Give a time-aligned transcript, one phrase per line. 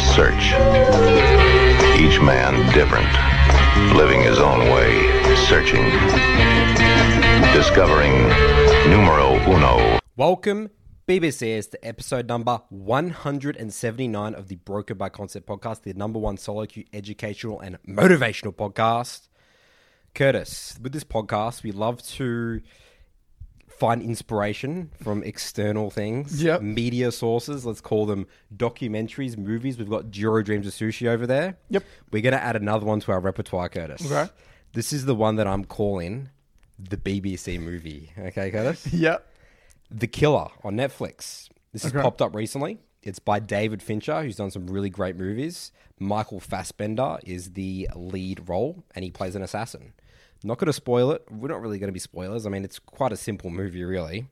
[0.00, 0.52] search.
[1.98, 3.08] Each man different,
[3.96, 5.02] living his own way,
[5.48, 5.84] searching,
[7.52, 8.12] discovering
[8.88, 9.98] numero uno.
[10.16, 10.70] Welcome,
[11.08, 16.66] BBCS, to episode number 179 of the Broken by Concept podcast, the number one solo
[16.66, 19.28] queue educational and motivational podcast.
[20.14, 22.60] Curtis, with this podcast, we love to
[23.78, 26.62] find inspiration from external things, Yep.
[26.62, 27.64] media sources.
[27.64, 29.78] Let's call them documentaries, movies.
[29.78, 31.56] We've got Jiro Dreams of Sushi over there.
[31.70, 31.84] Yep.
[32.10, 34.04] We're going to add another one to our repertoire, Curtis.
[34.10, 34.30] Okay.
[34.72, 36.28] This is the one that I'm calling
[36.78, 38.12] the BBC movie.
[38.18, 38.86] Okay, Curtis?
[38.92, 39.24] Yep.
[39.90, 41.48] The Killer on Netflix.
[41.72, 42.78] This has popped up recently.
[43.02, 45.72] It's by David Fincher, who's done some really great movies.
[45.98, 49.92] Michael Fassbender is the lead role, and he plays an assassin.
[50.44, 51.24] Not going to spoil it.
[51.30, 52.46] We're not really going to be spoilers.
[52.46, 54.28] I mean, it's quite a simple movie, really.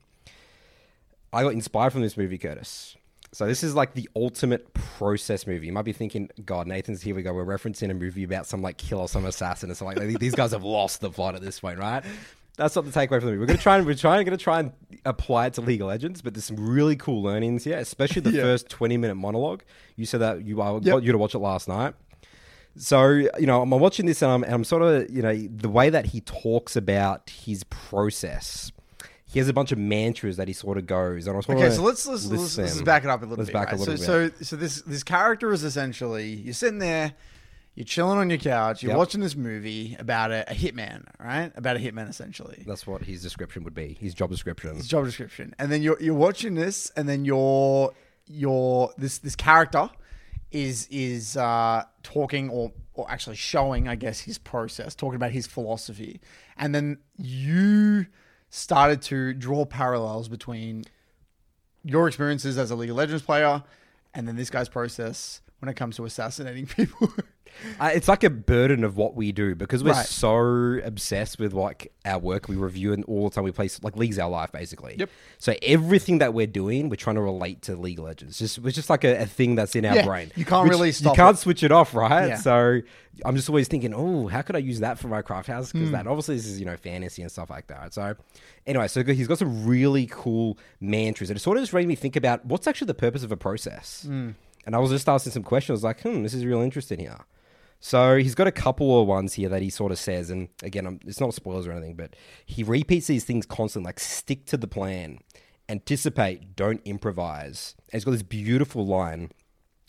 [1.33, 2.95] I got inspired from this movie, Curtis.
[3.33, 5.67] So this is like the ultimate process movie.
[5.67, 7.33] You might be thinking, God, Nathan's here we go.
[7.33, 10.19] We're referencing a movie about some like killer, some assassin, and something like that.
[10.19, 12.03] These guys have lost the plot at this point, right?
[12.55, 13.39] That's not the takeaway from the movie.
[13.39, 14.71] We're gonna try and we're trying gonna try and
[15.05, 18.31] apply it to League of Legends, but there's some really cool learnings here, especially the
[18.31, 18.41] Yeah.
[18.43, 19.61] first 20 minute monologue.
[19.97, 20.83] You said that you I Yep.
[20.83, 21.93] got you to watch it last night.
[22.77, 25.69] So you know, I'm watching this and I'm, and I'm sort of you know the
[25.69, 28.71] way that he talks about his process.
[29.29, 31.27] He has a bunch of mantras that he sort of goes.
[31.27, 33.49] And I was Okay, so let's let's, let's, let's back it up a little Let's
[33.49, 33.53] bit.
[33.53, 34.37] back a little so, bit.
[34.37, 37.13] so so this this character is essentially you're sitting there,
[37.75, 38.97] you're chilling on your couch, you're Yep.
[38.97, 41.51] watching this movie about a, a hitman, right?
[41.55, 42.63] About a hitman essentially.
[42.65, 43.97] That's what his description would be.
[43.99, 44.75] His job description.
[44.77, 47.91] His job description, and then you're you're watching this, and then your
[48.27, 49.89] your this this character
[50.57, 55.45] is is uh, talking or or actually showing, I guess, his process, talking about his
[55.45, 56.19] philosophy,
[56.57, 58.07] and then you
[58.49, 60.85] started to draw parallels between
[61.83, 63.63] your experiences as a League of Legends player,
[64.13, 67.11] and then this guy's process when it comes to assassinating people.
[67.79, 70.05] Uh, it's like a burden of what we do because we're Right.
[70.05, 72.47] so obsessed with like our work.
[72.47, 74.95] We review and all the time we play like league's our life basically.
[74.99, 75.09] Yep.
[75.39, 78.37] So everything that we're doing, we're trying to relate to League of Legends.
[78.37, 80.31] Just it's just like a, a thing that's in our Yeah, brain.
[80.35, 81.39] you can't really You can't it.
[81.39, 82.27] switch it off, right?
[82.27, 82.35] Yeah.
[82.37, 82.81] So
[83.25, 85.71] I'm just always thinking, oh, how could I use that for my craft house?
[85.71, 87.91] Because that obviously this is you know fantasy and stuff like that.
[87.93, 88.13] So
[88.67, 91.95] anyway, so he's got some really cool mantras, and it sort of just made me
[91.95, 94.03] think about what's actually the purpose of a process.
[94.05, 94.31] Hmm.
[94.67, 97.21] And I was just asking some questions, like, hmm, this is real interesting here.
[97.79, 100.85] So he's got a couple of ones here that he sort of says, and again,
[100.85, 104.57] I'm, it's not spoilers or anything, but he repeats these things constantly, like stick to
[104.57, 105.19] the plan,
[105.69, 107.75] anticipate, don't improvise.
[107.77, 109.31] And he's got this beautiful line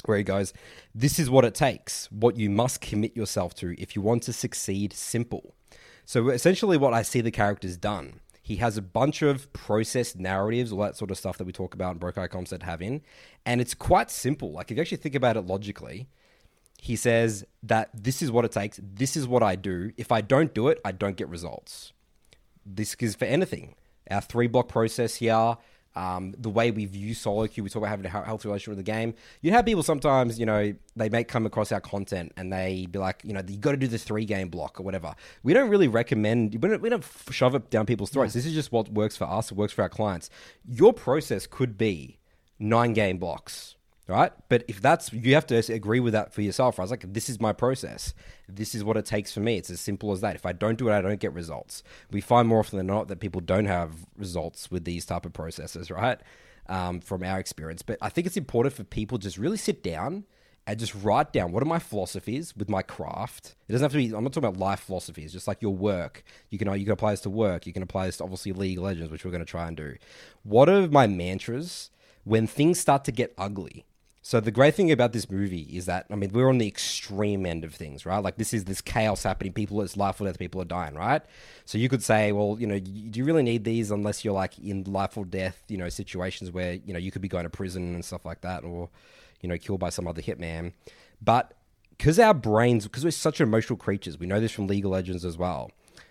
[0.05, 0.53] where he goes,
[0.95, 2.09] "This is what it takes.
[2.13, 4.93] What you must commit yourself to if you want to succeed.
[4.93, 5.57] Simple."
[6.05, 8.21] So essentially, what I see the character's done.
[8.49, 11.75] He has a bunch of process narratives, all that sort of stuff that we talk
[11.75, 13.03] about in Eye Concept have in,
[13.45, 14.53] and it's quite simple.
[14.53, 16.09] Like if you actually think about it logically,
[16.81, 18.81] he says that this is what it takes.
[18.83, 19.93] This is what I do.
[19.99, 21.93] If I don't do it, I don't get results.
[22.65, 23.75] This is for anything.
[24.11, 25.59] Our three block process here,
[25.99, 28.79] um, the way we view solo queue, we talk about having a healthy relationship with
[28.79, 29.15] the game.
[29.41, 33.01] You have people sometimes, you know, they may come across our content and they be
[33.01, 35.17] like, you know, you got to do the three game block or whatever.
[35.43, 38.33] We don't really recommend, we don't, we don't shove it down people's throats.
[38.33, 40.31] This is just what works for us, it works for our clients.
[40.65, 42.21] Your process could be
[42.61, 43.75] nine game blocks
[44.09, 44.33] right?
[44.49, 46.79] But if that's you have to agree with that for yourself.
[46.79, 48.15] I was like, this is my process.
[48.49, 49.59] This is what it takes for me.
[49.59, 50.35] It's as simple as that.
[50.35, 51.83] If I don't do it, I don't get results.
[52.11, 55.35] We find more often than not that people don't have results with these type of
[55.35, 56.19] processes, right?
[56.69, 60.25] Um, from our experience, but I think it's important for people just really sit down
[60.67, 63.57] and just write down what are my philosophies with my craft.
[63.67, 64.15] It doesn't have to be.
[64.15, 65.33] I'm not talking about life philosophies.
[65.33, 67.67] Just like your work, you can you can apply this to work.
[67.67, 69.97] You can apply this to obviously League Legends, which we're going to try and do.
[70.43, 71.89] What are my mantras
[72.25, 73.87] when things start to get ugly?
[74.29, 77.47] So the great thing about this movie is that I mean we're on the extreme
[77.47, 78.19] end of things, right?
[78.19, 79.55] Like this is this chaos happening.
[79.55, 80.39] People, it's life or death.
[80.39, 81.23] People are dying, right?
[81.65, 84.59] So you could say, well, you know, do you really need these unless you're like
[84.59, 87.49] in life or death, you know, situations where you know you could be going to
[87.49, 88.91] prison and stuff like that, or
[89.41, 90.75] you know, killed by some other hitman.
[91.23, 91.55] But
[91.97, 95.25] because our brains, because we're such emotional creatures, we know this from League of Legends
[95.25, 95.71] as well.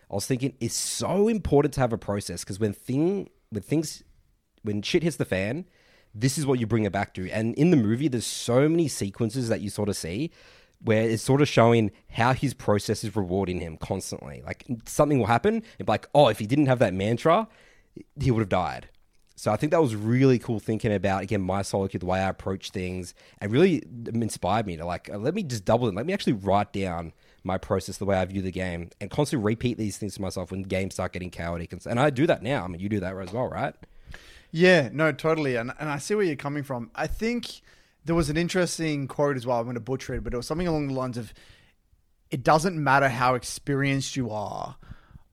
[0.10, 4.02] I was thinking it's so important to have a process because when thing when things
[4.64, 5.66] when shit hits the fan,
[6.20, 7.30] this is what you bring it back to.
[7.30, 10.32] And in the movie, there's so many sequences that you sort of see
[10.84, 14.42] where it's sort of showing how his process is rewarding him constantly.
[14.46, 17.48] Like something will happen, and like, oh, if he didn't have that mantra,
[18.20, 18.90] he would have died.
[19.36, 22.30] So I think that was really cool thinking about again my solitude, the way I
[22.30, 25.94] approach things, and really inspired me to like uh, let me just double it.
[25.96, 29.46] Let me actually write down my process, the way I view the game, and constantly
[29.46, 31.72] repeat these things to myself when games start getting chaotic.
[31.72, 32.64] And, and I do that now.
[32.64, 33.76] I mean, you do that as well, right?
[34.52, 35.56] Yeah, no, totally.
[35.56, 36.92] And, and I see where you're coming from.
[36.96, 37.62] I think
[38.06, 39.58] there was an interesting quote as well.
[39.58, 41.34] I'm going to butcher it, but it was something along the lines of,
[42.32, 44.78] "It doesn't matter how experienced you are."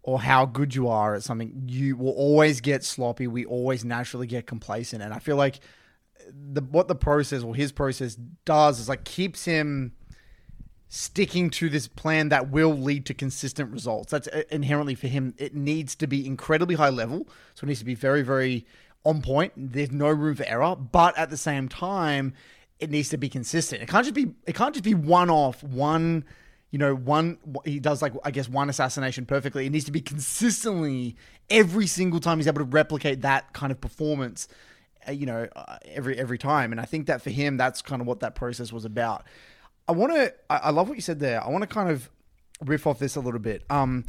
[0.07, 3.27] Or how good you are at something, you will always get sloppy.
[3.27, 5.61] We always naturally get complacent, and I feel like
[6.31, 8.15] the what the process or his process
[8.45, 9.93] does is like keeps him
[10.89, 14.11] sticking to this plan that will lead to consistent results.
[14.11, 15.33] That's uh, inherently for him.
[15.39, 18.67] It needs to be incredibly high level, so it needs to be very, very
[19.05, 19.53] on point.
[19.57, 22.35] There's no room for error, but at the same time,
[22.79, 23.83] it needs to be consistent.
[23.83, 24.35] It can't just be.
[24.47, 26.25] It can't just be one off, one.
[26.71, 29.67] You know, one he does like I guess one assassination perfectly.
[29.67, 31.17] It needs to be consistently
[31.51, 34.49] every single time he's able to replicate that kind of performance
[35.07, 38.01] uh, you know uh, every every time and i think that for him that's kind
[38.01, 39.25] of what that process was about
[39.89, 42.11] i want to I, I love what you said there i want to kind of
[42.63, 44.05] riff off this a little bit um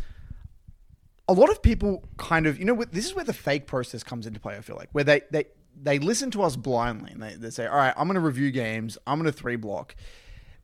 [1.27, 4.27] a lot of people kind of you know this is where the fake process comes
[4.27, 5.45] into play i feel like where they they
[5.81, 8.51] they listen to us blindly and they, they say all right i'm going to review
[8.51, 9.95] games i'm going to three block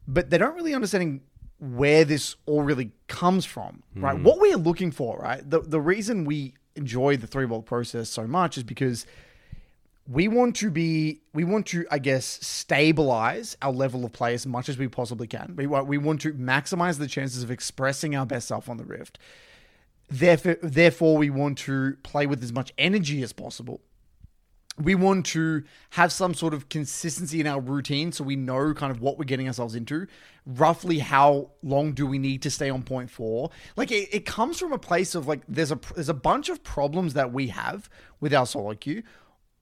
[0.08, 1.22] but they don't really understanding
[1.60, 4.18] where this all really comes from right?
[4.18, 4.24] Hmm.
[4.24, 5.48] What we're looking for right?
[5.48, 9.06] The, the reason we enjoy the three block process so much is because
[10.08, 14.48] we want to be we want to i guess stabilize our level of play as
[14.48, 15.54] much as we possibly can.
[15.56, 19.20] We we want to maximize the chances of expressing our best self on the rift
[20.12, 23.82] therefore therefore we want to play with as much energy as possible.
[24.78, 28.90] We want to have some sort of consistency in our routine so we know kind
[28.90, 30.08] of what we're getting ourselves into.
[30.46, 33.52] Roughly how long do we need to stay on point for?
[33.76, 36.64] Like it, it comes from a place of like there's a there's a bunch of
[36.64, 39.04] problems that we have with our solo queue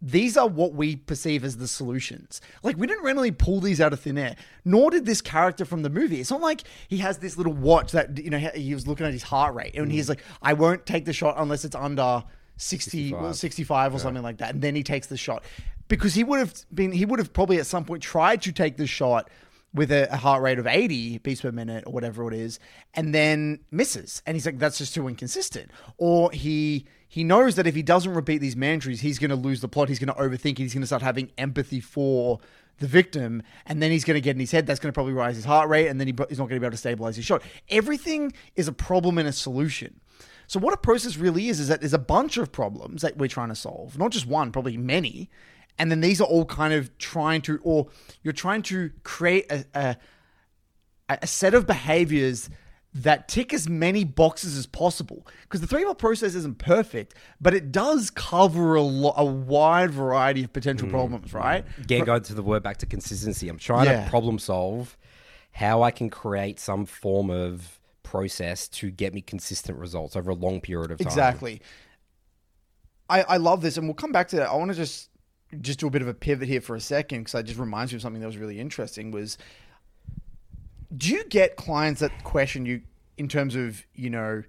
[0.01, 2.39] these are what we perceive as the solutions.
[2.63, 5.81] Like we didn't randomly pull these out of thin air, nor did this character from
[5.81, 6.21] the movie.
[6.21, 9.13] It's not like he has this little watch that you know he was looking at
[9.13, 10.09] his heart rate and he's mm.
[10.09, 12.23] like, I won't take the shot unless it's under
[12.57, 15.43] 60 or 65 or something like that, and then he takes the shot.
[15.87, 18.77] Because he would have been he would have probably at some point tried to take
[18.77, 19.29] the shot
[19.73, 22.59] with a, a heart rate of 80 beats per minute or whatever it is
[22.95, 24.21] and then misses.
[24.25, 25.71] And he's like that's just too inconsistent.
[25.97, 29.59] Or he he knows that if he doesn't repeat these mantras he's going to lose
[29.59, 32.39] the plot he's going to overthink it he's going to start having empathy for
[32.79, 35.13] the victim and then he's going to get in his head that's going to probably
[35.13, 37.15] rise his heart rate and then he, he's not going to be able to stabilize
[37.15, 37.41] his shot.
[37.69, 39.99] Everything is a problem and a solution.
[40.47, 43.27] So what a process really is is that there's a bunch of problems that we're
[43.27, 45.29] trying to solve not just one probably many
[45.77, 47.87] and then these are all kind of trying to or
[48.23, 49.97] you're trying to create a, a,
[51.09, 52.49] a set of behaviors
[52.93, 57.53] that tick as many boxes as possible because the three mile process isn't perfect but
[57.53, 61.35] it does cover a, lo- a wide variety of potential mm, problems mm.
[61.35, 63.47] right Again, going to the word back to consistency.
[63.47, 64.05] I'm trying Yeah.
[64.05, 64.97] to problem solve
[65.51, 70.35] how I can create some form of process to get me consistent results over a
[70.35, 71.07] long period of time.
[71.07, 71.61] Exactly.
[73.09, 74.49] I, I love this, and we'll come back to that.
[74.49, 75.09] I want to just
[75.61, 77.91] just do a bit of a pivot here for a second because it just reminds
[77.91, 79.11] me of something that was really interesting.
[79.11, 79.37] Was
[80.95, 82.81] do you get clients that question you
[83.17, 84.43] in terms of you know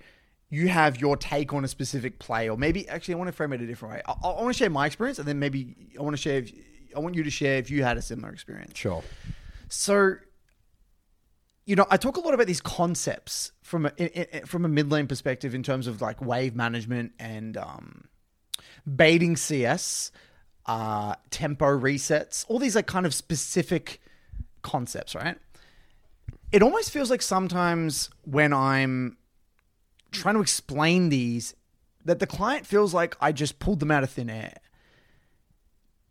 [0.49, 3.53] you have your take on a specific play, or maybe actually I want to frame
[3.53, 4.03] it a different way.
[4.07, 6.39] I, I want to share my experience, and then maybe I want to share.
[6.39, 6.53] If,
[6.97, 8.77] I want you to share if you had a similar experience.
[8.77, 9.05] Sure.
[9.69, 10.15] So,
[11.67, 14.69] you know, I talk a lot about these concepts from a, i- i- from a
[14.69, 18.09] mid lane perspective in terms of like wave management and um,
[18.93, 20.11] baiting CS,
[20.67, 24.01] uh, tempo resets, all these like kind of specific
[24.63, 25.39] concepts, right?
[26.53, 29.17] It almost feels like sometimes when I'm
[30.11, 31.55] trying to explain these,
[32.05, 34.55] that the client feels like I just pulled them out of thin air.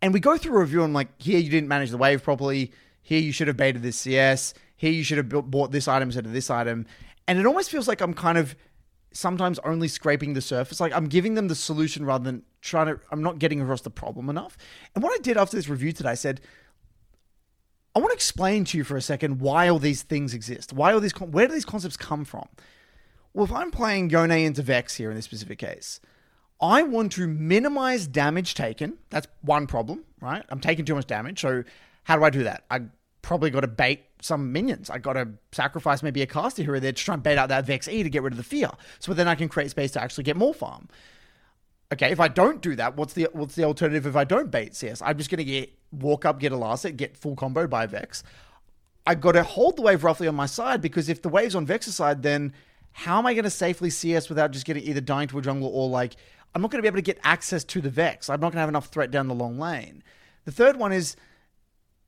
[0.02, 2.24] And we go through a review and I'm like here you didn't manage the wave
[2.24, 2.72] properly.
[3.02, 6.26] Here you should have baited this cs here you should have bought this item instead
[6.26, 6.86] of this item.
[7.28, 8.56] And it almost feels like i'm kind of
[9.12, 10.80] sometimes only scraping the surface.
[10.80, 13.90] Like i'm giving them the solution rather than trying to i'm not getting across the
[13.90, 14.58] problem enough.
[14.96, 16.40] And what i did after this review today i said
[17.96, 20.94] i want to explain to you for a second why all these things exist why
[20.94, 22.48] all these where do these concepts come from
[23.34, 26.00] well if i'm playing yone into vex here in this specific case
[26.62, 28.98] I want to minimize damage taken.
[29.10, 30.44] That's one problem, right?
[30.50, 31.40] I'm taking too much damage.
[31.40, 31.64] So,
[32.04, 32.66] how do I do that?
[32.70, 32.82] I
[33.22, 34.90] probably got to bait some minions.
[34.90, 37.50] I got to sacrifice maybe a caster here or there to try and bait out
[37.50, 38.72] that Vex E to get rid of the fear.
[39.00, 40.90] So then I can create space to actually get more farm.
[41.92, 44.76] Okay, if I don't do that, what's the what's the alternative if I don't bait
[44.76, 45.02] CS?
[45.02, 48.24] I'm just to get walk up, get a last hit, get full combo by Vex.
[49.08, 51.66] I got to hold the wave roughly on my side because if the wave's on
[51.66, 52.54] Vex's side, then
[52.92, 55.90] how am I to safely CS without just getting either dying to a jungle or
[55.90, 56.16] like
[56.54, 58.30] I'm not to be able to get access to the Vex.
[58.30, 60.04] I'm not to have enough threat down the long lane.
[60.46, 61.16] The third one is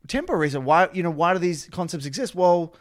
[0.07, 0.63] tempo resets.
[0.63, 2.35] Why you know why do these concepts exist?
[2.35, 2.75] Well,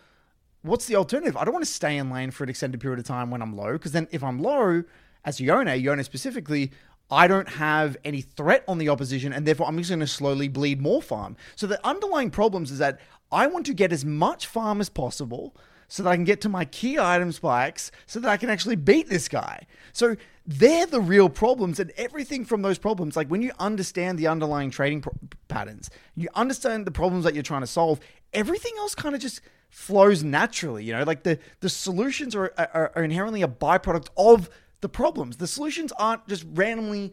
[0.60, 1.36] what's the alternative?
[1.36, 3.56] I don't want to stay in lane for an extended period of time when I'm
[3.56, 4.84] low because then if I'm low,
[5.24, 6.72] as Yone, Yone specifically,
[7.10, 10.48] I don't have any threat on the opposition, and therefore I'm just going to slowly
[10.48, 11.36] bleed more farm.
[11.56, 13.00] So the underlying problems is that
[13.32, 15.56] I want to get as much farm as possible
[15.88, 18.76] so that I can get to my key item spikes so that I can actually
[18.76, 19.66] beat this guy.
[19.92, 24.28] So they're the real problems, and everything from those problems, like when you understand the
[24.28, 25.14] underlying trading pro-
[25.48, 28.00] patterns, you understand the problems that you're trying to solve,
[28.32, 30.84] everything else kind of just flows naturally.
[30.84, 34.48] You know, like the the solutions are, are, are inherently a byproduct of
[34.80, 35.36] the problems.
[35.38, 37.12] The solutions aren't just randomly;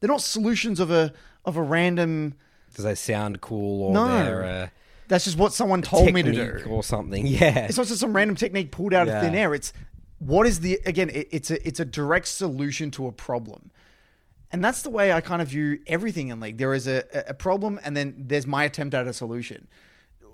[0.00, 1.12] they're not solutions of a
[1.44, 2.34] of a random.
[2.74, 4.06] Does they sound cool or No.
[4.08, 4.68] they're uh,
[5.08, 6.62] That's just what someone told me to do.
[6.68, 7.26] or something?
[7.26, 7.60] Yeah.
[7.66, 9.16] It's not just some random technique pulled out Yeah.
[9.18, 9.54] of thin air.
[9.54, 9.72] It's
[10.18, 11.10] what is the again?
[11.10, 13.70] It, it's a it's a direct solution to a problem,
[14.52, 16.58] and that's the way I kind of view everything in League.
[16.58, 19.68] There is a, a problem, and then there's my attempt at a solution.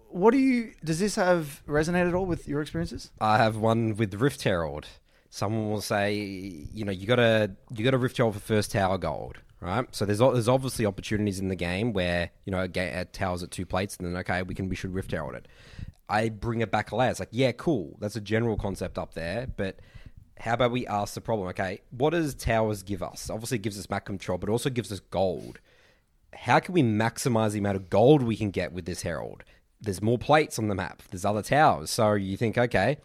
[0.09, 0.73] What do you?
[0.85, 3.11] Does this have resonate at all with your experiences?
[3.21, 4.87] I have one with Rift Herald.
[5.35, 9.39] Someone will say, you know, you gotta you gotta Rift Herald for first tower gold,
[9.61, 9.87] right?
[9.91, 13.43] So there's there's obviously opportunities in the game where you know a, ga- a tower's
[13.43, 15.49] at two plates, and then okay, we can we should Rift Herald it.
[16.07, 17.11] I bring it back a layer.
[17.11, 17.97] It's like, yeah, cool.
[17.99, 19.79] That's a general concept up there, but
[20.39, 21.49] how about we ask the problem?
[21.49, 23.31] Okay, what does towers give us?
[23.31, 25.61] Obviously, it gives us map control, but also gives us gold
[26.35, 29.45] how can we maximize the amount of gold we can get with this herald?
[29.81, 31.03] There's more plates on the map.
[31.11, 31.91] There's other towers.
[31.91, 32.99] So you think, okay,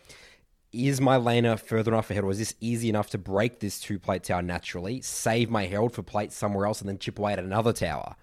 [0.71, 3.99] is my laner further enough ahead, or is this easy enough to break this two
[3.99, 7.39] plate tower naturally, save my herald for plates somewhere else, and then chip away at
[7.39, 8.15] another tower?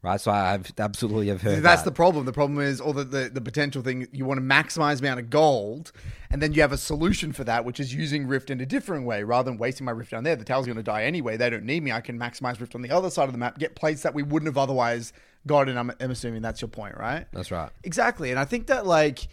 [0.00, 0.20] Right.
[0.20, 1.90] So I've absolutely have heard That's that.
[1.90, 2.24] the problem.
[2.24, 5.28] The problem is, or the, the, the potential thing, you want to maximize amount of
[5.28, 5.90] gold,
[6.30, 9.06] and then you have a solution for that, which is using Rift in a different
[9.06, 9.24] way.
[9.24, 11.36] Rather than wasting my Rift down there, the tower's going to die anyway.
[11.36, 11.90] They don't need me.
[11.90, 14.22] I can maximize Rift on the other side of the map, get plates that we
[14.22, 15.12] wouldn't have otherwise
[15.48, 15.68] got.
[15.68, 17.26] And I'm, I'm assuming that's your point, right?
[17.32, 17.70] That's right.
[17.82, 18.30] Exactly.
[18.30, 19.26] And I think that, like,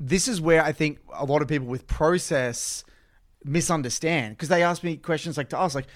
[0.00, 2.84] this is where I think a lot of people with process
[3.44, 5.86] misunderstand because they ask me questions like to us, like,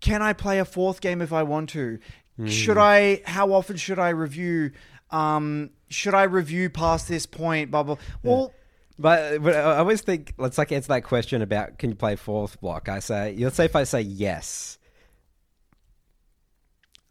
[0.00, 1.98] can I play a fourth game if I want to?
[2.46, 3.22] Should I?
[3.26, 4.72] How often should I review?
[5.10, 7.70] Um, should I review past this point?
[7.70, 7.96] Blah blah.
[8.24, 8.52] Well,
[8.98, 12.60] But, but I always think let's like answer that question about can you play fourth
[12.60, 12.88] block.
[12.88, 14.78] I say let's say if I say yes,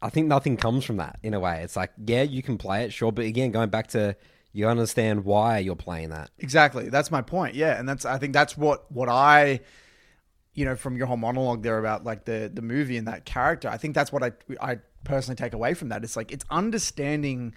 [0.02, 1.62] I think nothing comes from that in a way.
[1.62, 4.16] It's like yeah, you can play it, sure, but again, going back to
[4.54, 6.30] you understand why you're playing that.
[6.38, 6.88] Exactly.
[6.88, 7.56] That's my point.
[7.56, 9.60] Yeah, and that's I think that's what what I
[10.54, 13.68] you know from your whole monologue there about like the the movie and that character.
[13.68, 16.04] I think that's what I I personally take away from that.
[16.04, 17.54] It's like it's understanding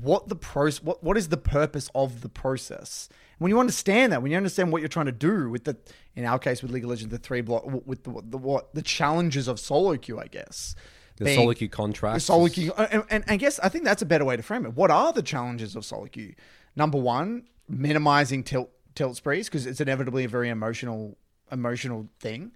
[0.00, 3.10] what the process what what is the purpose of the process.
[3.36, 5.76] When you understand that, when you understand what you're trying to do with the
[6.16, 8.82] in our case with League of Legends the three block with the, the what the
[8.82, 10.74] challenges of solo queue, I guess.
[11.20, 12.14] The Being- solo queue contract.
[12.14, 14.64] the solo queue, and, and I guess I think that's a better way to frame
[14.64, 14.72] it.
[14.74, 16.34] What are the challenges of solo queue?
[16.74, 21.18] Number one, minimizing tilt tilt sprees because it's inevitably a very emotional
[21.52, 22.52] emotional thing.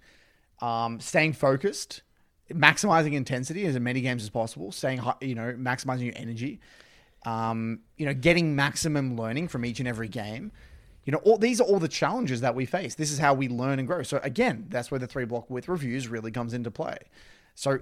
[0.61, 2.01] Um, staying focused,
[2.51, 4.71] maximizing intensity as in many games as possible.
[4.71, 6.59] Staying you know maximizing your energy.
[7.23, 10.51] Um, you know, getting maximum learning from each and every game.
[11.05, 12.95] You know, all these are all the challenges that we face.
[12.95, 14.01] This is how we learn and grow.
[14.01, 16.97] So again, that's where the three block with reviews really comes into play.
[17.53, 17.77] So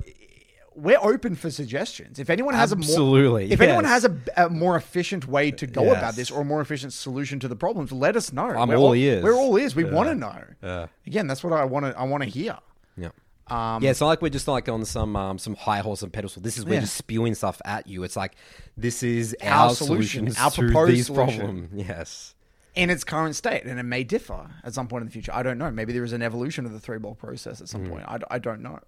[0.76, 2.20] we're open for suggestions.
[2.20, 5.84] If anyone has a more, if anyone has a, a more efficient way to go
[5.84, 5.98] Yes.
[5.98, 8.48] about this or a more efficient solution to the problems, let us know.
[8.50, 9.24] I'm We're all ears.
[9.24, 9.76] We're all ears.
[9.76, 10.44] We want to know.
[10.62, 10.88] Yeah.
[11.06, 11.98] Again, that's what I want to.
[11.98, 12.58] I want to hear.
[12.98, 13.10] Yeah.
[13.48, 16.12] Um, yeah, it's not like we're just like on some um, some high horse and
[16.14, 16.42] pedestal.
[16.42, 16.80] This is we're Yeah.
[16.82, 18.04] just spewing stuff at you.
[18.04, 18.36] It's like
[18.78, 21.40] this is Our our, solution, our to proposed these solution.
[21.40, 21.70] problems.
[21.88, 22.36] Yes.
[22.76, 25.32] in its current state, and it may differ at some point in the future.
[25.32, 25.70] I don't know.
[25.70, 27.90] Maybe there is an evolution of the three ball process at some Mm.
[27.92, 28.04] point.
[28.08, 28.80] I, I don't know.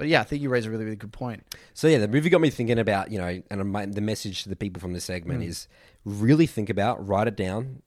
[0.00, 1.44] But yeah, I think you raise a really, really good point.
[1.74, 4.48] So yeah, the movie got me thinking about you know, and my, the message to
[4.48, 5.68] the people from this segment is
[6.06, 7.82] really think about, write it down,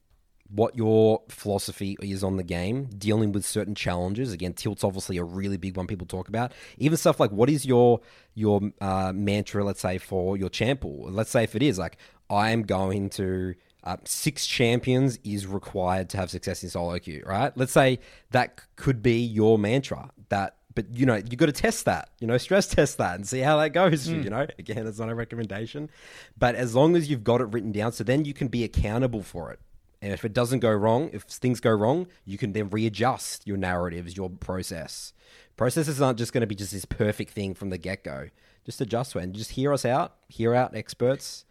[0.48, 4.32] what your philosophy is on the game, dealing with certain challenges.
[4.32, 6.52] Again, tilt's obviously a really big one people talk about.
[6.78, 8.00] Even stuff like what is your
[8.34, 9.64] your uh, mantra?
[9.64, 11.10] Let's say for your champ pool.
[11.10, 11.96] Let's say if it is like
[12.30, 13.56] I am going to.
[13.82, 17.54] Uh, six champions is required to have success in solo queue, right?
[17.54, 17.98] Let's say
[18.30, 20.10] that could be your mantra.
[20.30, 23.26] That but you know you got to test that you know stress test that and
[23.26, 24.22] see how that goes hmm.
[24.22, 24.46] you know?
[24.58, 25.90] Again it's not a recommendation.
[26.38, 29.22] But as long as you've got it written down so then you can be accountable
[29.22, 29.60] for it.
[30.02, 33.56] And if it doesn't go wrong if things go wrong you can then readjust your
[33.56, 35.12] narratives your process.
[35.56, 38.28] Processes aren't just going to be just this perfect thing from the get-go.
[38.64, 41.44] Just adjust to it and just hear us out hear out experts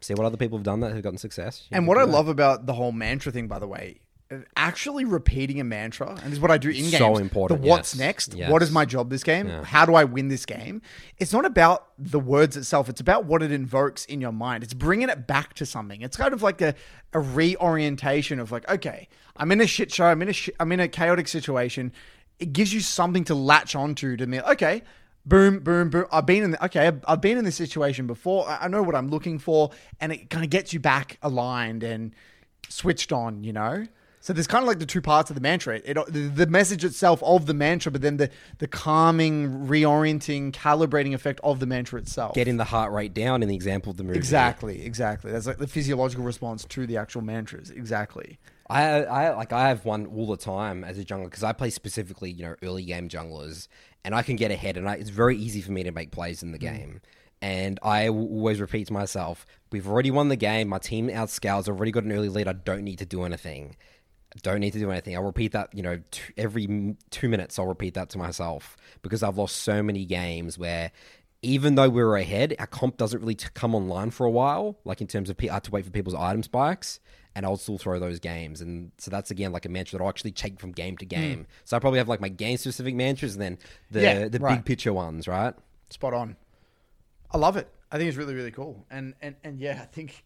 [0.00, 1.68] see what other people have done that have gotten success.
[1.72, 4.00] And what I love about the whole mantra thing, by the way,
[4.56, 6.98] actually repeating a mantra, and this is what I do in games.
[6.98, 7.98] So important, The what's yes.
[8.00, 8.34] next?
[8.34, 8.50] Yes.
[8.50, 9.48] What is my job this game?
[9.48, 10.82] How do I win this game?
[11.18, 12.88] It's not about the words itself.
[12.88, 14.64] It's about what it invokes in your mind.
[14.64, 16.02] It's bringing it back to something.
[16.02, 16.74] It's kind of like a,
[17.12, 20.06] a reorientation of like, okay, I'm in a shit show.
[20.06, 21.92] I'm in a sh- I'm in a chaotic situation.
[22.38, 24.40] It gives you something to latch onto to me.
[24.40, 24.82] Okay,
[25.24, 26.06] boom, boom, boom.
[26.10, 26.88] I've been in the, okay.
[26.88, 28.48] I've, I've been in this situation before.
[28.48, 31.84] I, I know what I'm looking for, and it kind of gets you back aligned
[31.84, 32.12] and
[32.68, 33.44] switched on.
[33.44, 33.86] You know.
[34.26, 35.80] So there's kind of like the two parts of the mantra.
[35.84, 38.28] It, the, the message itself of the mantra, but then the
[38.58, 42.34] the calming, reorienting, calibrating effect of the mantra itself.
[42.34, 44.18] Getting the heart rate down in the example of the movie.
[44.18, 45.30] exactly, exactly.
[45.30, 47.70] That's like the physiological response to the actual mantras.
[47.70, 48.40] Exactly.
[48.68, 51.70] I, I like I have one all the time as a jungler because I play
[51.70, 53.68] specifically you know early game junglers
[54.02, 56.42] and I can get ahead and I, it's very easy for me to make plays
[56.42, 56.62] in the mm.
[56.62, 57.00] game
[57.40, 61.76] and I always repeat to myself we've already won the game my team outscales I've
[61.76, 63.76] already got an early lead I don't need to do anything
[64.42, 67.58] don't need to do anything I'll repeat that you know t- every m- two minutes
[67.58, 70.90] I'll repeat that to myself because I've lost so many games where
[71.42, 74.78] even though we were ahead, our comp doesn't really t- come online for a while.
[74.84, 76.98] Like in terms of, pe- I had to wait for people's item spikes,
[77.34, 78.60] and I'll still throw those games.
[78.60, 81.08] And so that's again like a mantra that I'll actually take from game to hmm.
[81.08, 81.46] game.
[81.64, 83.58] So I probably have like my game specific mantras, and then
[83.90, 84.56] the Yeah, the right.
[84.56, 85.54] big picture ones, right?
[85.90, 86.36] Spot on.
[87.30, 87.68] I love it.
[87.92, 88.84] I think it's really, really cool.
[88.90, 90.24] And and and yeah, I think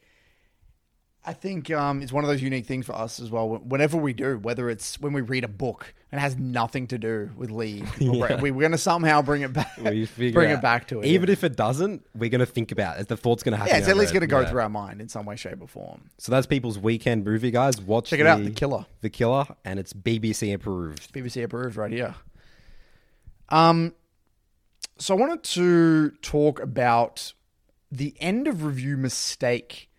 [1.24, 3.46] I think um, it's one of those unique things for us as well.
[3.58, 6.96] Whenever we do, whether it's when we read a book and it has nothing to
[6.98, 10.62] do with League, or we, we're going to somehow bring it back, bring out- it
[10.62, 11.04] back to it.
[11.06, 11.32] Even yeah.
[11.34, 13.08] if it doesn't, we're gonna think about it.
[13.08, 13.70] The thought's gonna happen.
[13.72, 14.48] yeah, it's at least going to go Yeah.
[14.48, 16.08] through our mind in some way, shape, or form.
[16.16, 17.78] So that's people's weekend movie, guys.
[17.82, 18.86] Watch Check it out, The Killer.
[19.02, 21.12] The Killer, and it's BBC approved.
[21.12, 22.14] BBC approved right here.
[23.50, 23.94] Um,
[24.98, 27.34] so I wanted to talk about
[27.92, 29.90] the end of review mistake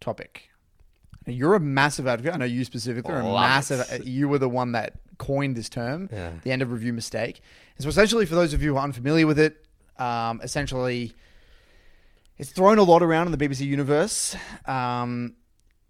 [0.00, 0.50] topic.
[1.26, 2.34] Now, you're a massive advocate.
[2.34, 3.86] I know you specifically are a Love massive.
[3.90, 4.04] it.
[4.06, 6.32] You were the one that coined this term, Yeah.
[6.42, 7.40] the end of review mistake.
[7.76, 9.64] And so, essentially, for those of you who are unfamiliar with it,
[9.98, 11.12] um, essentially,
[12.36, 14.36] it's thrown a lot around in the BBC universe.
[14.66, 15.34] Um,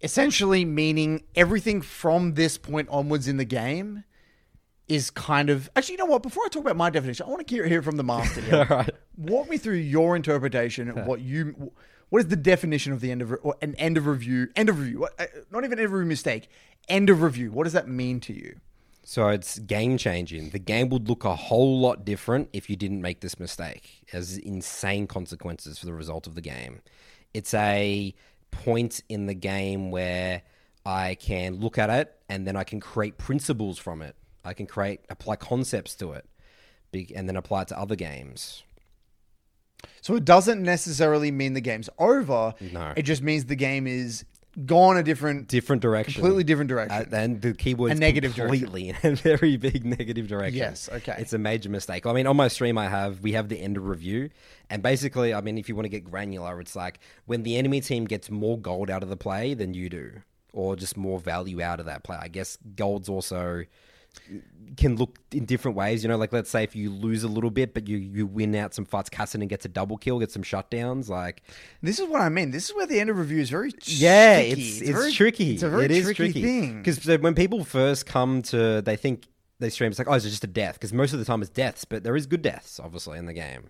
[0.01, 4.03] essentially, meaning everything from this point onwards in the game
[4.87, 5.93] is kind of actually.
[5.93, 6.21] You know what?
[6.21, 8.41] Before I talk about my definition, I want to hear, hear from the master.
[8.41, 8.55] Here.
[8.69, 8.89] All right.
[9.17, 10.89] Walk me through your interpretation.
[10.89, 11.71] of What you,
[12.09, 14.49] what is the definition of the end of re- or an end of review?
[14.55, 14.99] End of review.
[14.99, 16.49] What, uh, not even review mistake.
[16.87, 17.51] End of review.
[17.51, 18.57] What does that mean to you?
[19.03, 20.49] So it's game changing.
[20.49, 24.01] The game would look a whole lot different if you didn't make this mistake.
[24.07, 26.81] It has insane consequences for the result of the game.
[27.33, 28.15] It's a
[28.49, 30.41] point in the game where
[30.85, 34.15] I can look at it and then I can create principles from it.
[34.43, 36.25] I can create apply concepts to it,
[37.15, 38.63] and then apply it to other games.
[40.01, 42.53] So it doesn't necessarily mean the game's over.
[42.59, 42.93] No.
[42.95, 44.25] It just means the game is
[44.65, 47.13] gone a different, Different direction, completely different direction.
[47.13, 48.65] Uh, and the keyword A is negative direction.
[48.65, 50.57] completely in a very big negative direction.
[50.57, 51.15] Yes, okay.
[51.17, 52.05] It's a major mistake.
[52.05, 54.29] I mean, on my stream, I have we have the end of review,
[54.69, 57.81] and basically, I mean, if you want to get granular, it's like when the enemy
[57.81, 60.11] team gets more gold out of the play than you do,
[60.53, 62.17] or just more value out of that play.
[62.19, 63.65] I guess gold's also
[64.77, 66.03] can look in different ways.
[66.03, 68.55] You know, like let's say if you lose a little bit, but you you win
[68.55, 71.43] out some fights, Cassidy gets a double kill, gets some shutdowns, like.
[71.81, 72.51] this is what I mean.
[72.51, 74.61] This is where the end of review is very Yeah, sticky.
[74.61, 75.53] it's it's, very- tricky.
[75.53, 76.77] It's a very It is tricky, thing.
[76.83, 79.27] because when people first come to, they think
[79.59, 79.89] they stream.
[79.91, 80.73] It's like, oh, it's just a death.
[80.73, 83.33] Because most of the time it's deaths, but there is good deaths, obviously, in the
[83.33, 83.69] game.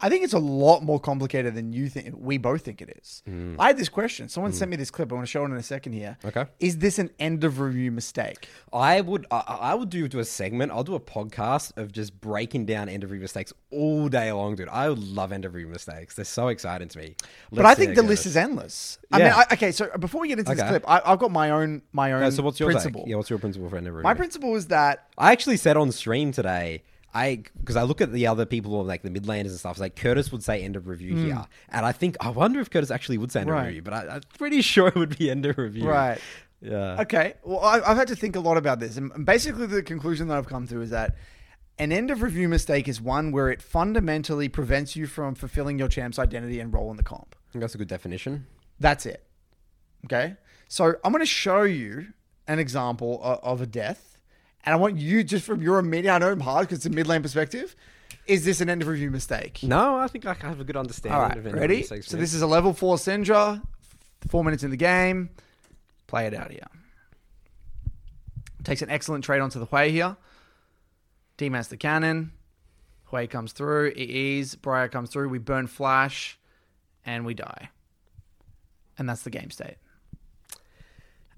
[0.00, 2.14] I think it's a lot more complicated than you think.
[2.16, 3.22] We both think it is.
[3.26, 3.56] Hmm.
[3.58, 4.28] I had this question.
[4.28, 5.10] Someone sent me this clip.
[5.10, 6.16] I want to show it in a second here.
[6.24, 6.44] Okay.
[6.60, 8.48] Is this an end of review mistake?
[8.72, 10.70] I would, I, I would do do a segment.
[10.70, 14.54] I'll do a podcast of just breaking down end of review mistakes all day long,
[14.54, 14.68] dude.
[14.68, 16.14] I would love end of review mistakes.
[16.14, 17.16] They're so exciting to me.
[17.50, 18.98] but I think the list is endless.
[19.10, 19.36] I mean, Yeah.
[19.50, 19.72] I, okay.
[19.72, 22.30] So before we get into this clip, I, I've got my own my own Uh,
[22.30, 23.02] so what's your principle.
[23.02, 23.10] Take?
[23.10, 24.04] Yeah, what's your principle for end of review?
[24.04, 26.82] My principle is that I actually said on stream today,
[27.18, 29.78] I because I look at the other people like the midlanders and stuff.
[29.78, 31.26] Like Curtis would say end of review hmm.
[31.26, 33.50] here, and I think I wonder if Curtis actually would say end.
[33.50, 33.60] Right.
[33.60, 35.88] of review, but I, I'm pretty sure it would be end of review.
[35.88, 36.18] right.
[36.60, 37.00] Yeah.
[37.02, 37.34] Okay.
[37.44, 40.38] Well, I, I've had to think a lot about this, and basically the conclusion that
[40.38, 41.16] I've come to is that
[41.78, 45.88] an end of review mistake is one where it fundamentally prevents you from fulfilling your
[45.88, 47.36] champ's identity and role in the comp.
[47.48, 48.46] I think that's a good definition.
[48.80, 49.24] That's it.
[50.04, 50.36] Okay.
[50.68, 52.08] So I'm going to show you
[52.46, 54.17] an example of a death,
[54.64, 56.90] and I want you just from your immediate, I know I'm hard because it's a
[56.90, 57.74] mid lane perspective.
[58.26, 59.60] Is this an end of review mistake?
[59.62, 61.82] No, I think I have a good understanding All right, of end ready?
[61.82, 63.62] So this is a level four Syndra,
[64.28, 65.30] four minutes in the game.
[66.06, 66.66] Play it out here.
[68.64, 70.16] Takes an excellent trade onto the Hwei here.
[71.38, 72.32] Demons the cannon.
[73.10, 73.92] Hwei comes through.
[73.96, 74.56] EEs.
[74.56, 75.28] Briar comes through.
[75.28, 76.38] We burn flash,
[77.06, 77.70] and we die.
[78.98, 79.76] And that's the game state.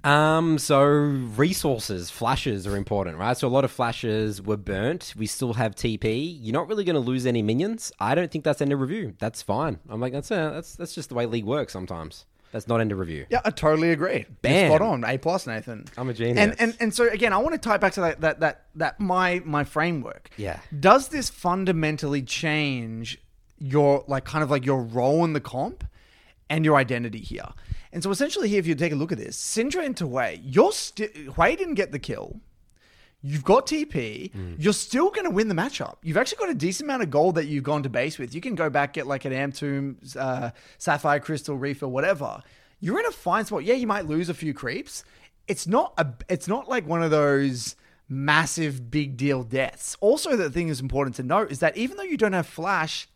[0.05, 3.37] Um, so resources, flashes are important, right?
[3.37, 5.15] So a lot of flashes were burnt.
[5.17, 6.37] We still have TP.
[6.41, 7.93] You're not really going to lose any minions.
[8.01, 9.15] I don't think that's end of review.
[9.19, 9.79] That's fine.
[9.89, 12.25] I'm like, that's uh, that's that's just the way League works sometimes.
[12.53, 13.27] That's not end of review.
[13.31, 14.27] Yeah, I totally agree.
[14.43, 14.53] Bam.
[14.53, 15.05] You're spot on.
[15.05, 15.85] A plus, Nathan.
[15.97, 16.39] I'm a genius.
[16.39, 19.01] And and and so again, I want to tie back to that that that that
[19.01, 20.31] my my framework.
[20.37, 20.59] Yeah.
[20.79, 23.19] Does this fundamentally change
[23.59, 25.85] your like kind of like your role in the comp
[26.51, 27.49] and your identity here?
[27.93, 30.73] And so essentially here, if you take a look at this, Syndra into Hwei, you're
[30.73, 32.41] still Hwei didn't get the kill.
[33.23, 34.31] You've got TP.
[34.59, 35.97] You're still going to win the matchup.
[36.03, 38.35] You've actually got a decent amount of gold that you've gone to base with.
[38.35, 42.43] You can go back get like an Amp Tome, uh, Sapphire Crystal, Reefer, whatever.
[42.81, 43.65] You're in a fine spot.
[43.65, 45.05] Yeah, you might lose a few creeps.
[45.49, 46.07] It's not a.
[46.31, 47.77] It's not like one of those
[48.09, 49.97] massive big deal deaths.
[50.01, 53.07] Also, the thing is important to note is that even though you don't have flash,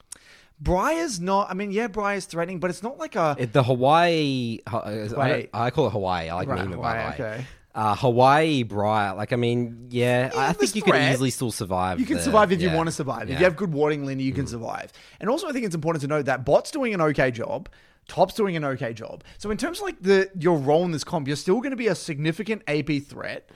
[0.65, 1.51] Briar's not.
[1.51, 3.37] I mean, yeah, Briar's threatening, but it's not like a.
[3.39, 4.79] It- the Hawaii, uh,
[5.17, 5.49] I.
[5.53, 6.31] I call it Hawaii.
[6.31, 7.29] I like Right, meme it, by the way.
[7.33, 7.45] okay.
[7.75, 11.13] Uh, Hawaii Briar, like I mean, yeah, I there's think you could threat.
[11.13, 11.99] easily still survive.
[11.99, 13.29] You can the- survive if you want to survive.
[13.31, 14.93] If you have good warding linear, you can survive.
[15.21, 17.69] And also, I think it's important to note that bot's doing an okay job.
[18.07, 19.25] Top's doing an okay job.
[19.39, 21.77] So in terms of like the your role in this comp, you're still going to
[21.77, 23.49] be a significant AP threat.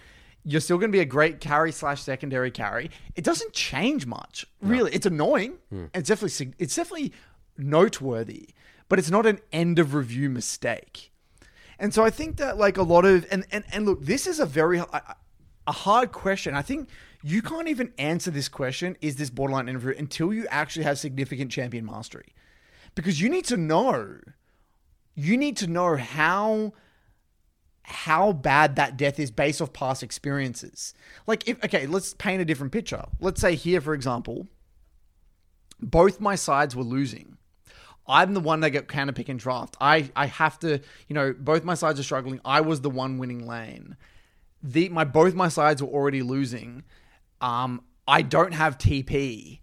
[0.44, 2.90] You're still going to be a great carry slash secondary carry.
[3.14, 4.92] It doesn't change much, really.
[4.94, 5.58] It's annoying.
[5.70, 5.86] Hmm.
[5.94, 7.12] It's definitely it's definitely
[7.56, 8.50] noteworthy,
[8.88, 11.12] but it's not an end of review mistake.
[11.78, 14.40] And so I think that like a lot of and and, and look, this is
[14.40, 15.16] a very a,
[15.66, 16.54] a hard question.
[16.54, 16.88] I think
[17.22, 21.50] you can't even answer this question: Is this borderline interview until you actually have significant
[21.50, 22.34] champion mastery,
[22.94, 24.18] because you need to know,
[25.14, 26.72] you need to know how
[27.88, 30.92] how bad that death is based off past experiences.
[31.26, 33.04] Like if okay, let's paint a different picture.
[33.18, 34.46] Let's say here, for example,
[35.80, 37.38] both my sides were losing.
[38.06, 39.76] I'm the one that got counter pick and draft.
[39.80, 42.40] I I have to, you know, both my sides are struggling.
[42.44, 43.96] I was the one winning lane.
[44.62, 46.84] The my both my sides were already losing.
[47.40, 49.60] Um, I don't have TP.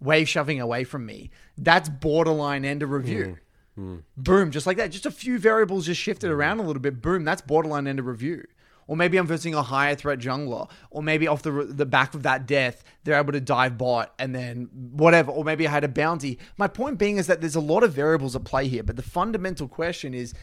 [0.00, 1.30] Wave shoving away from me.
[1.56, 3.38] That's borderline end of review.
[3.74, 3.98] Hmm.
[4.16, 4.90] Boom, just like that.
[4.90, 6.34] Just a few variables just shifted hmm.
[6.34, 7.02] around a little bit.
[7.02, 8.44] Boom, that's borderline end of review.
[8.86, 10.68] Or maybe I'm versing a higher threat jungler.
[10.90, 14.34] Or maybe off the the back of that death, they're able to dive bot and
[14.34, 15.32] then whatever.
[15.32, 16.38] Or maybe I had a bounty.
[16.56, 18.82] My point being is that there's a lot of variables at play here.
[18.82, 20.34] But the fundamental question is,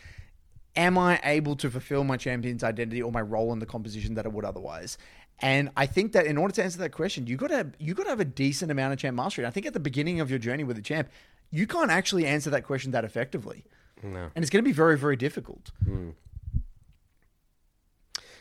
[0.75, 4.25] am I able to fulfill my champion's identity or my role in the composition that
[4.25, 4.97] I would otherwise?
[5.43, 8.03] And I think that in order to answer that question, you got to you got
[8.03, 9.43] to have a decent amount of champ mastery.
[9.43, 11.09] And I think at the beginning of your journey with a champ,
[11.51, 13.65] you can't actually answer that question that effectively.
[14.01, 14.29] No.
[14.33, 15.71] And it's going to be very very difficult.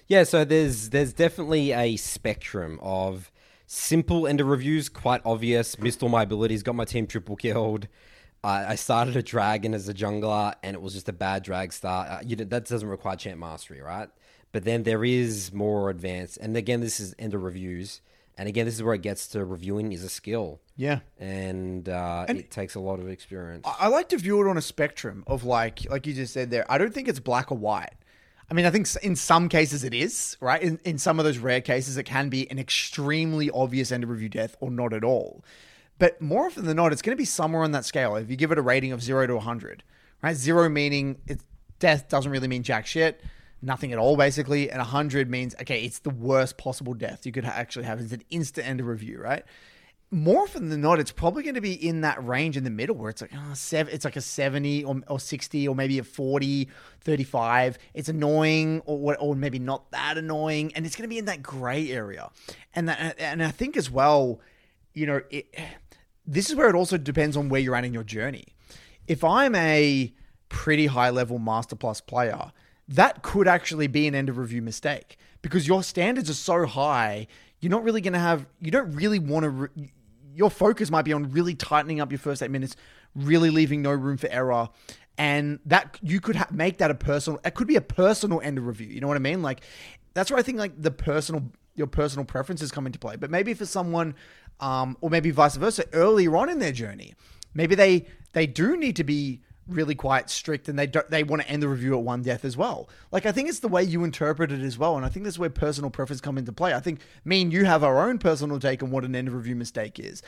[0.06, 3.30] Yeah, so there's there's definitely a spectrum of
[3.66, 5.78] simple end of reviews, quite obvious.
[5.78, 7.86] Missed all my abilities, got my team triple killed.
[8.42, 11.72] Uh, I started a dragon as a jungler, and it was just a bad drag
[11.72, 12.08] start.
[12.08, 14.08] Uh, you know, that doesn't require champ mastery, right?
[14.50, 18.00] But then there is more advanced, and again, this is end of reviews,
[18.40, 21.00] and again, this is where it gets to reviewing is a skill, Yeah.
[21.18, 23.66] and, uh, it takes a lot of experience.
[23.78, 26.64] I like to view it on a spectrum of like, like you just said there.
[26.72, 27.92] I don't think it's black or white.
[28.50, 30.60] I mean, I think in some cases it is right.
[30.60, 34.10] In, in some of those rare cases, it can be an extremely obvious end of
[34.10, 35.44] review death or not at all.
[35.98, 38.16] But more often than not, it's going to be somewhere on that scale.
[38.16, 39.84] If you give it a rating of zero to hundred,
[40.22, 40.34] right?
[40.34, 41.44] Zero meaning it's
[41.78, 43.20] death doesn't really mean jack shit,
[43.62, 47.44] nothing at all basically, and hundred means okay, it's the worst possible death you could
[47.44, 48.00] actually have.
[48.00, 49.44] It's an instant end of review, right?
[50.12, 52.96] more often than not, it's probably going to be in that range in the middle
[52.96, 56.00] where it's like, ah, oh, seven, it's like a 70 or, or 60 or maybe
[56.00, 56.68] a 40,
[57.02, 57.78] 35.
[57.94, 60.72] It's annoying or, or maybe not that annoying.
[60.74, 62.30] And it's going to be in that gray area.
[62.74, 64.40] And, that, and I think as well,
[64.94, 65.54] you know, it,
[66.26, 68.46] this is where it also depends on where you're at in your journey.
[69.06, 70.12] If I'm a
[70.48, 72.50] pretty high level Master Plus player,
[72.90, 77.26] that could actually be an end of review mistake because your standards are so high,
[77.60, 79.92] you're not really going to have, you don't really want to, re-
[80.34, 82.76] your focus might be on really tightening up your first eight minutes,
[83.14, 84.68] really leaving no room for error.
[85.16, 88.58] And that you could ha- make that a personal, it could be a personal end
[88.58, 88.88] of review.
[88.88, 89.42] You know what I mean?
[89.42, 89.60] Like,
[90.14, 93.16] that's where I think like the personal, your personal preferences come into play.
[93.16, 94.14] But maybe for someone,
[94.58, 97.14] um, or maybe vice versa, earlier on in their journey,
[97.54, 101.42] maybe they they do need to be really quite strict and they don't they want
[101.42, 102.88] to end the review at one death as well.
[103.10, 105.38] Like I think it's the way you interpret it as well, and I think that's
[105.38, 106.74] where personal preference come into play.
[106.74, 109.34] I think me and you have our own personal take on what an end of
[109.34, 110.22] review mistake is,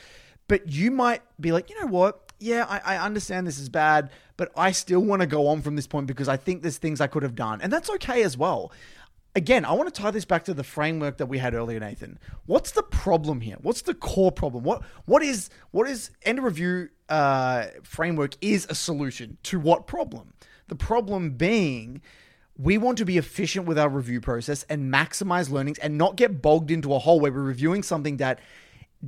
[0.47, 2.31] but you might be like, you know what?
[2.39, 5.75] Yeah, I, I understand this is bad, but I still want to go on from
[5.75, 8.37] this point because I think there's things I could have done, and that's okay as
[8.37, 8.71] well
[9.35, 12.19] again, I want to tie this back to the framework that we had earlier, Nathan.
[12.45, 13.57] What's the problem here?
[13.61, 14.63] What's the core problem?
[14.63, 19.87] What what is what is end of review uh, framework is a solution to what
[19.87, 20.33] problem?
[20.67, 22.01] The problem being
[22.57, 26.41] we want to be efficient with our review process and maximize learnings and not get
[26.41, 28.39] bogged into a hole where we're reviewing something that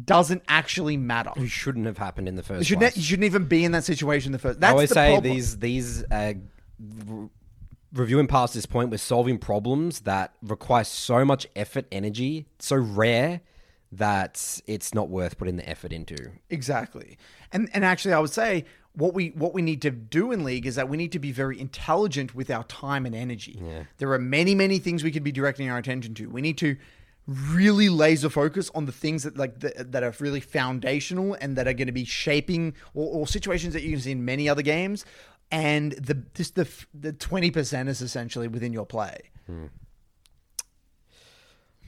[0.03, 1.31] doesn't actually matter.
[1.35, 2.97] It shouldn't have happened in the first You shouldn't, place.
[2.97, 4.63] you shouldn't even be in that situation in the first.
[4.63, 5.33] I always the say problem.
[5.33, 6.33] these these uh,
[7.05, 7.29] re-
[7.93, 13.41] reviewing past this point, we're solving problems that require so much effort, energy, so rare
[13.97, 16.31] that it's not worth putting the effort into.
[16.49, 17.17] Exactly.
[17.51, 20.65] And and actually I would say what we what we need to do in league
[20.65, 23.59] is that we need to be very intelligent with our time and energy.
[23.61, 23.83] Yeah.
[23.97, 26.29] There are many many things we could be directing our attention to.
[26.29, 26.77] We need to
[27.27, 31.67] really laser focus on the things that like that, that are really foundational and that
[31.67, 34.61] are going to be shaping or, or situations that you can see in many other
[34.61, 35.05] games
[35.51, 39.31] and the just the the 20% is essentially within your play.
[39.47, 39.65] Hmm.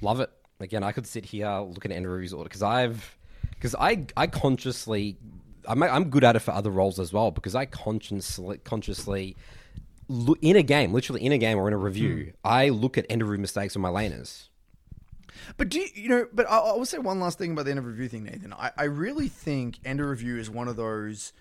[0.02, 0.32] Love it.
[0.60, 3.18] Again, I could sit here looking at end of reviews all because I've
[3.52, 5.18] because I I consciously
[5.68, 9.36] I'm I'm good at it for other roles as well because I consciously consciously
[10.42, 12.30] in a game, literally in a game or in a review, hmm.
[12.44, 14.48] I look at end of review mistakes on my laners.
[15.58, 16.28] But do you, you know?
[16.34, 18.54] But I, I will say one last thing about the end of review thing, Nathan.
[18.54, 21.34] I, I really think end of review is one of those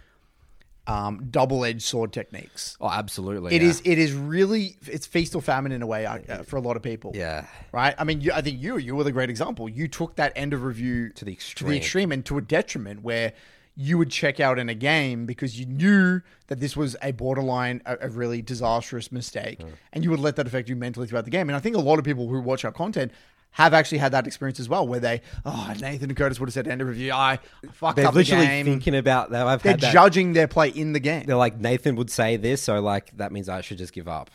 [0.86, 2.76] um, double-edged sword techniques.
[2.80, 3.54] Oh, absolutely.
[3.54, 3.68] It yeah.
[3.68, 3.82] is.
[3.84, 4.76] It is really.
[4.86, 7.12] It's feast or famine in a way uh, for a lot of people.
[7.14, 7.46] Yeah.
[7.72, 7.94] Right.
[7.98, 9.68] I mean, you, I think you you were the great example.
[9.68, 12.40] You took that end of review To the extreme, to the extreme, and to a
[12.40, 13.32] detriment where
[13.78, 17.82] you would check out in a game because you knew that this was a borderline,
[17.84, 19.60] a, a really disastrous mistake,
[19.92, 21.50] and you would let that affect you mentally throughout the game.
[21.50, 23.12] And I think a lot of people who watch our content
[23.56, 26.54] have actually had that experience as well, where they, oh, Nathan and Curtis would have
[26.54, 27.38] said end of review, I
[27.72, 28.66] fucked They're up the literally game.
[28.66, 29.46] thinking about that.
[29.46, 29.92] I've They're had that.
[29.94, 31.24] judging their play in the game.
[31.26, 34.30] They're like Nathan would say this, so like that means I should just give up.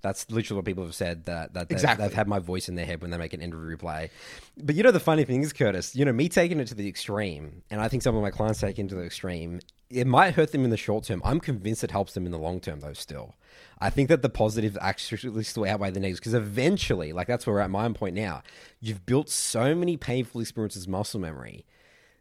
[0.00, 2.06] That's literally what people have said that that they've, Exactly.
[2.06, 4.10] they've had my voice in their head when they make an end of replay.
[4.56, 6.86] But you know the funny thing is, Curtis, you know me taking it to the
[6.86, 9.60] extreme, and I think some of my clients take it to the extreme.
[9.90, 11.22] It might hurt them in the short term.
[11.24, 12.92] I'm convinced it helps them in the long term, though.
[12.92, 13.34] Still,
[13.80, 17.54] I think that the positives actually still outweigh the negatives because eventually, like that's where
[17.54, 18.42] we're at my point now.
[18.80, 21.64] You've built so many painful experiences, muscle memory,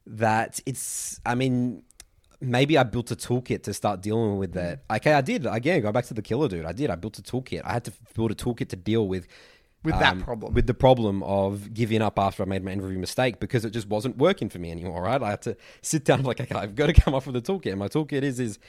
[0.06, 1.20] that it's.
[1.26, 1.84] I mean,
[2.40, 4.84] maybe I built a toolkit to start dealing with that.
[4.90, 5.46] Okay, I did.
[5.46, 6.66] Again, go back to the killer dude.
[6.66, 6.90] I did.
[6.90, 7.62] I built a toolkit.
[7.66, 9.30] I had to build a toolkit to deal with um,
[9.84, 10.54] With that problem.
[10.54, 13.88] with the problem of giving up after I made my interview mistake because it just
[13.88, 15.02] wasn't working for me anymore.
[15.02, 15.22] Right?
[15.22, 17.72] I had to sit down like, okay, I've got to come up with a toolkit.
[17.72, 18.60] And my toolkit is is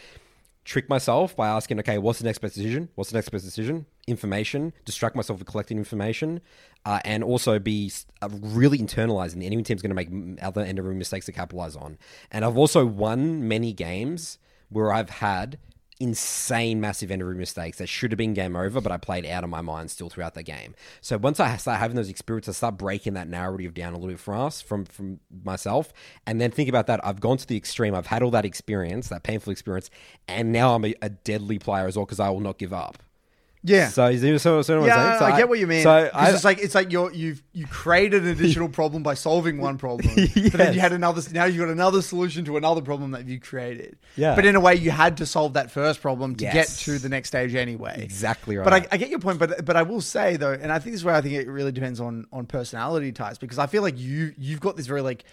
[0.68, 2.90] trick myself by asking, okay, what's the next best decision?
[2.94, 3.86] What's the next best decision?
[4.06, 4.74] Information.
[4.84, 6.42] Distract myself with collecting information,
[6.84, 10.78] uh, and also be uh, really internalizing the enemy team's going to make other end
[10.78, 11.96] of review mistakes to capitalize on.
[12.30, 15.58] And I've also won many games where I've had
[16.00, 19.26] insane massive end of review mistakes that should have been game over, but I played
[19.26, 20.74] out of my mind still throughout the game.
[21.00, 24.10] So once I start having those experiences, I start breaking that narrative down a little
[24.10, 25.92] bit for us from from myself,
[26.26, 27.04] and then think about that.
[27.04, 27.94] I've gone to the extreme.
[27.94, 29.90] I've had all that experience, that painful experience,
[30.26, 32.98] and now I'm a, a deadly player as well because I will not give up.
[33.68, 33.88] Yeah.
[33.88, 35.08] So, is there- so, so what I'm saying?
[35.12, 35.82] Yeah, So I get what you mean.
[35.82, 39.58] So I, it's like it's like you're you've you created an additional problem by solving
[39.58, 41.22] one problem, but then you had another.
[41.32, 43.98] Now you've got another solution to another problem that you created.
[44.16, 44.34] Yeah.
[44.34, 47.08] But in a way, you had to solve that first problem to get to the
[47.08, 48.00] next stage anyway.
[48.02, 48.64] Exactly right.
[48.64, 48.86] But I.
[48.92, 49.38] I get your point.
[49.38, 51.48] But but I will say though, and I think this is where I think it
[51.48, 55.02] really depends on on personality types because I feel like you you've got this very
[55.02, 55.24] like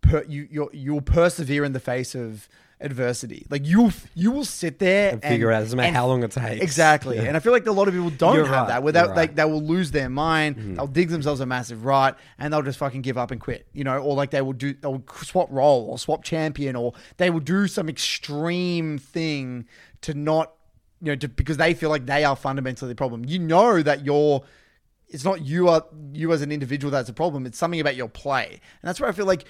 [0.00, 2.48] per, you you're, you'll persevere in the face of
[2.80, 3.46] adversity.
[3.50, 5.58] Like you'll you will sit there and, figure out.
[5.58, 6.62] It doesn't matter and- how long it takes.
[6.62, 7.16] Exactly.
[7.16, 7.24] Yeah.
[7.24, 8.68] And I feel like a lot of people don't You're have right.
[8.68, 8.82] that.
[8.82, 9.36] Without like right.
[9.36, 10.56] they will lose their mind.
[10.56, 10.74] Mm-hmm.
[10.76, 13.66] They'll dig themselves a massive rut, and they'll just fucking give up and quit.
[13.72, 17.30] You know, or like they will do they'll swap role or swap champion, or they
[17.30, 19.66] will do some extreme thing
[20.02, 20.52] to not
[21.00, 23.24] you know to, because they feel like they are fundamentally the problem.
[23.26, 24.42] You know that you're.
[25.12, 27.44] It's not you are you as an individual that's a problem.
[27.44, 29.44] It's something about your play, and that's where I feel like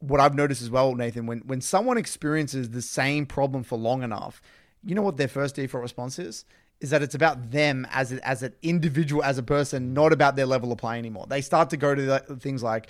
[0.00, 4.02] what I've noticed as well, Nathan, when when someone experiences the same problem for long
[4.02, 4.42] enough,
[4.84, 6.44] you know what their first default response is?
[6.80, 10.34] Is that it's about them as a, as an individual, as a person, not about
[10.36, 11.26] their level of play anymore.
[11.28, 12.88] They start to go to the, things like,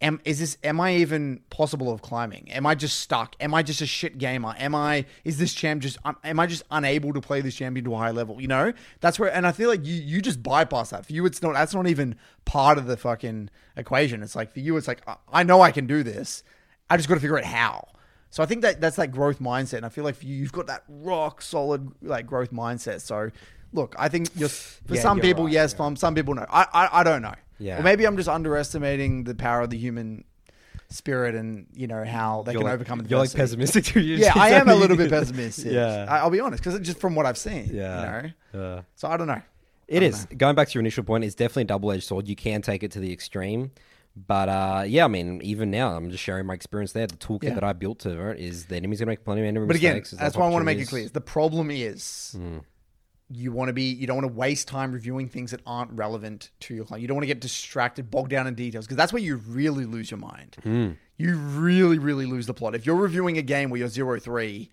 [0.00, 0.56] "Am is this?
[0.62, 2.50] Am I even possible of climbing?
[2.52, 3.34] Am I just stuck?
[3.40, 4.54] Am I just a shit gamer?
[4.58, 5.06] Am I?
[5.24, 5.98] Is this champ just?
[6.04, 8.40] um, Am I just unable to play this champion to a high level?
[8.40, 9.32] You know, that's where.
[9.34, 11.06] And I feel like you you just bypass that.
[11.06, 11.54] For you, it's not.
[11.54, 14.22] That's not even part of the fucking equation.
[14.22, 16.42] It's like for you, it's like I- I know I can do this.
[16.90, 17.88] I just got to figure out how.
[18.30, 20.52] So I think that that's that growth mindset, and I feel like for you, you've
[20.52, 23.00] got that rock solid like growth mindset.
[23.00, 23.30] So,
[23.72, 25.88] look, I think you're, for Yeah, some you're people, right, yes, yeah.
[25.90, 26.44] for some people, no.
[26.50, 27.34] I, I I don't know.
[27.58, 27.78] Yeah.
[27.80, 30.24] Or maybe I'm just underestimating the power of the human
[30.90, 33.84] spirit, and you know how they you're can like, overcome You're like pessimistic.
[33.86, 34.16] to you.
[34.16, 35.72] Yeah, I am a little bit pessimistic.
[35.72, 36.06] Yeah.
[36.08, 38.22] I, I'll be honest, because just from what I've seen, Yeah.
[38.22, 38.30] you know.
[38.76, 38.82] Yeah.
[38.96, 39.42] So I don't know.
[39.86, 41.24] It is going back to your initial point.
[41.24, 42.28] It's definitely a double-edged sword.
[42.28, 43.70] You can take it to the extreme,
[44.26, 47.06] but uh, yeah, I mean, even now, I'm just sharing my experience there.
[47.06, 47.54] The toolkit Yeah.
[47.54, 49.76] that I built to it is the enemy's going to make plenty of enemy But
[49.76, 50.10] again, mistakes.
[50.10, 51.08] There's that's why I want to make it clear.
[51.08, 52.58] The problem is Hmm.
[53.30, 56.50] You want to be you don't want to waste time reviewing things that aren't relevant
[56.60, 57.02] to your client.
[57.02, 59.84] You don't want to get distracted, bogged down in details because that's where you really
[59.84, 60.56] lose your mind.
[60.62, 60.90] Hmm.
[61.18, 62.74] You really, really lose the plot.
[62.74, 64.70] If you're reviewing a game where you're zero three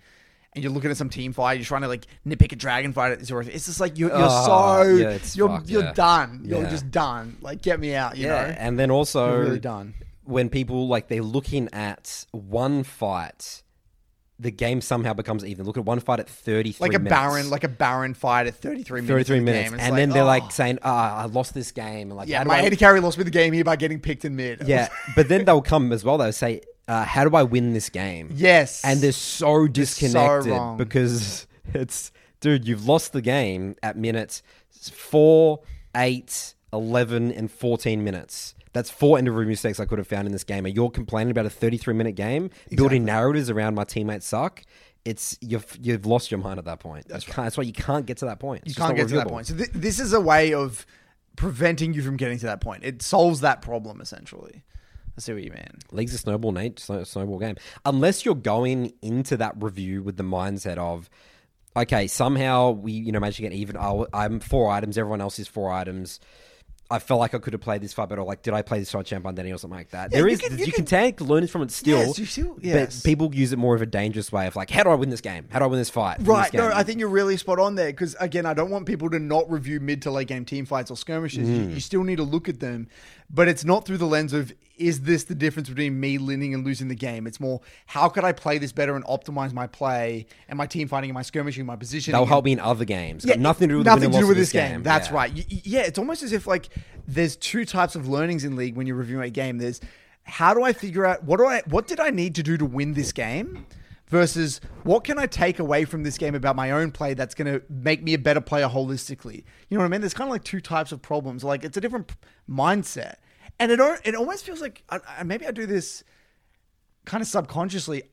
[0.54, 3.12] and you're looking at some team fight, you're trying to like nitpick a dragon fight.
[3.12, 5.94] at It's it's just like you're, you're Oh, so yeah, you're fucked, you're yeah.
[5.94, 6.42] done.
[6.46, 6.70] You're Yeah.
[6.70, 7.38] just done.
[7.42, 8.16] Like get me out.
[8.16, 9.96] You yeah, know, and then also You're really done.
[10.24, 13.64] when people like they're looking at one fight,
[14.40, 15.66] the game somehow becomes even.
[15.66, 17.10] Look at one fight at thirty three, like a minutes.
[17.10, 19.30] baron, like a baron fight at 33 minutes.
[19.30, 22.16] 33 the minutes, and then they're oh, like saying, "Ah, I lost this game." And
[22.16, 24.36] like, yeah, my I- AD carry lost me the game here by getting picked in
[24.36, 24.68] mid.
[24.68, 24.90] yeah.
[25.16, 26.18] But then they'll come as well.
[26.18, 30.78] They'll say, uh, "How do I win this game?" yes, and they're so disconnected wrong.
[30.78, 34.44] because it's dude you've lost the game at minutes
[34.92, 35.60] 4
[35.96, 40.28] 8 11 and 14 minutes that's four end of review mistakes i could have found
[40.28, 43.84] in this game and you're complaining about a 33 minute game building narratives around my
[43.84, 44.62] teammates suck
[45.06, 48.18] it's you've you've lost your mind at that point that's, that's why you can't get
[48.18, 49.48] to that point It's you can't get to that point.
[49.48, 50.86] So th- this is a way of
[51.36, 52.84] preventing you from getting to that point.
[52.84, 54.64] It solves that problem essentially.
[55.18, 55.80] I see what you mean.
[55.92, 56.80] League's a snowball, Nate.
[56.80, 57.56] Snowball game.
[57.86, 61.10] Unless you're going into that review with the mindset of,
[61.78, 63.78] okay, somehow we, you know, managed to get even.
[63.78, 64.98] Oh, I'm four items.
[64.98, 66.20] Everyone else is four items.
[66.96, 68.24] I felt like I could have played this fight better.
[68.24, 70.12] Like, did I play this on Danny or something like that?
[70.12, 72.00] there you is, can- you, you can, take learnings from it still.
[72.00, 73.02] Yes, you still- yes.
[73.02, 75.10] But people use it more of a dangerous way of like, how do I win
[75.10, 75.48] this game?
[75.52, 76.18] How do I win this fight?
[76.22, 76.52] Right.
[76.52, 76.72] this No.
[76.74, 79.50] I think you're really spot on there because again, I don't want people to not
[79.52, 81.50] review mid to late game team fights or skirmishes.
[81.50, 81.74] You, mm.
[81.74, 82.88] you still need to look at them,
[83.30, 86.66] but it's not through the lens of is this the difference between me winning and
[86.66, 87.28] losing the game?
[87.28, 90.88] It's more how could I play this better and optimize my play and my team
[90.88, 92.18] fighting and my skirmishing, my positioning.
[92.18, 93.26] They'll help me in other games.
[93.26, 94.84] Got nothing to do with nothing to do with this game.
[94.84, 95.16] That's Yeah.
[95.16, 95.34] right.
[95.34, 96.70] Y- Yeah, it's almost as if like
[97.08, 99.58] there's two types of learnings in league when you're reviewing a game.
[99.58, 99.80] There's
[100.24, 102.66] how do I figure out what do I what did I need to do to
[102.66, 103.66] win this game
[104.08, 107.52] versus what can I take away from this game about my own play that's going
[107.52, 109.44] to make me a better player holistically.
[109.68, 110.02] You know what I mean?
[110.02, 111.44] There's kind of like two types of problems.
[111.44, 112.12] Like it's a different
[112.50, 113.16] mindset.
[113.60, 116.04] And it it almost feels like I, maybe I do this
[117.06, 118.04] kind of subconsciously.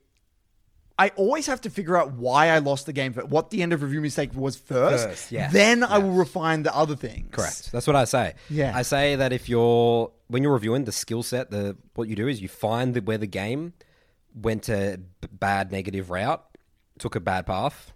[0.99, 3.83] I always have to figure out why I lost the game, what the end of
[3.83, 5.05] review mistake was first.
[5.05, 7.29] First, yes, Then I will refine the other things.
[7.33, 7.73] Correct.
[7.73, 8.35] That's what I say.
[8.51, 8.73] Yeah.
[8.77, 12.29] I say that if you're when you're reviewing the skill set, the what you do
[12.29, 13.73] is you find the, where the game
[14.35, 15.01] went a
[15.33, 16.45] bad negative route,
[16.99, 17.93] took a bad path.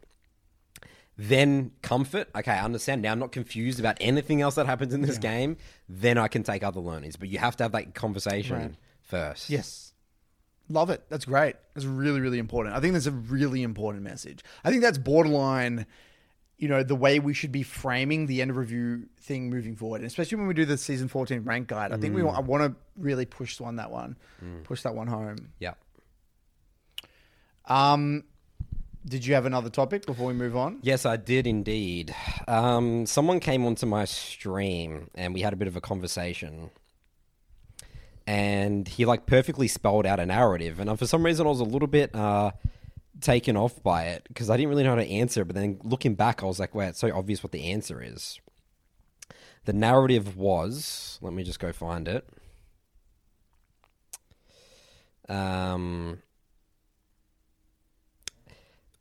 [1.18, 2.28] Then comfort.
[2.36, 3.00] Okay, I understand.
[3.02, 5.56] Now I'm not confused about anything else that happens in this game.
[5.88, 7.16] Then I can take other learnings.
[7.16, 8.74] But you have to have that conversation Right.
[9.02, 9.48] first.
[9.48, 9.94] Yes.
[10.68, 11.04] Love it.
[11.08, 11.56] That's great.
[11.74, 12.74] That's really, really important.
[12.76, 14.40] I think that's a really important message.
[14.64, 15.86] I think that's borderline,
[16.58, 19.98] you know, the way we should be framing the end of review thing moving forward.
[20.02, 21.92] And especially when we do the season 14 rank guide.
[21.92, 24.16] I think we want, I want to really push on that one,
[24.64, 25.52] push that one home.
[25.60, 25.74] Yeah.
[27.64, 28.24] Um,
[29.06, 30.78] did you have another topic before we move on?
[30.82, 32.14] Yes, I did indeed.
[32.48, 36.70] Um, someone came onto my stream and we had a bit of a conversation.
[38.26, 41.60] And he like perfectly spelled out a narrative, and uh, for some reason I was
[41.60, 42.50] a little bit uh,
[43.20, 45.44] taken off by it because I didn't really know how to answer.
[45.44, 48.40] But then looking back, I was like, "Wait, it's so obvious what the answer is."
[49.64, 51.20] The narrative was.
[51.22, 52.28] Let me just go find it.
[55.28, 56.22] Um,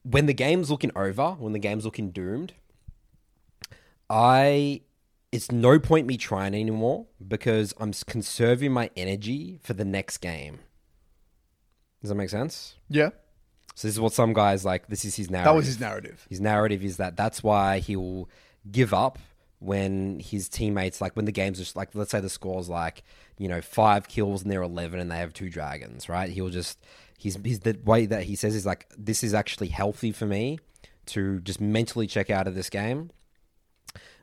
[0.06, 2.54] when the game's looking over, when the game's looking doomed,
[4.10, 4.82] I
[5.32, 10.60] it's no point me trying anymore because I'm conserving my energy for the next game.
[12.02, 12.76] Does that make sense?
[12.88, 13.10] Yeah.
[13.74, 14.88] So this is what some guys like.
[14.88, 15.52] This is his narrative.
[15.52, 16.26] That was his narrative.
[16.30, 18.30] His narrative is that that's why he'll
[18.72, 19.18] give up
[19.60, 23.04] when his teammates like when the game's just like let's say the score's like
[23.38, 26.78] you know five kills and they're 11 and they have two dragons right he'll just
[27.18, 30.60] he's, he's the way that he says is like this is actually healthy for me
[31.08, 33.12] to just mentally check out of this game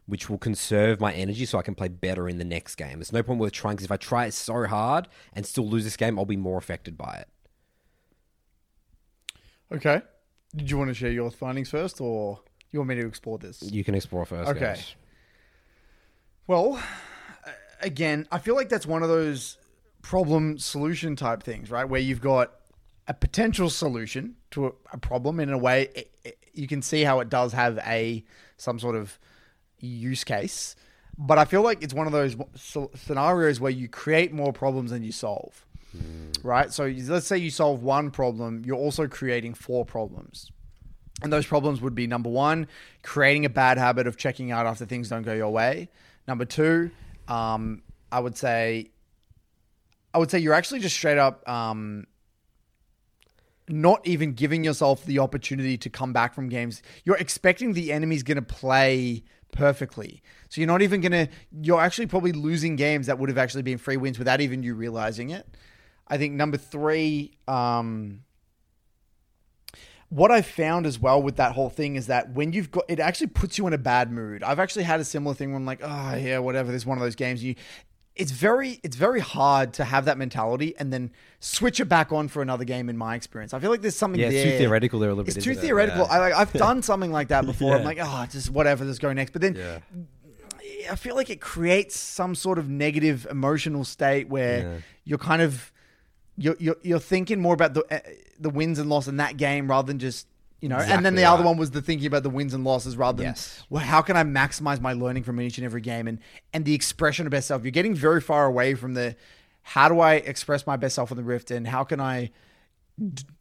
[0.07, 2.99] which will conserve my energy so I can play better in the next game.
[2.99, 5.85] There's no point worth trying because if I try it so hard and still lose
[5.85, 7.29] this game, I'll be more affected by it.
[9.73, 10.03] Okay.
[10.55, 13.63] Did you want to share your findings first or you want me to explore this?
[13.63, 14.51] You can explore first.
[14.51, 14.61] Okay.
[14.61, 14.95] guys.
[16.47, 16.83] Well,
[17.81, 19.57] again, I feel like that's one of those
[20.03, 21.85] problem solution type things, right?
[21.85, 22.53] Where you've got
[23.13, 27.03] a potential solution to a, a problem in a way it, it- you can see
[27.03, 28.23] how it does have a
[28.59, 29.19] some sort of
[29.79, 30.77] use case,
[31.17, 32.37] but I feel like it's one of those
[32.95, 35.65] scenarios where you create more problems than you solve.
[36.43, 36.71] Right?
[36.73, 36.85] So
[37.15, 40.51] let's say you solve one problem, you're also creating four problems.
[41.23, 42.67] And those problems would be number one,
[43.03, 45.89] creating a bad habit of checking out after things don't go your way.
[46.29, 46.91] Number two,
[47.29, 48.91] um, I would say,
[50.13, 52.07] I would say you're actually just straight up um,
[53.69, 56.83] not even giving yourself the opportunity to come back from games.
[57.05, 60.23] You're expecting the enemy's going to play perfectly.
[60.49, 61.29] So you're not even going to,
[61.61, 64.75] you're actually probably losing games that would have actually been free wins without even you
[64.75, 65.47] realizing it.
[66.09, 68.25] I think number three, um,
[70.09, 73.01] what I found as well with that whole thing is that when you've got it
[73.01, 74.43] actually puts you in a bad mood.
[74.43, 76.69] I've actually had a similar thing where I'm like, oh yeah, whatever.
[76.71, 77.55] There's one of those games you.
[78.15, 82.29] It's very it's very hard to have that mentality and then switch it back on
[82.29, 82.89] for another game.
[82.91, 84.53] In my experience, I feel like there's something Yeah, it's there.
[84.53, 85.45] too theoretical there a little It's bit.
[85.45, 85.67] too isn't it?
[85.67, 86.07] theoretical.
[86.11, 86.13] Yeah.
[86.13, 87.75] I, like, I've done something like that before.
[87.75, 88.85] I'm like, oh, just whatever.
[88.85, 89.31] Let's go next.
[89.31, 89.79] But then Yeah.
[90.91, 94.77] I feel like it creates some sort of negative emotional state where Yeah.
[95.05, 95.73] you're kind of
[96.37, 98.01] you're, you're you're thinking more about the uh,
[98.41, 100.27] the wins and losses in that game rather than just
[100.63, 100.77] you know.
[100.77, 103.19] and then Exactly the other one was the thinking about the wins and losses rather
[103.19, 103.63] than Yes.
[103.69, 106.19] well, how can I maximize my learning from each and every game and
[106.55, 107.63] and the expression of best self.
[107.65, 109.17] You're getting very far away from the
[109.63, 112.31] how do I express my best self in the Rift and how can I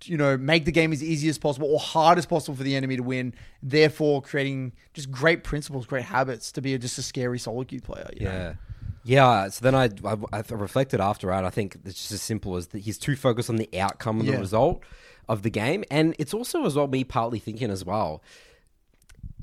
[0.05, 2.75] you know, make the game as easy as possible or hard as possible for the
[2.75, 3.33] enemy to win.
[3.61, 7.81] Therefore, creating just great principles, great habits to be a, just a scary solo queue
[7.81, 8.09] player.
[8.15, 8.31] You know?
[8.31, 8.53] Yeah.
[9.03, 11.43] Yeah, so then I, I, I reflected after, right?
[11.43, 14.27] I think it's just as simple as that he's too focused on the outcome and
[14.29, 14.35] Yeah.
[14.35, 14.83] the result
[15.31, 15.83] of the game.
[15.89, 18.21] And it's also as well me partly thinking as well,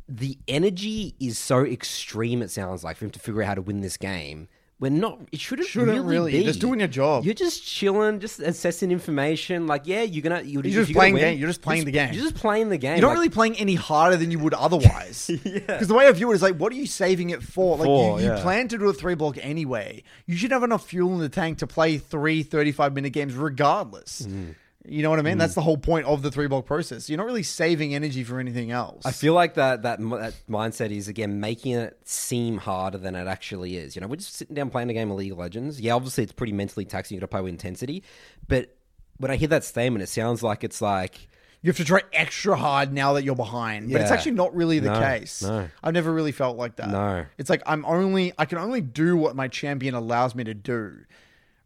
[0.08, 3.62] the energy is so extreme, it sounds like, for him to figure out how to
[3.62, 4.48] win this game.
[4.80, 6.32] We're not, it shouldn't, Shouldn't really, really.
[6.32, 6.44] be.
[6.44, 7.24] Just doing your job.
[7.24, 9.66] You're just chilling, just assessing information.
[9.66, 11.90] Like, yeah, you're gonna, you're, You're just you're playing win, game- you're just playing the
[11.90, 12.12] game.
[12.14, 12.92] You're just playing the game.
[12.96, 15.30] You're not Like, really playing any harder than you would otherwise.
[15.44, 15.58] Yeah.
[15.66, 17.76] Because the way I view it is like, what are you saving it for?
[17.76, 18.40] Like, For, you, you yeah.
[18.42, 20.04] plan to do a three block anyway.
[20.26, 24.22] You should have enough fuel in the tank to play three 35 minute games regardless.
[24.22, 24.54] Mm.
[24.86, 25.38] You know what I mean?
[25.38, 25.56] That's mm.
[25.56, 27.10] the whole point of the three block process.
[27.10, 29.04] You're not really saving energy for anything else.
[29.04, 33.26] I feel like that, that that mindset is again making it seem harder than it
[33.26, 33.96] actually is.
[33.96, 35.80] You know, we're just sitting down playing a game of League of Legends.
[35.80, 37.16] Yeah, obviously it's pretty mentally taxing.
[37.16, 38.04] You got to play with intensity,
[38.46, 38.76] but
[39.18, 41.28] when I hear that statement, it sounds like it's like
[41.60, 43.92] you have to try extra hard now that you're behind.
[43.92, 45.42] But it's actually not really the No, case.
[45.42, 45.68] no.
[45.82, 46.88] I've never really felt like that.
[46.88, 47.26] No.
[47.36, 50.98] It's like I'm only I can only do what my champion allows me to do.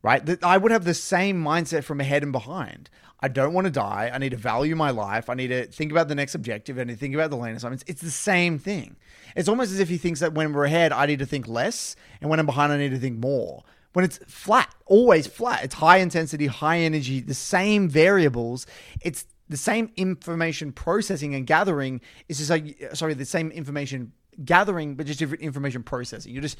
[0.03, 0.25] Right?
[0.27, 2.91] That I would have the same mindset from ahead and behind.
[3.21, 4.11] I don't want to die.
[4.13, 5.31] I need to value my life.
[5.31, 7.85] I need to think about the next objective and think about the lane assignments.
[7.87, 8.97] It's the same thing.
[9.37, 11.95] It's almost as if he thinks that when we're ahead, I need to think less,
[12.21, 13.63] and when I'm behind, I need to think more.
[13.93, 15.63] When it's flat, always flat.
[15.63, 18.67] It's high intensity, high energy, the same variables.
[19.03, 22.01] It's the same information processing and gathering.
[22.29, 24.13] It's just like sorry, the same information
[24.45, 26.33] gathering, but just different information processing.
[26.33, 26.59] You're just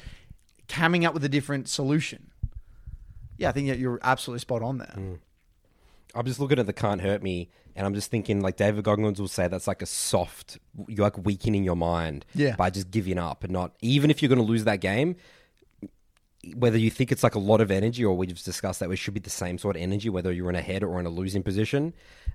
[0.69, 2.31] coming up with a different solution.
[3.37, 5.17] Yeah, I think you're absolutely spot on there.
[6.15, 9.19] I'm just looking at the can't hurt me, and I'm just thinking like David Goggins
[9.19, 12.55] will say that's like a soft, you're like weakening your mind Yeah.
[12.55, 15.15] by just giving up and not even if you're going to lose that game.
[16.57, 18.97] Whether you think it's like a lot of energy, or we just discussed that it
[18.97, 21.09] should be the same sort of energy, whether you're in a head or in a
[21.09, 21.93] losing position,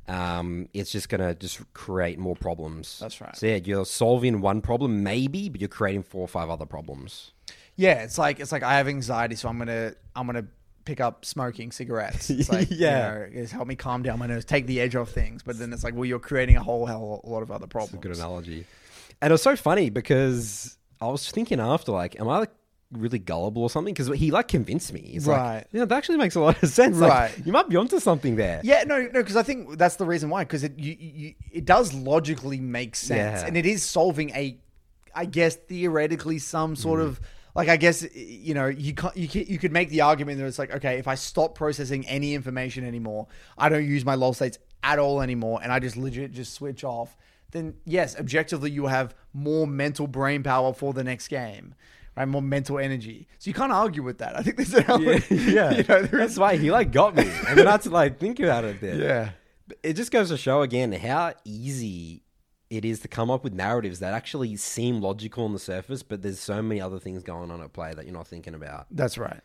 [0.09, 2.99] um, it's just going to just create more problems.
[3.01, 3.37] That's right.
[3.37, 7.33] So yeah, you're solving one problem maybe, but you're creating four or five other problems.
[7.77, 10.47] Yeah, it's like it's like I have anxiety, so I'm gonna I'm gonna
[10.89, 12.30] pick up smoking cigarettes.
[12.39, 13.12] It's like Yeah.
[13.12, 15.43] you know, it's help me calm down my nerves, take the edge off things.
[15.43, 18.03] But then it's like, well, you're creating a whole hell a lot of other problems.
[18.03, 18.64] Good analogy.
[19.20, 22.51] And it was so funny because I was thinking after, like, am I like
[22.91, 23.93] really gullible or something?
[23.93, 25.03] Because he like convinced me.
[25.03, 25.57] He's Right.
[25.57, 26.97] like, yeah, that actually makes a lot of sense.
[26.97, 27.47] Like, Right.
[27.47, 28.62] you might be onto something there.
[28.64, 30.45] Yeah, no, no, because I think that's the reason why.
[30.45, 33.47] Because it you, you, it does logically make sense, Yeah.
[33.47, 34.57] and it is solving a,
[35.14, 37.07] I guess theoretically some sort mm.
[37.09, 37.20] of
[37.59, 40.47] like I guess you know you can you can, you could make the argument that
[40.47, 43.27] it's like okay if I stop processing any information anymore,
[43.59, 46.85] I don't use my lull states at all anymore, and I just legit just switch
[46.85, 47.17] off.
[47.51, 51.75] Then yes, objectively you have more mental brain power for the next game.
[52.17, 53.27] Right, more mental energy.
[53.39, 54.37] So you can't argue with that.
[54.37, 55.71] I think there's an Yeah, element, yeah.
[55.73, 58.81] you know, that's why he like got me, I had to like think about it.
[58.81, 59.31] There, yeah.
[59.83, 62.23] it just goes to show again how easy
[62.71, 66.23] it is to come up with narratives that actually seem logical on the surface, but
[66.23, 68.87] there's so many other things going on at play that you're not thinking about.
[68.91, 69.41] That's right.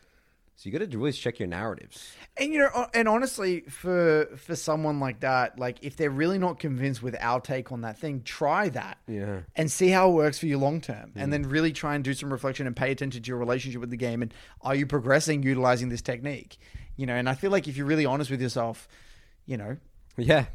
[0.55, 2.13] So you got to really check your narratives.
[2.37, 6.59] And you know, and honestly, for for someone like that, like if they're really not
[6.59, 9.41] convinced with our take on that thing, try that, Yeah.
[9.55, 11.29] and see how it works for you long term, and hmm.
[11.31, 13.97] then really try and do some reflection and pay attention to your relationship with the
[13.97, 16.57] game, and are you progressing utilizing this technique?
[16.97, 18.87] You know, and I feel like if you're really honest with yourself,
[19.47, 19.77] you know,
[20.17, 20.45] Yeah,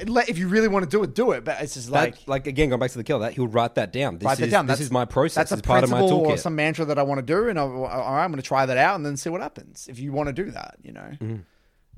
[0.00, 1.44] if you really want to do it, do it.
[1.44, 2.28] But it's just like like.
[2.28, 4.18] like again going back to the kill that he'll write that down.
[4.18, 4.66] This Write is that down.
[4.66, 5.48] this is my process.
[5.48, 7.58] That's a part of my principle or some mantra that I want to do, and
[7.58, 9.88] I, I'm going to try that out and then see what happens.
[9.90, 11.36] If you want to do that, you know, Mm-hmm.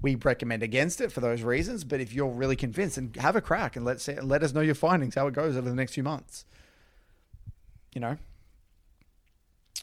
[0.02, 1.84] we recommend against it for those reasons.
[1.84, 4.60] But if you're really convinced, and have a crack and let say, let us know
[4.62, 6.44] your findings, how it goes over the next few months.
[7.94, 8.16] You know,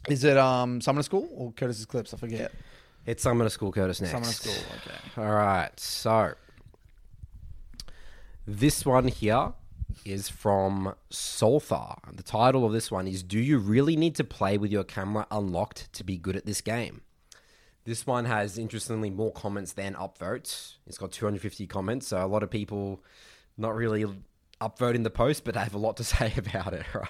[0.07, 2.13] is it um Summoner School or Curtis's Clips?
[2.13, 2.51] I forget.
[3.05, 4.11] It's Summoner School Curtis next.
[4.11, 4.53] Summoner School.
[4.53, 5.21] Okay.
[5.27, 6.33] All right, so
[8.47, 9.51] this one here
[10.05, 11.97] is from Solthar.
[12.15, 15.27] The title of this one is Do You Really Need to Play with Your Camera
[15.29, 17.01] Unlocked to Be Good at This Game?
[17.83, 20.75] This one has interestingly more comments than upvotes.
[20.87, 23.03] It's got 250 comments, so a lot of people
[23.57, 24.05] not really
[24.61, 26.85] upvoting the post, but I have a lot to say about it.
[26.93, 27.07] Right.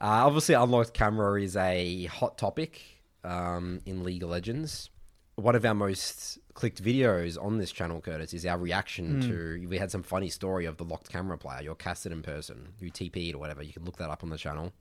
[0.00, 2.82] Uh, obviously, unlocked camera is a hot topic
[3.22, 4.90] um, in League of Legends.
[5.36, 9.28] One of our most clicked videos on this channel, Curtis, is our reaction hmm.
[9.28, 9.66] to.
[9.68, 12.90] We had some funny story of the locked camera player, your casted in person, who
[12.90, 13.62] TP'd or whatever.
[13.62, 14.72] You can look that up on the channel.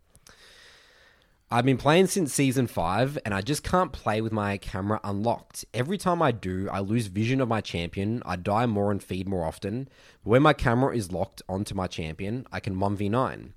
[1.52, 5.66] I've been playing since season 5 and I just can't play with my camera unlocked.
[5.72, 9.30] Every time I do, I lose vision of my champion, I die more and feed
[9.30, 9.88] more often.
[10.24, 13.52] But when my camera is locked onto my champion, I can 1v9.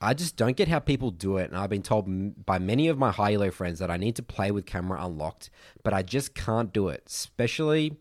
[0.00, 2.88] I just don't get how people do it, and I've been told m- by many
[2.88, 5.48] of my high elo friends that I need to play with camera unlocked,
[5.82, 7.96] but I just can't do it, especially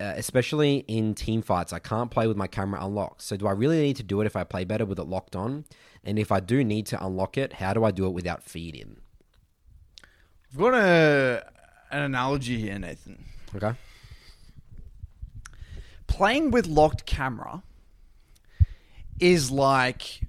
[0.00, 1.72] uh, especially in team fights.
[1.72, 3.22] I can't play with my camera unlocked.
[3.22, 5.34] So, do I really need to do it if I play better with it locked
[5.34, 5.64] on?
[6.04, 8.76] And if I do need to unlock it, how do I do it without feed
[8.76, 9.00] in?
[10.52, 11.50] I've got a
[11.90, 13.24] an analogy here, Nathan.
[13.54, 13.72] Okay.
[16.06, 17.62] Playing with locked camera
[19.20, 20.20] is like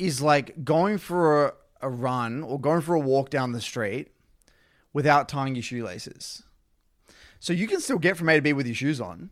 [0.00, 4.08] is like going for a, a run or going for a walk down the street
[4.92, 6.42] without tying your shoelaces.
[7.38, 9.30] So you can still get from A to B with your shoes on,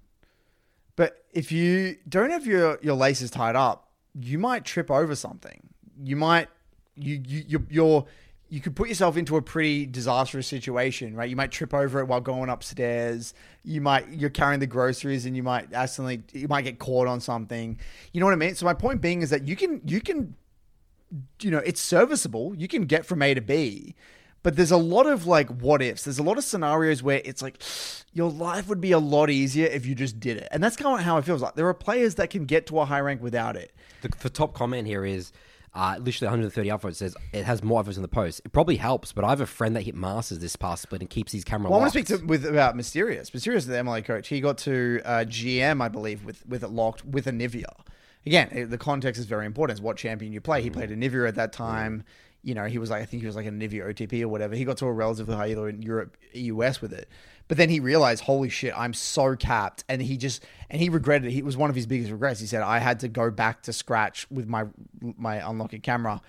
[0.94, 5.68] but if you don't have your, your laces tied up, you might trip over something.
[6.02, 6.48] You might
[6.96, 8.06] you you you you're
[8.50, 11.28] you could put yourself into a pretty disastrous situation, right?
[11.28, 13.34] You might trip over it while going upstairs.
[13.62, 17.20] You might you're carrying the groceries and you might accidentally you might get caught on
[17.20, 17.78] something.
[18.12, 18.54] You know what I mean?
[18.54, 20.34] So my point being is that you can you can
[21.40, 22.54] you know, it's serviceable.
[22.56, 23.94] You can get from A to B.
[24.44, 26.04] But there's a lot of like what ifs.
[26.04, 27.60] There's a lot of scenarios where it's like
[28.12, 30.48] your life would be a lot easier if you just did it.
[30.50, 31.54] And that's kind of how it feels like.
[31.54, 33.74] There are players that can get to a high rank without it.
[34.02, 35.32] The, the top comment here is
[35.74, 38.40] uh, literally 130 upvotes says it has more upvotes in the post.
[38.44, 41.10] It probably helps, but I have a friend that hit masters this past split and
[41.10, 41.70] keeps his camera.
[41.70, 43.32] Well, I want to speak to with about Mysterious.
[43.34, 44.28] Mysterious is the MLA coach.
[44.28, 47.72] He got to uh, GM, I believe, with with it locked with Anivia.
[48.26, 49.78] Again, it- the context is very important.
[49.78, 50.62] It's what champion you play.
[50.62, 52.04] He played Anivia at that time.
[52.42, 54.54] You know, he was like I think he was like Anivia OTP or whatever.
[54.54, 57.08] He got to a relatively high elo in Europe, US with it.
[57.48, 61.28] But then he realized, holy shit, I'm so capped, and he just and he regretted
[61.28, 61.32] it.
[61.32, 62.38] He it was one of his biggest regrets.
[62.40, 64.66] He said, I had to go back to scratch with my
[65.00, 66.20] my unlocking camera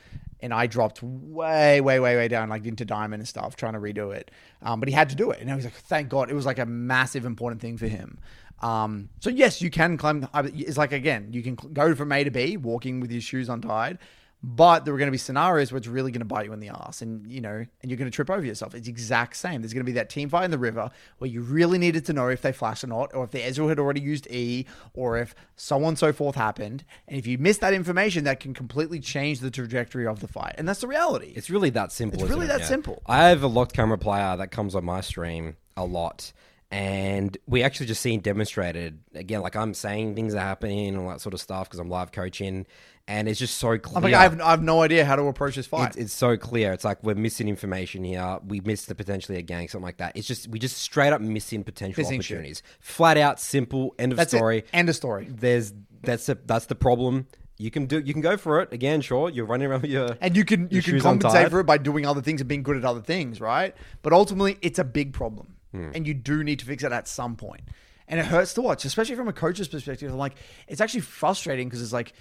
[0.42, 3.80] and I dropped way, way, way, way down, like into diamond and stuff, trying to
[3.80, 4.32] redo it.
[4.62, 6.46] Um, but he had to do it, and I was like, thank God, it was
[6.46, 8.18] like a massive, important thing for him.
[8.62, 10.28] Um, so yes, you can climb.
[10.34, 14.00] It's like again, you can go from A to B, walking with your shoes untied.
[14.42, 16.62] But there are going to be scenarios where it's really going to bite you in
[16.62, 18.74] the ass, and you know, and you're going to trip over yourself.
[18.74, 19.62] It's the exact same.
[19.62, 22.14] There's going to be that team fight in the river where you really needed to
[22.14, 25.18] know if they flashed or not, or if the Ezreal had already used E, or
[25.18, 26.86] if so on and so forth happened.
[27.10, 30.56] And if you miss that information, that can completely change the trajectory of the fight.
[30.58, 31.34] And that's the reality.
[31.36, 32.22] It's really that simple.
[32.22, 32.50] It's really it?
[32.50, 33.02] that simple.
[33.08, 36.32] I have a locked camera player that comes on my stream a lot.
[36.72, 41.10] And we actually just seen demonstrated again, like I'm saying things are happening and all
[41.10, 42.68] that sort of stuff because I'm live coaching,
[43.08, 43.98] and it's just so clear.
[43.98, 45.88] I'm like, I have, I have no idea how to approach this fight.
[45.88, 46.72] it's, it's so clear.
[46.72, 48.38] It's like we're missing information here.
[48.46, 50.16] We missed the potentially a gang, something like that.
[50.16, 52.36] It's just we just straight up missing potential Missing shit.
[52.38, 52.62] opportunities.
[52.80, 53.96] Flat out, simple.
[53.98, 54.60] End of that's story.
[54.60, 54.68] it.
[54.72, 55.28] End of story.
[55.28, 57.26] There's that's a, that's the problem.
[57.58, 59.02] You can do you can go for it again.
[59.02, 61.52] Sure, you're running around with your And you can you can compensate untied.
[61.52, 63.76] for it by doing other things and being good at other things, right?
[64.04, 65.92] But ultimately, it's a big problem, Hmm.
[65.94, 67.62] and you do need to fix it at some point.
[68.08, 70.12] And it hurts to watch, especially from a coach's perspective.
[70.12, 70.36] I'm like,
[70.68, 72.14] it's actually frustrating because it's like,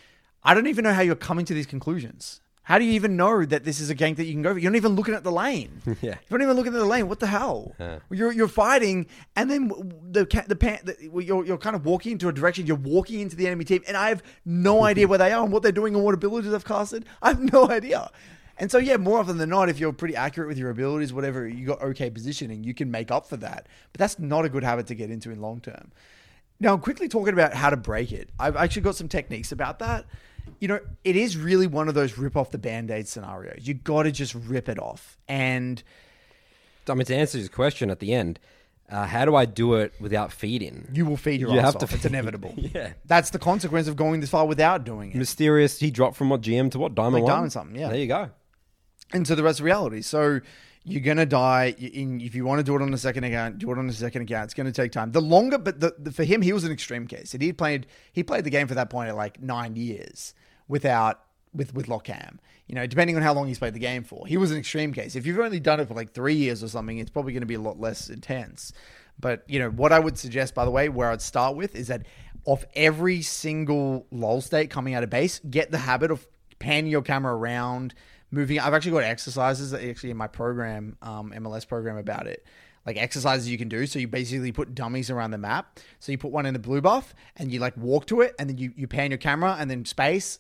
[0.44, 2.40] I don't even know how you're coming to these conclusions.
[2.62, 4.58] How do you even know that this is a gank that you can go for?
[4.58, 5.80] You're not even looking at the lane.
[6.02, 6.16] Yeah.
[6.28, 7.08] You're not even looking at the lane.
[7.08, 7.74] What the hell?
[8.10, 9.72] You're you're fighting, and then
[10.10, 10.94] the ca- the, pan, the
[11.24, 12.66] you're you're kind of walking into a direction.
[12.66, 15.50] You're walking into the enemy team, and I have no idea where they are and
[15.50, 17.06] what they're doing and what abilities they've casted.
[17.22, 18.10] I have no idea.
[18.60, 21.46] And so, yeah, more often than not, if you're pretty accurate with your abilities, whatever,
[21.46, 23.66] you got okay positioning, you can make up for that.
[23.92, 25.92] But that's not a good habit to get into in long term.
[26.60, 29.78] Now, I'm quickly talking about how to break it, I've actually got some techniques about
[29.78, 30.06] that.
[30.60, 33.66] You know, it is really one of those rip off the band aid scenarios.
[33.68, 35.16] You got to just rip it off.
[35.28, 35.80] And
[36.88, 38.40] I mean, to answer his question at the end,
[38.90, 40.88] uh, how do I do it without feeding?
[40.92, 41.90] you will feed your You ass have off.
[41.90, 42.54] to It's inevitable.
[42.56, 42.94] Yeah.
[43.04, 45.16] That's the consequence of going this far without doing it.
[45.16, 45.78] Mysterious.
[45.78, 47.90] He dropped from what GM to what diamond Like diamond something, yeah.
[47.90, 48.30] There you go.
[49.12, 50.02] Into the rest of reality.
[50.02, 50.40] So
[50.84, 51.74] you're gonna die.
[51.78, 53.92] In if you want to do it on a second account, do it on a
[53.92, 54.44] second account.
[54.44, 55.12] It's gonna take time.
[55.12, 57.34] The longer, but the, the, for him, he was an extreme case.
[57.34, 60.34] And he played he played the game for that point at like nine years
[60.66, 61.20] without
[61.54, 62.38] with with Lockcam.
[62.66, 64.92] You know, depending on how long he's played the game for, he was an extreme
[64.92, 65.16] case.
[65.16, 67.54] If you've only done it for like three years or something, it's probably to be
[67.54, 68.72] a lot less intense.
[69.18, 71.88] But you know, what I would suggest, by the way, where I'd start with is
[71.88, 72.02] that
[72.44, 76.26] off every single lull state coming out of base, get the habit of
[76.58, 77.94] panning your camera around,
[78.30, 78.58] moving.
[78.60, 82.44] I've actually got exercises that actually in my program, um, MLS program about it.
[82.86, 83.86] like exercises you can do.
[83.86, 85.78] So you basically put dummies around the map.
[85.98, 88.48] So you put one in the blue buff and you like walk to it and
[88.48, 90.38] then you, you pan your camera and then space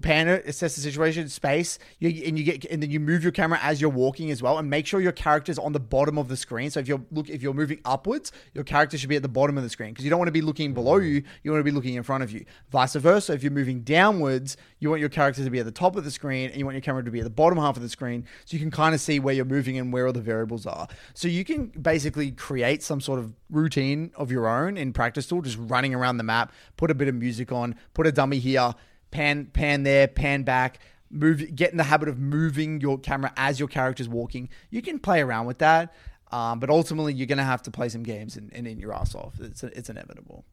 [0.00, 3.32] pan it, assess the situation, space, you, and you get, and then you move your
[3.32, 6.28] camera as you're walking as well, and make sure your character's on the bottom of
[6.28, 6.70] the screen.
[6.70, 9.56] So if you're look, if you're moving upwards, your character should be at the bottom
[9.56, 11.08] of the screen because you don't want to be looking below mm.
[11.08, 11.22] you.
[11.42, 12.44] You want to be looking in front of you.
[12.70, 15.96] Vice versa, if you're moving downwards, you want your character to be at the top
[15.96, 17.82] of the screen, and you want your camera to be at the bottom half of
[17.82, 20.20] the screen, so you can kind of see where you're moving and where all the
[20.20, 20.88] variables are.
[21.14, 25.42] So you can basically create some sort of routine of your own in practice tool,
[25.42, 28.74] just running around the map, put a bit of music on, put a dummy here
[29.14, 33.58] pan pan there, pan back, move get in the habit of moving your camera as
[33.58, 34.50] your character's walking.
[34.68, 35.94] You can play around with that.
[36.32, 39.14] Um, but ultimately you're gonna have to play some games and, and in your ass
[39.14, 39.34] off.
[39.40, 40.44] It's it's inevitable.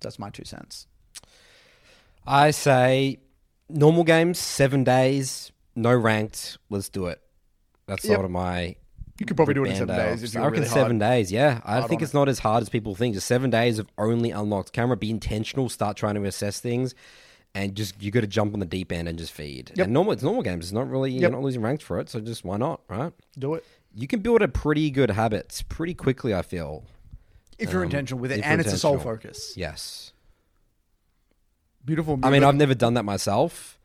[0.00, 0.86] That's my two cents.
[2.26, 3.20] I say
[3.68, 6.58] normal games, seven days, no ranked.
[6.70, 7.20] Let's do it.
[7.86, 8.14] That's Yep.
[8.14, 8.76] sort of my.
[9.18, 11.12] You could probably do it in seven days if I reckon really seven hard.
[11.12, 11.30] days.
[11.30, 13.14] Yeah, I think it's not as hard as people think.
[13.14, 14.96] Just seven days of only unlocked camera.
[14.96, 15.68] Be intentional.
[15.68, 16.94] Start trying to assess things,
[17.54, 19.72] and just you got to jump on the deep end and just feed.
[19.74, 19.84] Yep.
[19.86, 20.66] And normal, it's normal games.
[20.66, 22.08] It's not really you're not losing ranked for it.
[22.08, 22.80] So just why not?
[22.88, 23.12] Right?
[23.38, 23.64] Do it.
[23.94, 26.34] You can build a pretty good habits pretty quickly.
[26.34, 26.84] I feel.
[27.58, 29.54] If you're Um, intentional with it and it's a sole focus.
[29.56, 30.12] Yes.
[31.84, 32.18] Beautiful.
[32.22, 33.78] I mean, I've never done that myself.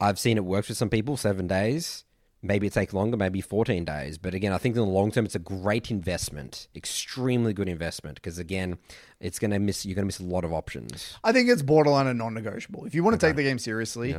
[0.00, 2.04] I've seen it work for some people, seven days.
[2.42, 4.16] Maybe it takes longer, maybe 14 days.
[4.16, 8.16] But again, I think in the long term, it's a great investment, extremely good investment.
[8.16, 8.78] Because again,
[9.20, 11.18] it's going to miss, you're going to miss a lot of options.
[11.22, 12.86] I think it's borderline and non-negotiable.
[12.86, 14.16] If you want to take the game seriously,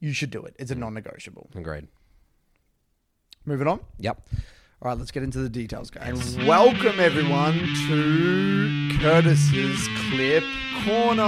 [0.00, 0.54] you should do it.
[0.58, 0.80] It's a mm.
[0.80, 1.50] non-negotiable.
[1.54, 1.88] Agreed.
[3.46, 3.80] Moving on.
[3.98, 4.28] Yep.
[4.82, 6.34] All right, let's get into the details, guys.
[6.36, 10.42] And welcome everyone to Curtis's Clip
[10.84, 11.22] Corner.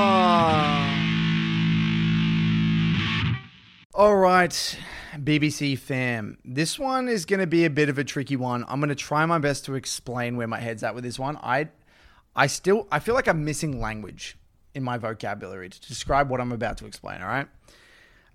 [3.95, 4.79] All right,
[5.19, 6.39] BBC fam.
[6.45, 8.65] This one is going to be a bit of a tricky one.
[8.69, 11.37] I'm going to try my best to explain where my head's at with this one.
[11.43, 11.69] I,
[12.35, 14.37] I still I feel like I'm missing language
[14.75, 17.23] in my vocabulary to describe what I'm about to explain.
[17.23, 17.47] All right.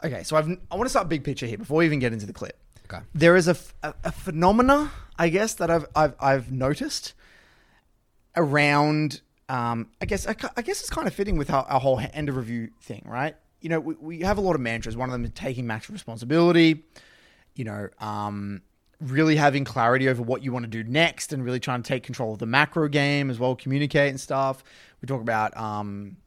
[0.04, 2.26] Okay, so I've, I want to start big picture here before we even get into
[2.26, 2.58] the clip.
[2.92, 3.04] Okay.
[3.14, 7.14] there is a phenomena, I guess, that I've I've, I've noticed
[8.36, 9.22] around.
[9.48, 12.30] Um, I guess I, I guess it's kind of fitting with our, our whole end
[12.30, 13.36] of review thing, right?
[13.62, 14.96] You know, we, we have a lot of mantras.
[14.96, 16.84] One of them is taking max responsibility.
[17.56, 18.62] You know, um,
[19.02, 22.04] really having clarity over what you want to do next, and really trying to take
[22.04, 24.64] control of the macro game as well, communicate and stuff.
[25.02, 26.18] We talk about um,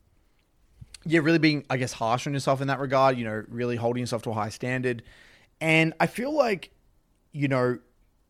[1.05, 4.01] yeah, really being, I guess, harsh on yourself in that regard, you know, really holding
[4.01, 5.03] yourself to a high standard.
[5.61, 6.70] And I feel like,
[7.33, 7.78] you know,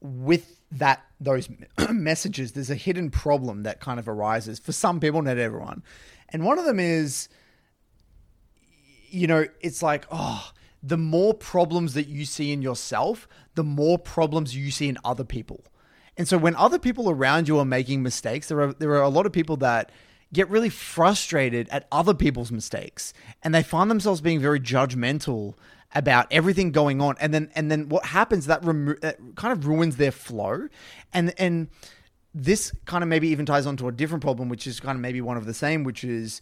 [0.00, 1.48] with that, those
[1.90, 5.82] messages, there's a hidden problem that kind of arises for some people, not everyone.
[6.30, 7.28] And one of them is,
[9.12, 10.50] you know, it's like, oh,
[10.82, 15.24] the more problems that you see in yourself, the more problems you see in other
[15.24, 15.64] people.
[16.16, 19.08] And so when other people around you are making mistakes, there are there are a
[19.08, 19.90] lot of people that
[20.32, 25.54] get really frustrated at other people's mistakes and they find themselves being very judgmental
[25.94, 29.66] about everything going on and then and then what happens that, remo- that kind of
[29.66, 30.68] ruins their flow
[31.12, 31.68] and and
[32.34, 35.02] this kind of maybe even ties on to a different problem which is kind of
[35.02, 36.40] maybe one of the same which is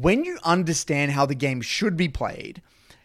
[0.00, 2.62] when you understand how the game should be played,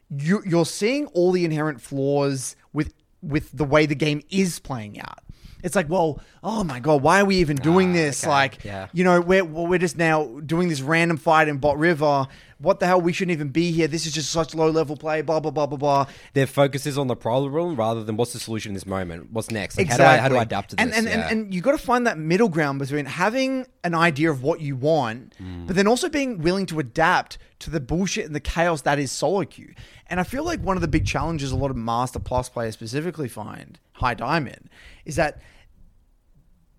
[0.10, 5.02] you, you're seeing all the inherent flaws with with the way the game is playing
[5.02, 5.20] out.
[5.64, 8.24] It's like, well, oh my god, why are we even doing ah, this?
[8.24, 8.88] okay, Like, yeah.
[8.94, 12.28] you know, we're we're just now doing this random fight in Bot River.
[12.60, 12.99] What the hell?
[12.99, 13.88] We shouldn't even be here.
[13.88, 15.22] This is just such low level play.
[15.22, 16.08] Blah blah blah blah blah.
[16.34, 19.32] Their focus is on the problem rather than what's the solution in this moment.
[19.32, 19.78] What's next?
[19.78, 20.84] Like, how, do I, how do I adapt to this?
[20.84, 21.28] And and, Yeah.
[21.30, 24.60] and, and you got to find that middle ground between having an idea of what
[24.62, 25.68] you want, Mm.
[25.68, 29.12] but then also being willing to adapt to the bullshit and the chaos that is
[29.12, 29.74] solo queue.
[30.08, 32.74] And I feel like one of the big challenges a lot of Master Plus players
[32.74, 34.70] specifically find, High Diamond,
[35.05, 35.41] is that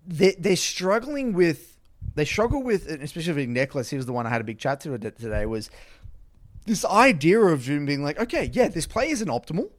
[0.05, 1.77] they they're struggling with
[2.19, 3.89] they struggle with especially with Necklace.
[3.89, 5.45] He was the one I had a big chat to today.
[5.45, 5.69] Was
[6.65, 9.69] this idea of Zoom being like, okay, yeah, this play isn't optimal,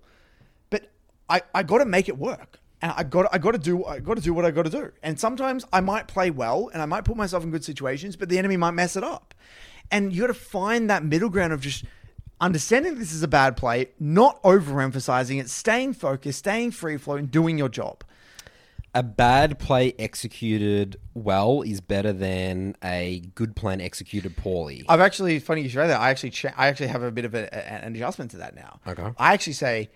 [0.71, 0.91] but
[1.29, 2.59] I, I got to make it work.
[2.81, 4.71] And I got I got to do I got to do what I got to
[4.71, 4.91] do.
[5.03, 8.31] And sometimes I might play well and I might put myself in good situations, but
[8.31, 9.35] the enemy might mess it up.
[9.91, 11.85] And you got to find that middle ground of just
[12.41, 17.31] understanding this is a bad play, not overemphasizing it, staying focused, staying free flow, and
[17.31, 18.03] doing your job.
[18.95, 24.85] A bad play executed well is better than a good plan executed poorly.
[24.89, 26.01] I've actually funny you should say that.
[26.01, 28.55] I actually cha- I actually have a bit of a, a- an adjustment to that
[28.55, 28.81] now.
[28.87, 29.13] Okay.
[29.19, 29.91] I actually say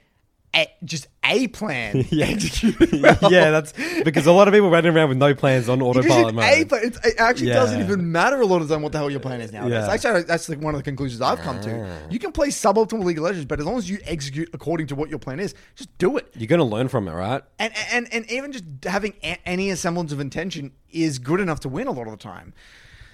[0.55, 2.13] a, just a plan well.
[3.31, 3.73] yeah, that's
[4.05, 6.69] because a lot of people running around with no plans on autopilot hit a mode.
[6.69, 6.85] plan.
[6.85, 9.41] It actually doesn't even matter a lot of the time what the hell your plan
[9.41, 9.85] is nowadays.
[9.87, 9.93] Yeah.
[9.93, 11.87] Actually, that's like one of the conclusions I've come to.
[11.87, 12.09] Ah.
[12.11, 14.95] You can play suboptimal League of Legends, but as long as you execute according to
[14.95, 16.31] what your plan is, just do it.
[16.37, 17.43] You're going to learn from it, right?
[17.59, 21.69] And and and even just having a- any semblance of intention is good enough to
[21.69, 22.55] win a lot of the time.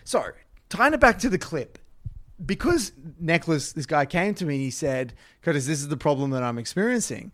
[0.04, 0.24] So
[0.68, 1.78] tying it back to the clip,
[2.44, 6.30] because Necklace, this guy came to me and he said, "Curtis, this is the problem
[6.30, 7.32] that I'm experiencing."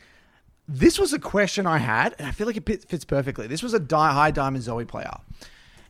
[0.69, 3.47] This was a question I had, and I feel like it fits perfectly.
[3.47, 5.15] This was a high diamond Zoe player,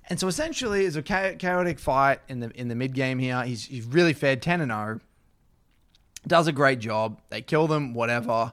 [0.08, 3.42] and so essentially, it's a cha- chaotic fight in the in the mid game here.
[3.42, 5.00] He's he's really fed ten and zero
[6.26, 7.20] does a great job.
[7.30, 8.52] They kill them, whatever.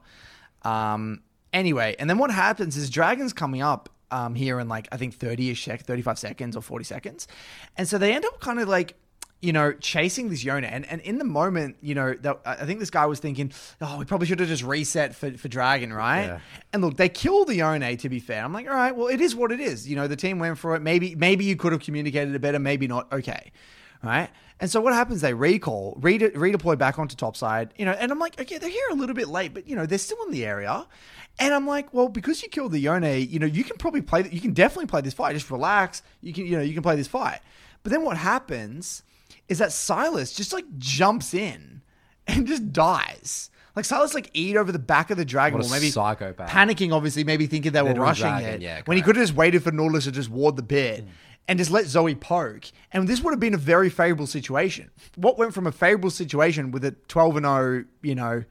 [0.61, 4.97] Um, anyway, and then what happens is Dragon's coming up um, here in like I
[4.97, 7.28] think thirty ish sec, thirty five seconds or forty seconds,
[7.78, 8.95] and so they end up kind of like.
[9.44, 12.80] You know, chasing this Yone, and, and in the moment, you know, that, I think
[12.80, 16.26] this guy was thinking, "Oh, we probably should have just reset for, for Dragon, right?"
[16.26, 16.39] Yeah.
[16.72, 17.98] And look, they killed the Yone.
[17.98, 19.88] To be fair, I'm like, all right, well, it is what it is.
[19.88, 20.82] You know, the team went for it.
[20.82, 22.58] Maybe, maybe you could have communicated it better.
[22.58, 23.12] Maybe not.
[23.12, 23.52] Okay,
[24.02, 24.30] right?
[24.62, 25.20] And so what happens?
[25.20, 28.88] They recall, rede- redeploy back onto topside, you know, and I'm like, okay, they're here
[28.91, 30.88] a little bit late, but you know, they're still in the area.
[31.38, 34.30] And I'm like, well, because you killed the Yone, you know, you can probably play,
[34.32, 35.34] you can definitely play this fight.
[35.34, 36.02] Just relax.
[36.22, 37.39] You can, you know, you can play this fight.
[37.82, 39.04] But then what happens
[39.50, 41.82] is that Sylas just like jumps in
[42.28, 43.50] and just dies.
[43.76, 46.50] Like Sylas like eat over the back of the dragon, or maybe psychopath.
[46.50, 48.62] panicking, obviously, maybe thinking they were They're rushing dragon, it.
[48.62, 49.06] yeah, when he correct.
[49.06, 51.10] could have just waited for Nautilus to just ward the pit hmm.
[51.48, 52.66] and just let Zoe poke.
[52.91, 54.91] And this would have been a very favorable situation.
[55.16, 58.44] What went from a favorable situation with a 12 and 0, you know,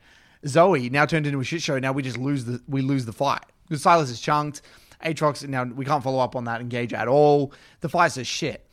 [0.46, 1.78] Zoe now turned into a shit show.
[1.78, 3.44] Now we just lose the we lose the fight.
[3.68, 4.62] Because Sylas is chunked.
[5.04, 7.52] Aatrox now we can't follow up on that engage at all.
[7.80, 8.66] The fight's a shit.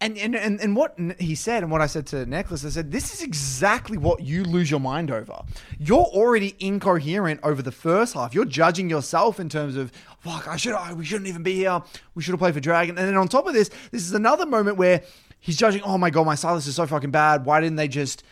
[0.00, 2.92] And, and, and, and what he said and what I said to Necklace, I said,
[2.92, 5.40] this is exactly what you lose your mind over.
[5.78, 8.34] You're already incoherent over the first half.
[8.34, 11.80] You're judging yourself in terms of, fuck, I should, I, we shouldn't even be here.
[12.14, 12.98] We should have played for Dragon.
[12.98, 15.02] And then on top of this, this is another moment where
[15.40, 17.46] he's judging, oh my God, my Sylas is so fucking bad.
[17.46, 18.24] Why didn't they just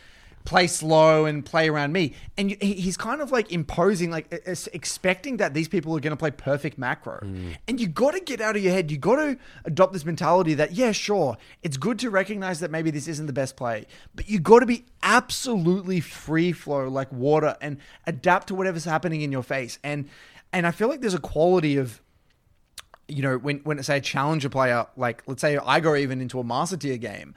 [0.44, 2.14] play slow and play around me.
[2.36, 4.26] And he's kind of like imposing, like
[4.72, 7.20] expecting that these people are going to play perfect macro.
[7.22, 7.56] Mm.
[7.68, 8.90] And you got to get out of your head.
[8.90, 12.90] You got to adopt this mentality that, yeah, sure, it's good to recognize that maybe
[12.90, 17.56] this isn't the best play, but you got to be absolutely free flow like water
[17.60, 19.78] and adapt to whatever's happening in your face.
[19.82, 20.08] And
[20.54, 22.02] and I feel like there's a quality of
[23.08, 26.40] you know, when when say a challenger player, like let's say I go even into
[26.40, 27.34] a master tier game,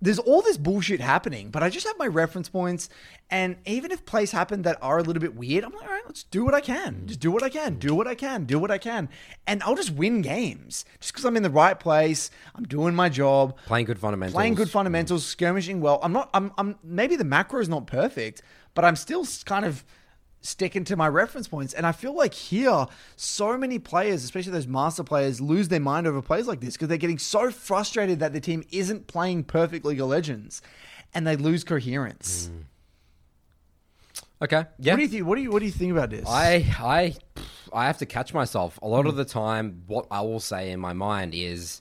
[0.00, 2.88] there's all this bullshit happening, but I just have my reference points,
[3.30, 6.02] and even if plays happen that are a little bit weird, I'm like, all right,
[6.06, 8.58] let's do what I can, just do what I can, do what I can, do
[8.58, 9.08] what I can,
[9.46, 13.08] and I'll just win games just because I'm in the right place, I'm doing my
[13.08, 14.34] job, Playing good fundamentals.
[14.34, 15.98] playing good fundamentals, skirmishing well.
[16.02, 16.28] I'm not.
[16.34, 16.52] I'm.
[16.58, 16.78] I'm.
[16.84, 18.42] Maybe the macro is not perfect,
[18.74, 19.84] but I'm still kind of
[20.46, 21.74] sticking to my reference points.
[21.74, 22.86] And I feel like here,
[23.16, 26.88] so many players, especially those master players, lose their mind over plays like this because
[26.88, 30.62] they're getting so frustrated that the team isn't playing perfect League of Legends,
[31.14, 32.50] and they lose coherence.
[32.52, 32.64] Mm.
[34.42, 34.64] Okay.
[34.78, 34.92] Yeah.
[34.92, 35.26] What do you think?
[35.26, 36.26] What do you What do you think about this?
[36.28, 37.14] I I
[37.72, 38.78] I have to catch myself.
[38.82, 41.80] A lot of the time, what I will say in my mind is,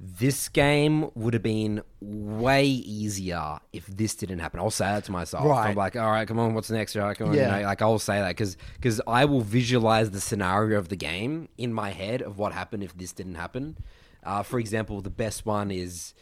[0.00, 4.58] this game would have been way easier if this didn't happen.
[4.58, 5.44] I'll say that to myself.
[5.44, 5.70] Right.
[5.70, 6.96] I'm like, all right, come on, what's next?
[6.96, 7.34] All right, come on.
[7.34, 7.56] Yeah.
[7.56, 11.48] You know, like I'll say that because I will visualize the scenario of the game
[11.56, 13.76] in my head of what happened if this didn't happen.
[14.24, 16.14] Uh, for example, the best one is,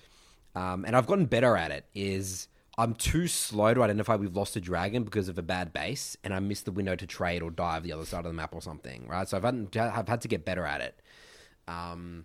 [0.54, 1.86] um, and I've gotten better at it.
[1.94, 6.16] Is I'm too slow to identify we've lost a dragon because of a bad base,
[6.24, 8.54] and I missed the window to trade or dive the other side of the map
[8.54, 9.28] or something, right?
[9.28, 11.00] So I've had, I've had to get better at it.
[11.68, 12.24] Um,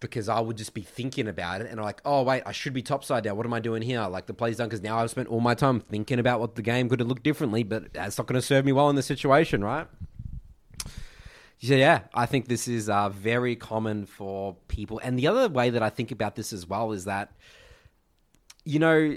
[0.00, 2.72] because I would just be thinking about it and I'm like, oh, wait, I should
[2.72, 3.34] be topside now.
[3.34, 4.02] What am I doing here?
[4.06, 6.62] Like the play's done because now I've spent all my time thinking about what the
[6.62, 9.02] game could have looked differently, but that's not going to serve me well in the
[9.02, 9.86] situation, right?
[11.62, 14.98] So yeah, I think this is uh, very common for people.
[15.04, 17.32] And the other way that I think about this as well is that,
[18.64, 19.16] you know,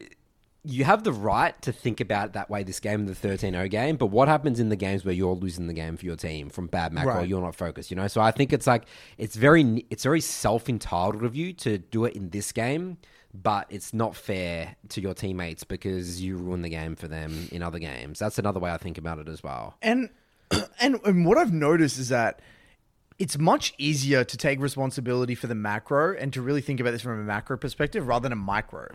[0.65, 3.97] you have the right to think about it that way this game, the 13-0 game,
[3.97, 6.67] but what happens in the games where you're losing the game for your team from
[6.67, 7.27] bad macro, Right.
[7.27, 8.07] you're not focused, you know?
[8.07, 8.85] So I think it's like,
[9.17, 12.97] it's very, it's very self-entitled of you to do it in this game,
[13.33, 17.61] but it's not fair to your teammates because you ruin the game for them in
[17.61, 18.19] other games.
[18.19, 19.75] That's another way I think about it as well.
[19.81, 20.09] And,
[20.79, 22.39] and and what I've noticed is that
[23.19, 27.01] it's much easier to take responsibility for the macro and to really think about this
[27.01, 28.87] from a macro perspective rather than a micro.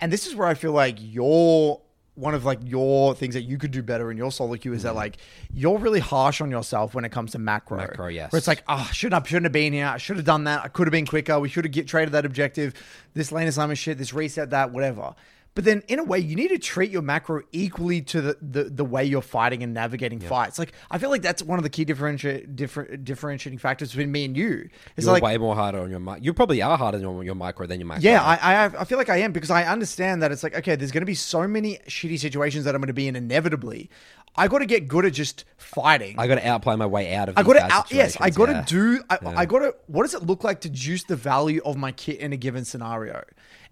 [0.00, 1.80] And this is where I feel like your
[2.18, 4.82] one of like your things that you could do better in your solo queue is
[4.82, 4.98] that mm-hmm.
[4.98, 5.18] like
[5.52, 7.76] you're really harsh on yourself when it comes to macro.
[7.76, 8.32] Macro, yes.
[8.32, 9.86] Where it's like, oh, shouldn't I shouldn't have been here.
[9.86, 10.64] I should have done that.
[10.64, 11.38] I could have been quicker.
[11.38, 12.74] We should have get traded that objective.
[13.14, 13.98] This lane assignment shit.
[13.98, 14.72] This reset that.
[14.72, 15.14] Whatever.
[15.58, 18.64] But then, in a way, you need to treat your macro equally to the, the,
[18.70, 20.56] the way you're fighting and navigating fights.
[20.56, 24.24] Like, I feel like that's one of the key differenti- different, differentiating factors between me
[24.24, 24.68] and you.
[24.96, 26.22] It's You're like, way more harder on your mic.
[26.22, 28.04] You probably are harder on your micro than your macro.
[28.04, 30.76] yeah, I, I I feel like I am because I understand that it's like okay,
[30.76, 33.90] there's going to be so many shitty situations that I'm going to be in inevitably.
[34.36, 36.14] I got to get good at just fighting.
[36.20, 37.36] I got to outplay my way out of.
[37.36, 37.90] I got to out.
[37.90, 38.64] Yes, I got to yeah.
[38.64, 39.02] do.
[39.10, 39.74] I, I got to.
[39.88, 42.64] What does it look like to juice the value of my kit in a given
[42.64, 43.24] scenario?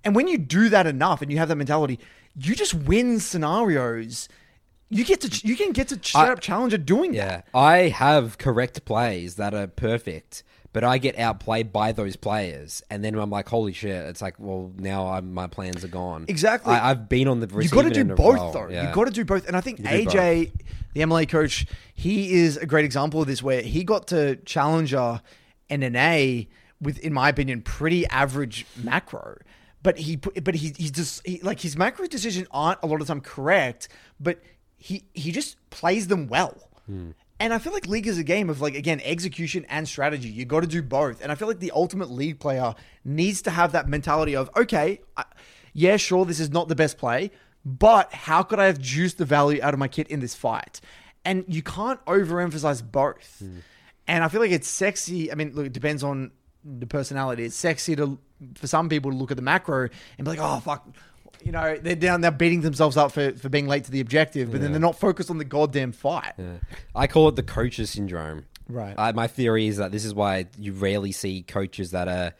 [0.04, 1.98] And when you do that enough, and you have that mentality,
[2.38, 4.28] you just win scenarios.
[4.88, 5.46] You get to.
[5.46, 7.46] You can get to straight up challenge at doing that.
[7.52, 12.82] Yeah, I have correct plays that are perfect, but I get outplayed by those players,
[12.88, 16.26] and then I'm like, "Holy shit!" It's like, well, now I'm, my plans are gone.
[16.28, 16.72] Exactly.
[16.72, 17.48] I, I've been on the.
[17.60, 18.68] You got to do both, role, though.
[18.68, 18.88] yeah.
[18.88, 20.52] You got to do both, and I think AJ,
[20.94, 25.20] the MLA coach, he is a great example of this, where he got to challenger
[25.68, 26.46] and an A
[26.80, 29.38] with, in my opinion, pretty average macro.
[29.86, 33.06] But he, but he, he's just he, like his macro decisions aren't a lot of
[33.06, 33.86] the time correct,
[34.18, 34.40] but
[34.76, 36.56] he he just plays them well.
[36.86, 37.10] Hmm.
[37.38, 40.28] And I feel like league is a game of like again execution and strategy.
[40.28, 42.74] You got to do both, and I feel like the ultimate league player
[43.04, 45.22] needs to have that mentality of okay, I,
[45.72, 47.30] yeah, sure, this is not the best play,
[47.64, 50.80] but how could I have juiced the value out of my kit in this fight?
[51.24, 53.36] And you can't overemphasize both.
[53.38, 53.58] Hmm.
[54.08, 55.30] And I feel like it's sexy.
[55.30, 56.32] I mean, look, it depends on
[56.66, 57.44] the personality.
[57.44, 58.18] It's sexy to
[58.54, 59.88] for some people to look at the macro
[60.18, 60.86] and be like, oh fuck.
[61.42, 64.50] You know, they're down there beating themselves up for, for being late to the objective,
[64.50, 66.32] but then they're not focused on the goddamn fight.
[66.94, 68.46] I call it the coaches syndrome.
[68.68, 68.94] Right.
[68.98, 72.32] I, my theory is that this is why you rarely see coaches that are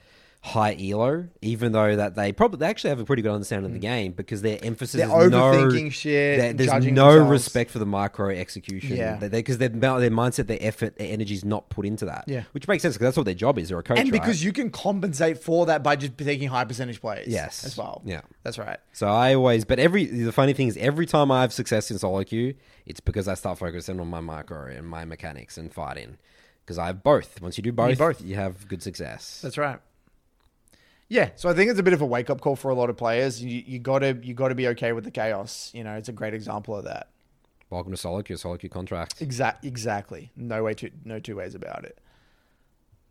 [0.46, 3.72] high elo, even though that they probably they actually have a pretty good understanding of
[3.72, 5.08] the game because their emphasis Mm.
[5.08, 7.30] They're is no, shit, There's no themselves.
[7.30, 8.96] respect for the micro execution.
[8.96, 9.16] Yeah.
[9.16, 12.24] because their their mindset, their effort, their energy is not put into that.
[12.28, 12.44] Yeah.
[12.52, 13.70] which makes sense because that's what their job is.
[13.70, 14.20] They're a coach, and right?
[14.20, 17.26] because you can compensate for that by just taking high percentage plays.
[17.26, 17.64] Yes.
[17.64, 18.02] as well.
[18.04, 18.20] Yeah.
[18.44, 18.78] that's right.
[18.92, 21.98] So I always, but every the funny thing is, every time I have success in
[21.98, 22.54] solo queue,
[22.86, 26.18] it's because I start focusing on my micro and my mechanics and fighting.
[26.64, 27.40] Because I have both.
[27.40, 28.20] Once you do both, both.
[28.22, 29.38] you have good success.
[29.40, 29.78] That's right.
[31.08, 32.90] Yeah, so I think it's a bit of a wake up call for a lot
[32.90, 33.42] of players.
[33.42, 35.70] You, you gotta you gotta be okay with the chaos.
[35.72, 37.08] You know, it's a great example of that.
[37.70, 39.22] Welcome to solo queue, solo contract.
[39.22, 40.32] Exact, exactly.
[40.36, 41.98] No way to no two ways about it.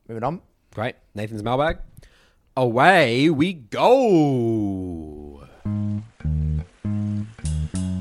[0.10, 0.42] Moving on.
[0.74, 0.96] Great.
[1.14, 1.78] Nathan's mailbag.
[2.58, 5.44] Away we go.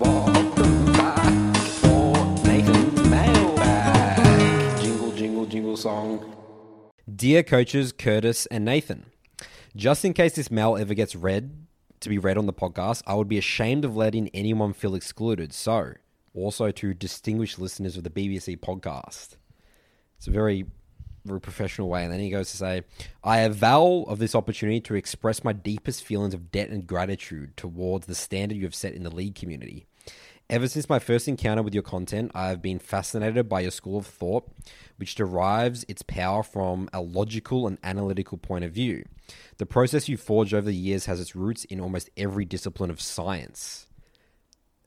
[0.01, 4.81] Welcome back for Nathan's mailbag.
[4.81, 6.35] Jingle, jingle, jingle song.
[7.15, 9.07] Dear coaches Curtis and Nathan,
[9.77, 11.67] just in case this mail ever gets read
[12.01, 15.53] to be read on the podcast, I would be ashamed of letting anyone feel excluded.
[15.53, 15.95] So,
[16.35, 19.37] also to distinguished listeners of the BBC podcast.
[20.19, 20.67] It's a very,
[21.25, 22.05] very professional way.
[22.05, 22.83] And then he goes to say,
[23.23, 28.07] I avail of this opportunity to express my deepest feelings of debt and gratitude towards
[28.07, 29.87] the standard you have set in the league community.
[30.51, 33.97] Ever since my first encounter with your content, I have been fascinated by your school
[33.97, 34.47] of thought,
[34.99, 39.05] which derives its power from a logical and analytical point of view.
[39.57, 43.01] The process you forged over the years has its roots in almost every discipline of
[43.01, 43.87] science.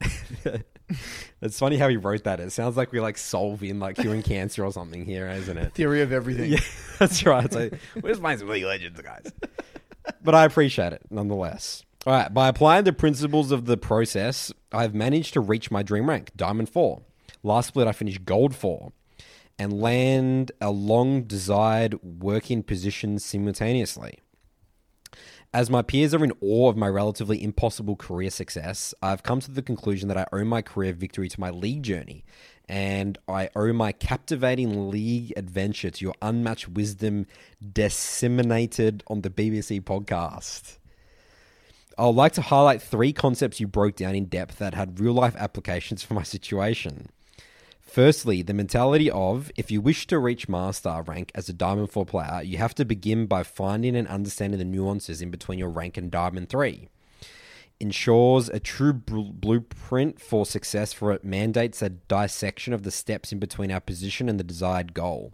[1.42, 2.38] it's funny how he wrote that.
[2.38, 5.74] It sounds like we're like solving, like curing cancer or something here, isn't it?
[5.74, 6.52] Theory of everything.
[6.52, 6.60] Yeah,
[7.00, 7.44] that's right.
[7.44, 9.32] It's like, we're just playing some League Legends, guys.
[10.22, 11.84] But I appreciate it nonetheless.
[12.08, 16.08] All right, by applying the principles of the process, I've managed to reach my dream
[16.08, 17.02] rank, Diamond 4.
[17.42, 18.94] Last split, I finished Gold 4
[19.58, 24.20] and land a long desired working position simultaneously.
[25.52, 29.50] As my peers are in awe of my relatively impossible career success, I've come to
[29.50, 32.24] the conclusion that I owe my career victory to my league journey,
[32.70, 37.26] and I owe my captivating league adventure to your unmatched wisdom
[37.70, 40.78] disseminated on the BBC podcast.
[41.98, 45.14] I would like to highlight three concepts you broke down in depth that had real
[45.14, 47.08] life applications for my situation.
[47.80, 52.06] Firstly, the mentality of if you wish to reach master rank as a Diamond 4
[52.06, 55.96] player, you have to begin by finding and understanding the nuances in between your rank
[55.96, 56.88] and Diamond 3.
[57.80, 63.32] Ensures a true bl- blueprint for success, for it mandates a dissection of the steps
[63.32, 65.32] in between our position and the desired goal.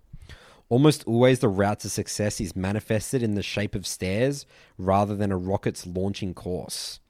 [0.68, 4.46] Almost always, the route to success is manifested in the shape of stairs
[4.78, 7.00] rather than a rocket's launching course.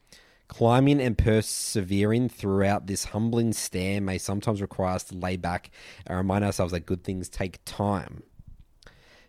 [0.49, 5.71] Climbing and persevering throughout this humbling stair may sometimes require us to lay back
[6.07, 8.23] and remind ourselves that good things take time.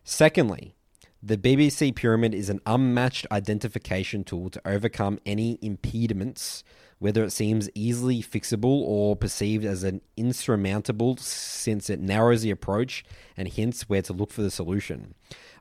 [0.04, 0.76] Secondly,
[1.24, 6.64] the BBC Pyramid is an unmatched identification tool to overcome any impediments,
[7.00, 13.04] whether it seems easily fixable or perceived as an insurmountable, since it narrows the approach
[13.36, 15.14] and hints where to look for the solution.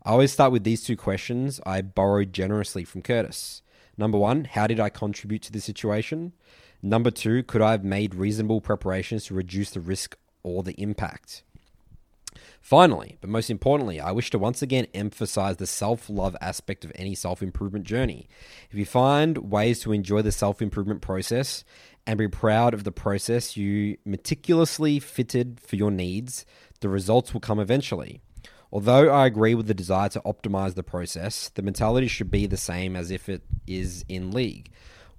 [0.04, 3.62] I always start with these two questions I borrowed generously from Curtis.
[3.96, 6.32] Number one, how did I contribute to the situation?
[6.82, 11.42] Number two, could I have made reasonable preparations to reduce the risk or the impact?
[12.64, 16.92] Finally, but most importantly, I wish to once again emphasize the self love aspect of
[16.94, 18.26] any self improvement journey.
[18.70, 21.62] If you find ways to enjoy the self improvement process
[22.06, 26.46] and be proud of the process you meticulously fitted for your needs,
[26.80, 28.22] the results will come eventually.
[28.72, 32.56] Although I agree with the desire to optimize the process, the mentality should be the
[32.56, 34.70] same as if it is in league.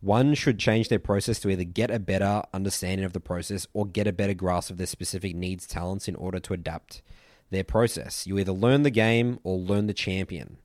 [0.01, 3.85] One should change their process to either get a better understanding of the process or
[3.85, 7.03] get a better grasp of their specific needs, talents in order to adapt
[7.49, 8.27] their process.
[8.27, 10.57] You either learn the game or learn the champion.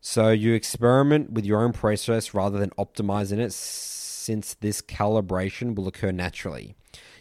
[0.00, 5.88] So you experiment with your own process rather than optimizing it, since this calibration will
[5.88, 6.74] occur naturally.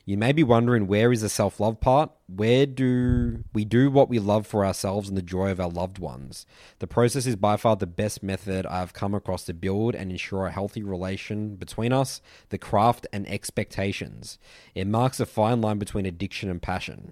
[0.08, 2.12] You may be wondering where is the self love part?
[2.28, 6.00] Where do we do what we love for ourselves and the joy of our loved
[6.00, 6.46] ones?
[6.80, 10.46] The process is by far the best method I've come across to build and ensure
[10.46, 14.40] a healthy relation between us, the craft, and expectations.
[14.74, 17.12] It marks a fine line between addiction and passion.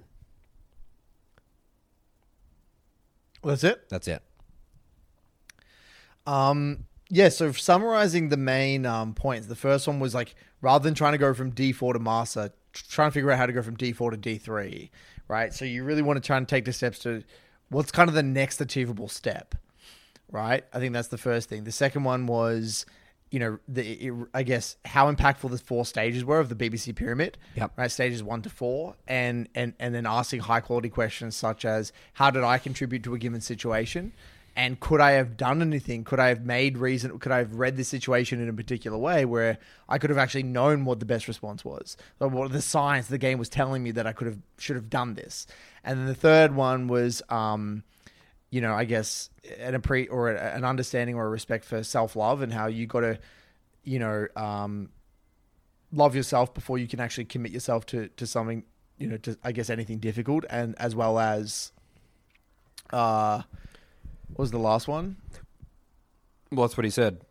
[3.46, 3.90] That's it.
[3.90, 4.22] That's it.
[6.26, 10.96] Um, yeah, so summarizing the main um, points, the first one was like rather than
[10.96, 13.78] trying to go from D4 to master, trying to figure out how to go from
[13.78, 14.90] D4 to D3,
[15.28, 15.54] right?
[15.54, 17.24] So you really want to try and take the steps to
[17.70, 19.54] what's kind of the next achievable step,
[20.32, 20.66] right?
[20.74, 21.64] I think that's the first thing.
[21.64, 22.86] The second one was,
[23.36, 26.96] you know, the it, I guess how impactful the four stages were of the BBC
[26.96, 27.74] pyramid, Yep.
[27.76, 27.92] right?
[27.92, 32.30] Stages one to four, and and and then asking high quality questions such as how
[32.32, 34.14] did I contribute to a given situation,
[34.56, 36.06] and could I have done anything?
[36.06, 37.20] Could I have made reason?
[37.20, 39.58] Could I have read the situation in a particular way where
[39.90, 43.18] I could have actually known what the best response was, or what the science the
[43.18, 45.46] game was telling me that I could have should have done this?
[45.84, 47.22] And then the third one was.
[47.28, 47.84] Um,
[48.50, 49.30] you know, I guess
[49.60, 53.02] an appre or an understanding or a respect for self love and how you got
[53.02, 53.20] to,
[53.84, 54.90] you know, um,
[55.92, 58.64] love yourself before you can actually commit yourself to to something,
[58.98, 61.72] you know, to I guess anything difficult, and as well as,
[62.92, 63.42] uh,
[64.30, 65.18] what was the last one?
[66.52, 67.22] Well, that's what he said.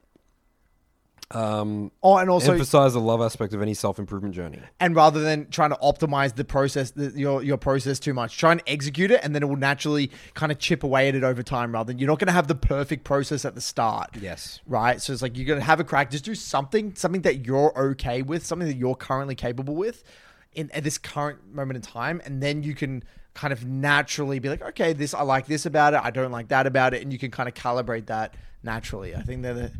[1.30, 4.60] Um, Oh, and also, emphasize the love aspect of any self improvement journey.
[4.78, 8.52] and rather than trying to optimize the process, the, your your process too much, try
[8.52, 11.42] and execute it, and then it will naturally kind of chip away at it over
[11.42, 11.72] time.
[11.72, 14.10] Rather than you're not going to have the perfect process at the start.
[14.20, 14.60] Yes.
[14.66, 15.00] right?
[15.00, 16.10] So it's like you're gonna have a crack.
[16.10, 20.04] Just do something, something that you're okay with, something that you're currently capable with,
[20.52, 23.02] in at this current moment in time, and then you can
[23.32, 26.48] kind of naturally be like, okay, this I like this about it, I don't like
[26.48, 29.16] that about it, and you can kind of calibrate that naturally.
[29.16, 29.72] I think they're the,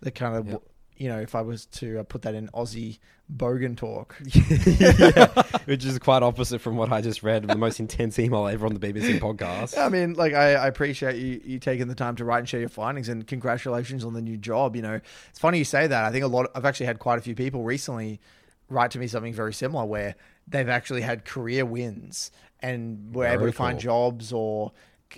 [0.00, 0.62] the kind of Yep.
[1.00, 2.98] You know, if I was to uh, put that in Aussie
[3.34, 4.16] bogan talk,
[5.64, 8.74] Which is quite opposite from what I just read, the most intense email ever on
[8.74, 9.78] the BBC podcast.
[9.78, 12.60] I mean, like I, I appreciate you you taking the time to write and share
[12.60, 14.76] your findings, and congratulations on the new job.
[14.76, 16.04] You know, it's funny you say that.
[16.04, 16.50] I think a lot.
[16.54, 18.20] I've actually had quite a few people recently
[18.68, 20.16] write to me something very similar, where
[20.48, 22.30] they've actually had career wins
[22.60, 24.72] and were able Very to find jobs or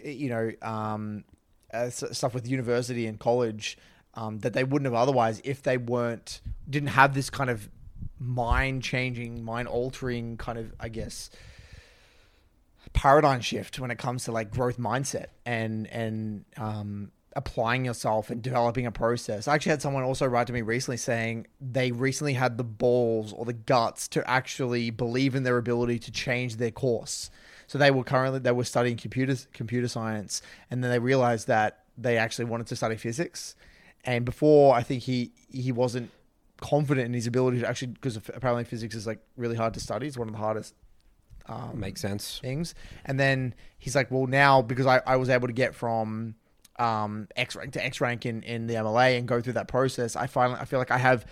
[0.04, 1.24] you know um,
[1.74, 3.76] uh, stuff with university and college
[4.14, 7.68] um, that they wouldn't have otherwise if they weren't didn't have this kind of
[8.18, 11.30] mind changing, mind altering kind of I guess
[12.92, 18.42] paradigm shift when it comes to like growth mindset and and um, applying yourself and
[18.42, 19.48] developing a process.
[19.48, 23.32] I actually had someone also write to me recently saying they recently had the balls
[23.32, 27.30] or the guts to actually believe in their ability to change their course.
[27.66, 31.84] So they were currently they were studying computer computer science, and then they realized that
[31.96, 33.54] they actually wanted to study physics.
[34.04, 36.10] And before, I think he he wasn't
[36.60, 40.06] confident in his ability to actually because apparently physics is like really hard to study.
[40.06, 40.74] It's one of the hardest
[41.46, 42.38] um, Makes sense.
[42.40, 42.74] things.
[43.04, 46.34] And then he's like, well, now because I, I was able to get from
[46.78, 50.16] um, X rank to X rank in, in the MLA and go through that process,
[50.16, 51.26] I finally I feel like I have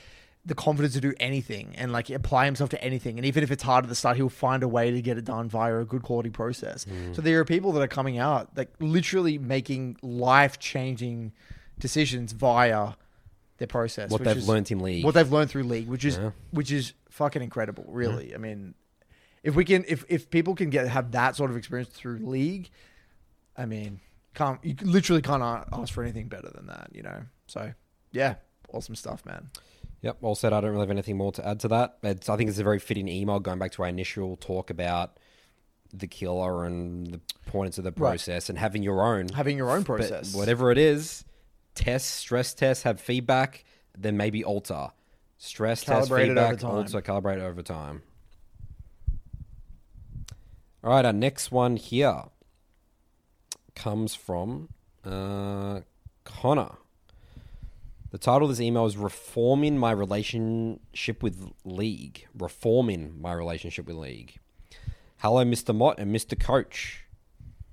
[0.47, 3.19] the confidence to do anything and like apply himself to anything.
[3.19, 5.27] And even if it's hard at the start, he'll find a way to get it
[5.27, 6.87] done via a good quality process.
[7.13, 11.33] So there are people that are coming out like literally making life changing
[11.81, 12.93] decisions via
[13.59, 14.11] their process.
[14.11, 15.05] What which they've is- learnt in league.
[15.05, 16.31] What they've learned through league, which is Yeah.
[16.51, 18.35] which is fucking incredible, really.
[18.35, 18.75] I mean,
[19.43, 22.71] if we can if if people can get have that sort of experience through league,
[23.57, 24.01] I mean,
[24.35, 27.23] can't you literally can't ask for anything better than that, you know.
[27.47, 27.73] So
[28.13, 28.37] yeah,
[28.73, 29.51] awesome stuff, man.
[30.03, 30.55] Yep, all said.
[30.55, 31.99] I don't really have anything more to add to that.
[32.03, 35.19] It's, I think it's a very fitting email going back to our initial talk about
[35.93, 38.11] the killer and the points of the Right.
[38.13, 39.29] process and having your own.
[39.29, 41.25] Having your own But process, whatever it is,
[41.75, 43.65] test, stress test, have feedback,
[43.97, 44.89] then maybe alter.
[45.39, 48.03] Stress test, feedback, alter, calibrate over time.
[50.83, 52.25] All right, our next one here
[53.75, 54.69] comes from
[55.05, 55.81] uh,
[56.25, 56.77] Connor.
[58.11, 62.27] The title of this email is Reforming My Relationship with League.
[62.37, 64.39] Reforming My Relationship with League.
[65.19, 65.75] Hello, Mr.
[65.75, 66.39] Mott and Mr.
[66.39, 67.00] Coach.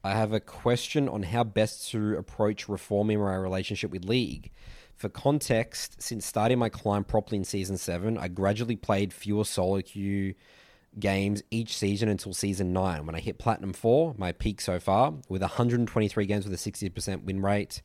[0.07, 4.51] I have a question on how best to approach reforming my relationship with League.
[4.95, 9.81] For context, since starting my climb properly in Season 7, I gradually played fewer solo
[9.81, 10.33] queue
[10.97, 15.13] games each season until Season 9, when I hit Platinum 4, my peak so far,
[15.27, 17.81] with 123 games with a 60% win rate,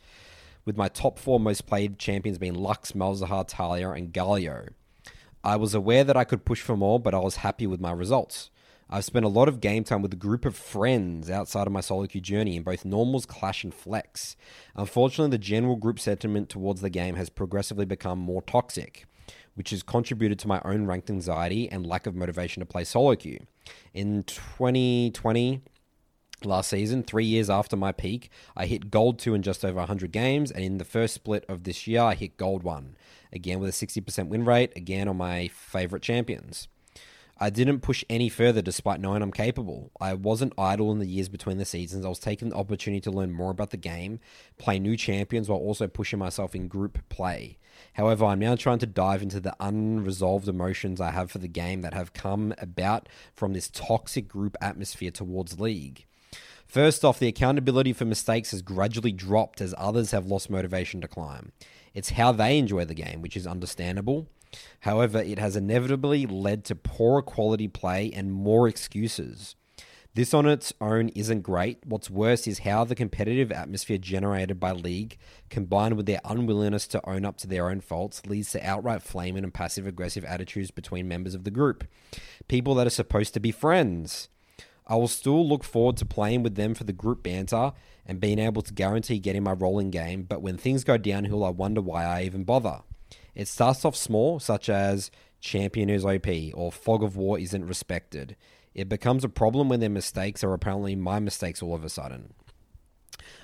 [0.65, 4.69] with my top four most played champions being Lux, Malzahar, Taliyah, and Galio.
[5.43, 7.91] I was aware that I could push for more, but I was happy with my
[7.91, 8.52] results.
[8.95, 11.81] I've spent a lot of game time with a group of friends outside of my
[11.81, 14.37] solo queue journey in both normals, clash, and flex.
[14.77, 19.07] Unfortunately, the general group sentiment towards the game has progressively become more toxic,
[19.55, 23.17] which has contributed to my own ranked anxiety and lack of motivation to play solo
[23.17, 23.39] queue.
[23.95, 25.63] In 2020,
[26.45, 30.13] last season, three years after my peak, I hit gold 2 in just over 100
[30.13, 32.95] games, and in the first split of this year, I hit gold 1,
[33.33, 36.69] again with a 60% win rate, again on my favorite champions.
[37.43, 39.91] I didn't push any further despite knowing I'm capable.
[40.01, 42.05] I wasn't idle in the years between the seasons.
[42.07, 44.21] I was taking the opportunity to learn more about the game,
[44.59, 47.59] play new champions while also pushing myself in group play.
[47.95, 51.81] However, I'm now trying to dive into the unresolved emotions I have for the game
[51.81, 56.07] that have come about from this toxic group atmosphere towards League.
[56.69, 61.09] First off, the accountability for mistakes has gradually dropped as others have lost motivation to
[61.09, 61.51] climb.
[61.93, 64.29] It's how they enjoy the game, which is understandable.
[64.81, 69.55] However, it has inevitably led to poorer quality play and more excuses.
[70.15, 71.79] This on its own isn't great.
[71.87, 75.17] What's worse is how the competitive atmosphere generated by League,
[75.49, 79.43] combined with their unwillingness to own up to their own faults, leads to outright flaming
[79.43, 81.85] and passive aggressive attitudes between members of the group.
[82.47, 84.29] People that are supposed to be friends.
[84.87, 87.73] I will still look forward to playing with them for the group banter
[88.05, 91.51] and being able to guarantee getting my rolling game, but when things go downhill, I
[91.51, 92.83] wonder why I even bother.
[93.35, 95.11] It starts off small, such as
[95.41, 98.37] champion is OP or fog of war isn't respected.
[98.75, 102.35] It becomes a problem when their mistakes are apparently my mistakes all of a sudden.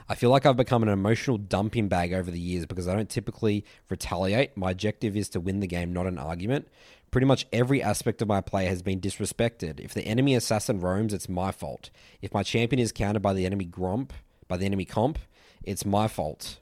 [0.08, 3.10] I feel like I've become an emotional dumping bag over the years because I don't
[3.10, 4.56] typically retaliate.
[4.56, 6.68] My objective is to win the game, not an argument.
[7.10, 9.80] Pretty much every aspect of my play has been disrespected.
[9.80, 11.90] If the enemy assassin roams, it's my fault.
[12.22, 14.10] If my champion is countered by the enemy gromp,
[14.46, 15.18] by the enemy comp,
[15.62, 16.58] it's my fault.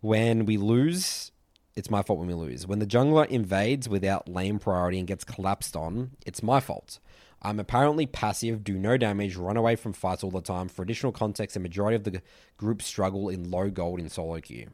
[0.00, 1.32] When we lose,
[1.76, 2.66] it's my fault when we lose.
[2.66, 7.00] When the jungler invades without lane priority and gets collapsed on, it's my fault.
[7.42, 10.68] I'm apparently passive, do no damage, run away from fights all the time.
[10.68, 12.22] For additional context, the majority of the
[12.56, 14.70] group struggle in low gold in solo queue.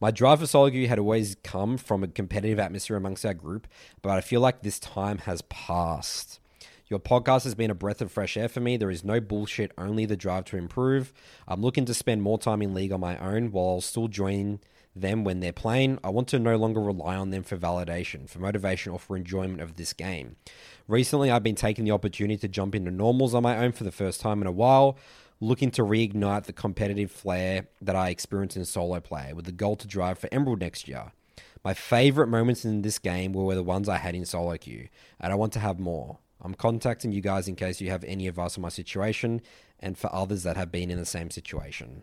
[0.00, 3.68] My drive for solo queue had always come from a competitive atmosphere amongst our group,
[4.00, 6.40] but I feel like this time has passed.
[6.88, 8.76] Your podcast has been a breath of fresh air for me.
[8.76, 11.12] There is no bullshit, only the drive to improve.
[11.46, 14.60] I'm looking to spend more time in league on my own while still joining
[14.94, 15.98] them when they're playing.
[16.04, 19.60] I want to no longer rely on them for validation, for motivation, or for enjoyment
[19.60, 20.36] of this game.
[20.88, 23.92] Recently, I've been taking the opportunity to jump into normals on my own for the
[23.92, 24.98] first time in a while,
[25.40, 29.76] looking to reignite the competitive flair that I experienced in solo play with the goal
[29.76, 31.12] to drive for Emerald next year.
[31.64, 34.88] My favorite moments in this game were the ones I had in solo queue,
[35.20, 36.18] and I want to have more.
[36.40, 39.40] I'm contacting you guys in case you have any advice on my situation
[39.78, 42.02] and for others that have been in the same situation.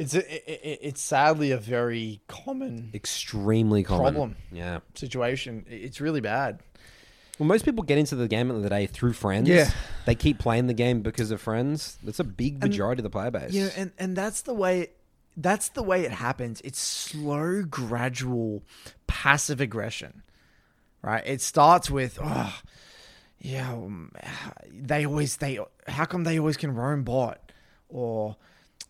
[0.00, 4.02] It's a, it, it's sadly a very common Extremely common.
[4.02, 4.36] Problem.
[4.50, 4.80] Yeah.
[4.94, 5.66] situation.
[5.68, 6.60] It's really bad.
[7.38, 9.48] Well, most people get into the game at the of the day through friends.
[9.48, 9.70] Yeah.
[10.06, 11.98] They keep playing the game because of friends.
[12.02, 13.52] That's a big majority of the player base.
[13.52, 14.88] Yeah, and and that's the way
[15.36, 16.60] that's the way it happens.
[16.62, 18.62] It's slow, gradual,
[19.06, 20.22] passive aggression.
[21.00, 21.22] Right?
[21.26, 22.60] It starts with oh,
[23.38, 24.12] yeah, um,
[24.70, 27.52] they always they how come they always can roam bot
[27.88, 28.36] or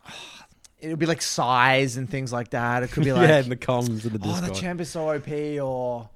[0.09, 0.40] oh,
[0.83, 2.83] it'll be like size and things like that.
[2.83, 5.11] It could be like yeah, in the comms of the oh, the champ is so
[5.15, 5.29] OP
[5.63, 6.11] or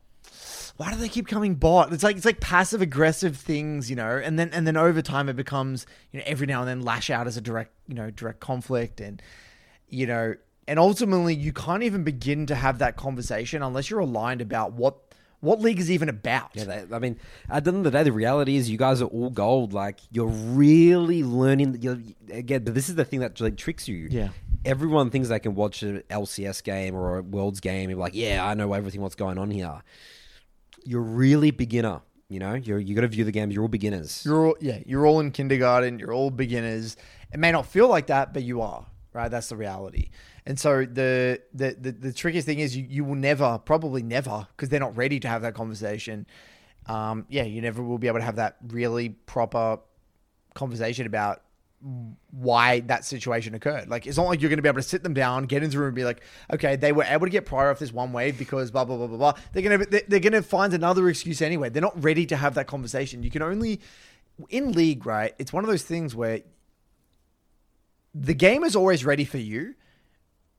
[0.76, 1.92] why do they keep coming bot?
[1.92, 5.28] It's like it's like passive aggressive things, you know, and then and then over time
[5.28, 8.10] it becomes, you know, every now and then lash out as a direct, you know,
[8.10, 9.22] direct conflict and
[9.88, 10.34] you know,
[10.66, 14.96] and ultimately you can't even begin to have that conversation unless you're aligned about what
[15.40, 16.50] what league is even about.
[16.54, 19.00] Yeah, they, I mean, at the end of the day, the reality is you guys
[19.02, 19.72] are all gold.
[19.72, 21.78] Like you're really learning.
[21.82, 22.00] You're,
[22.32, 24.08] again, but this is the thing that like tricks you.
[24.10, 24.30] Yeah.
[24.64, 28.14] Everyone thinks they can watch an LCS game or a Worlds game and be like,
[28.14, 29.82] yeah, I know everything what's going on here.
[30.84, 32.00] You're really beginner.
[32.28, 33.50] You know, you're you got to view the game.
[33.50, 34.24] You're all beginners.
[34.24, 35.98] You're all, yeah, you're all in kindergarten.
[35.98, 36.96] You're all beginners.
[37.32, 38.86] It may not feel like that, but you are.
[39.12, 40.08] Right, that's the reality.
[40.46, 44.48] And so the the the, the trickiest thing is you, you will never, probably never,
[44.56, 46.26] because they're not ready to have that conversation.
[46.86, 49.78] Um, yeah, you never will be able to have that really proper
[50.54, 51.42] conversation about
[52.30, 53.90] why that situation occurred.
[53.90, 55.76] Like it's not like you're going to be able to sit them down, get into
[55.76, 58.12] the room, and be like, okay, they were able to get prior off this one
[58.12, 59.34] wave because blah blah blah blah blah.
[59.52, 61.68] They're gonna they're, gonna find another excuse anyway.
[61.68, 63.22] They're not ready to have that conversation.
[63.22, 63.80] You can only
[64.48, 65.34] in league, right?
[65.38, 66.40] It's one of those things where
[68.14, 69.74] the game is always ready for you.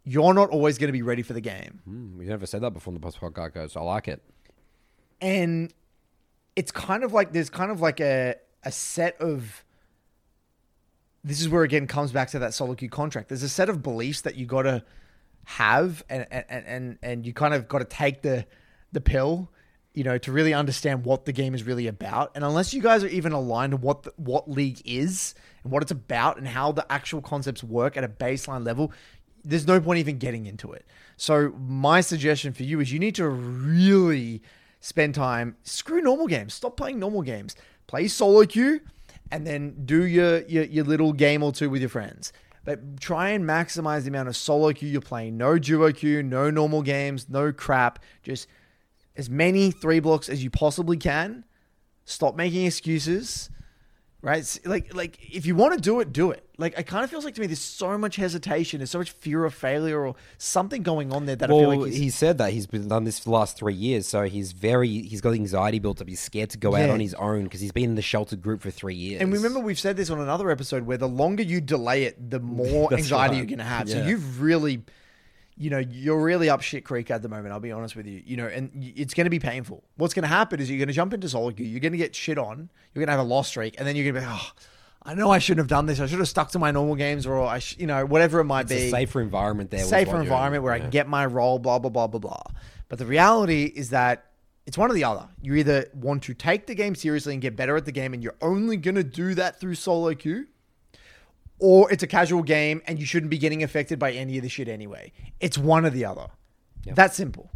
[0.03, 1.81] You're not always going to be ready for the game.
[1.85, 3.75] Hmm, we never said that before in the post podcast goes.
[3.75, 4.21] I like it.
[5.19, 5.73] and
[6.55, 9.64] it's kind of like there's kind of like a a set of
[11.25, 13.29] this is where again comes back to that solo queue contract.
[13.29, 14.83] There's a set of beliefs that you got to
[15.45, 18.45] have, and and and and you kind of got to take the
[18.91, 19.51] the pill,
[19.95, 22.31] you know, to really understand what the game is really about.
[22.35, 25.33] And unless you guys are even aligned to what the, what league is
[25.63, 28.93] and what it's about and how the actual concepts work at a baseline level,
[29.43, 30.85] there's no point even getting into it.
[31.17, 34.43] So my suggestion for you is you need to really
[34.79, 35.57] spend time.
[35.63, 36.53] Screw normal games.
[36.53, 37.55] Stop playing normal games.
[37.87, 38.81] Play solo queue,
[39.31, 42.31] and then do your your, your little game or two with your friends.
[42.63, 45.37] But try and maximize the amount of solo queue you're playing.
[45.37, 47.99] No duo queue, no normal games, no crap.
[48.23, 48.47] Just
[49.15, 51.45] as many three blocks as you possibly can.
[52.05, 53.49] Stop making excuses.
[54.25, 54.59] Right?
[54.65, 56.43] Like like if you want to do it, do it.
[56.57, 59.11] Like it kind of feels like to me there's so much hesitation, there's so much
[59.11, 62.09] fear of failure or something going on there that I Well, feel like he's, he
[62.09, 65.21] said that he's been done this for the last three years, so he's very he's
[65.21, 66.07] got anxiety built up.
[66.07, 68.61] He's scared to go out on his own because he's been in the sheltered group
[68.61, 69.21] for three years.
[69.21, 72.39] And remember, we've said this on another episode where the longer you delay it, the
[72.39, 73.37] more anxiety right.
[73.37, 73.87] you're going to have.
[73.87, 74.81] So you've really,
[75.57, 77.53] you know, you're really up shit creek at the moment.
[77.53, 78.21] I'll be honest with you.
[78.25, 79.83] You know, and it's going to be painful.
[79.95, 81.65] What's going to happen is you're going to jump into solo queue.
[81.65, 82.69] You're going to get shit on.
[82.93, 84.51] You're going to have a loss streak, and then you're going to be, oh,
[85.03, 85.99] I know I shouldn't have done this.
[85.99, 88.45] I should have stuck to my normal games, or I, sh- you know, whatever it
[88.45, 89.81] might it's be a safer environment there.
[89.81, 92.43] safer environment where I can get my role, blah, blah, blah, blah, blah.
[92.89, 94.25] But the reality is that
[94.65, 95.27] it's one or the other.
[95.41, 98.23] You either want to take the game seriously and get better at the game, and
[98.23, 100.47] you're only going to do that through solo queue,
[101.59, 104.49] or it's a casual game and you shouldn't be getting affected by any of the
[104.49, 105.11] shit anyway.
[105.39, 106.27] It's one or the other.
[106.85, 106.95] Yep.
[106.95, 107.49] That's simple.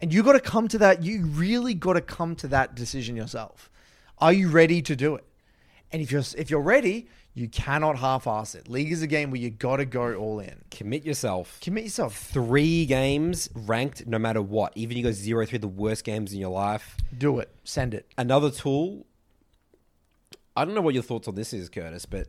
[0.00, 1.02] And you got to come to that.
[1.02, 3.70] You really got to come to that decision yourself.
[4.18, 5.24] Are you ready to do it?
[5.92, 8.68] And if you're if you're ready, you cannot half-ass it.
[8.68, 10.64] League is a game where you got to go all in.
[10.70, 11.58] Commit yourself.
[11.60, 12.16] Commit yourself.
[12.16, 14.72] Three games ranked no matter what.
[14.74, 16.96] Even you go zero through the worst games in your life.
[17.16, 17.50] Do it.
[17.62, 18.10] Send it.
[18.18, 19.06] Another tool.
[20.56, 22.26] I don't know what your thoughts on this is, Curtis, but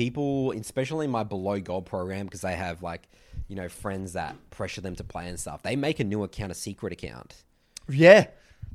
[0.00, 3.06] people, especially in my below gold program, because they have like,
[3.48, 5.62] you know, friends that pressure them to play and stuff.
[5.62, 7.34] They make a new account a secret account.
[7.86, 8.28] Yeah.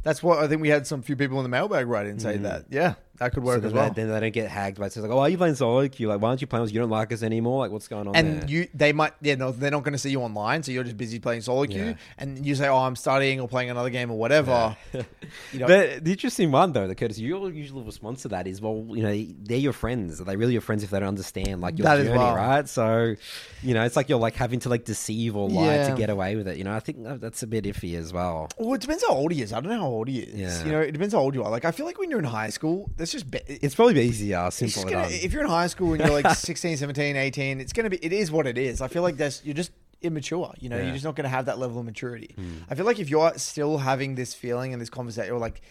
[0.03, 2.37] That's what I think we had some few people in the mailbag write in say
[2.37, 2.43] mm.
[2.43, 2.65] that.
[2.69, 3.89] Yeah, that could work So as well.
[3.91, 6.07] then they don't get hacked by it's like, oh, why are you playing solo queue?
[6.07, 6.61] Like, why aren't you playing?
[6.63, 6.73] with us?
[6.73, 7.59] You don't like us anymore.
[7.59, 8.49] Like, what's going on and there?
[8.49, 10.97] you, they might, yeah, no, they're not going to see you online, so you're just
[10.97, 11.93] busy playing solo queue, Yeah.
[12.17, 16.03] and you say, "Oh, I'm studying or playing another game or whatever." you know, But
[16.03, 19.33] the interesting one, though, the Curtis, your usual response to that is, well, you know,
[19.43, 20.19] they're your friends.
[20.21, 22.35] Are they really your friends if they don't understand like your That journey, well.
[22.35, 22.67] right?
[22.67, 23.15] So,
[23.63, 25.89] you know, it's like you're like having to like deceive or lie Yeah.
[25.89, 26.57] to get away with it.
[26.57, 28.49] You know, I think that's a bit iffy as well.
[28.57, 29.53] well, it depends how old he is.
[29.53, 30.35] I don't know how old he is.
[30.61, 30.65] Yeah.
[30.65, 31.49] You know, it depends how old you are.
[31.51, 34.43] Like, I feel like when you're in high school, that's just be- It's probably easier,
[34.47, 37.71] It's simple gonna, if you're in high school and you're like 16, 17, 18, it's
[37.73, 38.81] going to be, it is what it is.
[38.81, 39.71] I feel like that's, you're just
[40.01, 40.53] immature.
[40.59, 40.83] You know, Yeah.
[40.85, 42.33] you're just not going to have that level of maturity.
[42.35, 42.57] Hmm.
[42.69, 45.61] I feel like if you're still having this feeling and this conversation, or like,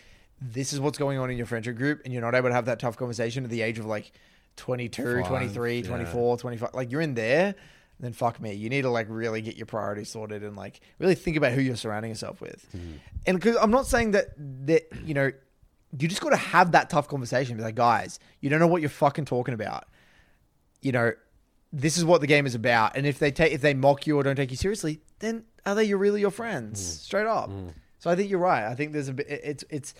[0.40, 2.66] this is what's going on in your friendship group, and you're not able to have
[2.66, 4.12] that tough conversation at the age of like
[4.56, 5.86] 22, Five, 23, yeah.
[5.88, 7.54] 24, 25, like you're in there,
[8.00, 8.52] then fuck me.
[8.52, 11.60] You need to like really get your priorities sorted and like really think about who
[11.60, 12.66] you're surrounding yourself with.
[12.72, 12.78] Hmm.
[13.26, 14.28] And because I'm not saying that,
[14.66, 15.30] that, you know,
[15.98, 17.56] you just got to have that tough conversation.
[17.56, 19.84] Be like, guys, you don't know what you're fucking talking about.
[20.82, 21.12] You know,
[21.72, 22.96] this is what the game is about.
[22.96, 25.74] And if they take, if they mock you or don't take you seriously, then are
[25.74, 26.80] they your really your friends?
[26.80, 27.00] Mm.
[27.00, 27.50] Straight up.
[27.50, 27.74] Mm.
[27.98, 28.64] So I think you're right.
[28.64, 29.26] I think there's a bit.
[29.28, 29.94] It's it's.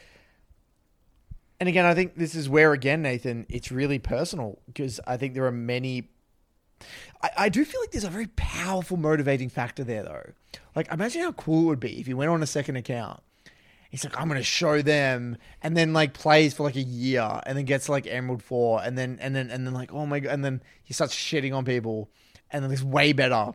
[1.60, 5.34] And again, I think this is where again, Nathan, it's really personal because I think
[5.34, 6.10] there are many.
[7.22, 10.32] I, I do feel like there's a very powerful motivating factor there, though.
[10.74, 13.22] Like, imagine how cool it would be if you went on a second account
[13.94, 17.56] he's like, I'm gonna show them, and then like plays for like a year, and
[17.56, 20.32] then gets like Emerald Four, and then and then and then like oh my god,
[20.32, 22.10] and then he starts shitting on people,
[22.50, 23.52] and then it's way better.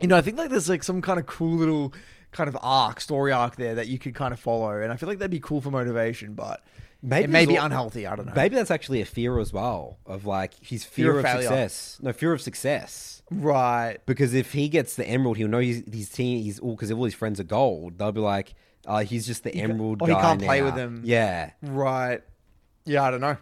[0.00, 1.92] You know, I think like there's like some kind of cool little
[2.30, 5.08] kind of arc, story arc there that you could kind of follow, and I feel
[5.08, 6.62] like that'd be cool for motivation, but
[7.02, 8.06] Maybe it may be al- unhealthy.
[8.06, 8.32] I don't know.
[8.36, 11.42] Maybe that's actually a fear as well of like his Fear fear, of of, failure.
[11.42, 11.98] success.
[12.02, 13.22] No, fear of success.
[13.30, 13.98] Right.
[14.06, 16.42] Because if he gets the emerald, he'll know his, his team.
[16.42, 17.98] He's all because all his friends are gold.
[17.98, 18.54] They'll be like,
[18.86, 20.02] uh, he's just the emerald.
[20.02, 21.02] or he guy can't play with them.
[21.04, 22.22] Yeah, Right.
[22.84, 23.36] Yeah, I don't know.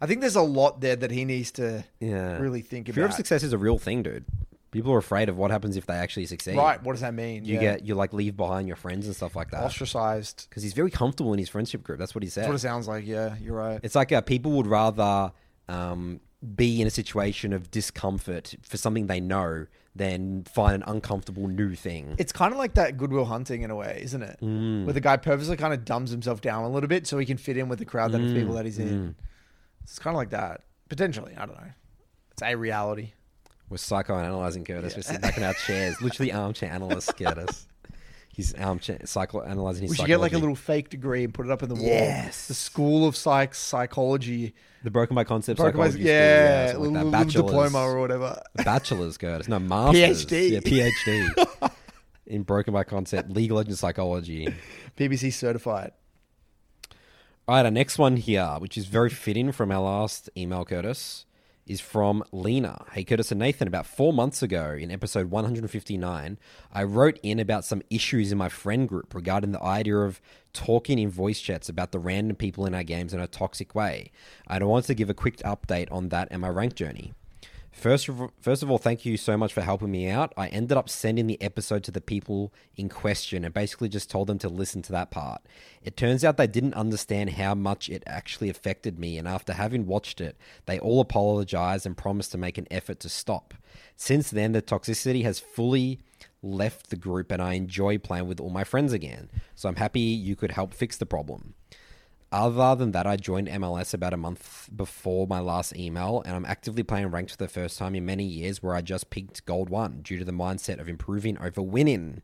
[0.00, 2.38] I think there's a lot there that he needs to yeah.
[2.38, 2.94] really think about.
[2.94, 4.24] fear of success is a real thing, dude.
[4.70, 6.56] People are afraid of what happens if they actually succeed.
[6.56, 6.82] Right.
[6.82, 7.44] What does that mean?
[7.44, 7.60] You Yeah.
[7.60, 9.62] get you like leave behind your friends and stuff like that.
[9.62, 10.46] ostracized.
[10.48, 11.98] Because he's very comfortable in his friendship group.
[11.98, 12.42] That's what he said.
[12.42, 13.06] That's what it sounds like.
[13.06, 13.80] Yeah, you're right.
[13.82, 15.32] It's like uh, people would rather
[15.68, 16.20] um,
[16.54, 19.66] be in a situation of discomfort for something they know
[19.96, 22.14] than find an uncomfortable new thing.
[22.18, 24.38] It's kind of like that Goodwill Hunting in a way, isn't it?
[24.42, 24.84] Mm.
[24.84, 27.36] Where the guy purposely kind of dumbs himself down a little bit so he can
[27.38, 28.34] fit in with the crowd that Mm.
[28.34, 29.14] people that he's in.
[29.82, 30.62] It's kind of like that.
[30.88, 31.34] Potentially.
[31.36, 31.70] I don't know.
[32.32, 33.12] It's a reality.
[33.68, 34.94] We're psychoanalyzing Curtis.
[34.94, 37.66] We're sitting back in our chairs, literally armchair analysts, Curtis.
[38.36, 41.46] He's um, armchair psychoanalyzing his We should get like a little fake degree and put
[41.46, 41.84] it up in the wall.
[41.86, 42.48] Yes.
[42.48, 44.52] The School of Psych Psychology.
[44.84, 46.02] the broken by concept Broken by- psychology.
[46.04, 48.42] school, yeah, like little, little diploma or whatever.
[48.56, 49.48] bachelor's, Curtis.
[49.48, 50.26] No, master's.
[50.26, 50.50] PhD.
[50.50, 51.70] Yeah, PhD.
[52.26, 54.48] in broken by concept, legal and psychology.
[54.98, 55.92] BBC certified.
[57.48, 61.25] All right, our next one here, which is very fitting from our last email, Curtis,
[61.66, 62.84] is from Lena.
[62.92, 66.38] Hey, Curtis and Nathan, about four months ago in episode 159,
[66.72, 70.20] I wrote in about some issues in my friend group regarding the idea of
[70.52, 74.12] talking in voice chats about the random people in our games in a toxic way.
[74.46, 77.14] I wanted to give a quick update on that and my rank journey.
[77.76, 80.32] First of, first of all, thank you so much for helping me out.
[80.34, 84.28] I ended up sending the episode to the people in question and basically just told
[84.28, 85.42] them to listen to that part.
[85.82, 89.86] It turns out they didn't understand how much it actually affected me, and after having
[89.86, 93.52] watched it, they all apologized and promised to make an effort to stop.
[93.94, 96.00] Since then, the toxicity has fully
[96.42, 99.28] left the group, and I enjoy playing with all my friends again.
[99.54, 101.52] So I'm happy you could help fix the problem.
[102.32, 106.44] Other than that, I joined MLS about a month before my last email, and I'm
[106.44, 109.70] actively playing ranked for the first time in many years where I just peaked gold
[109.70, 112.22] one due to the mindset of improving over winning.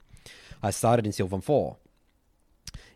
[0.62, 1.76] I started in Silver 4.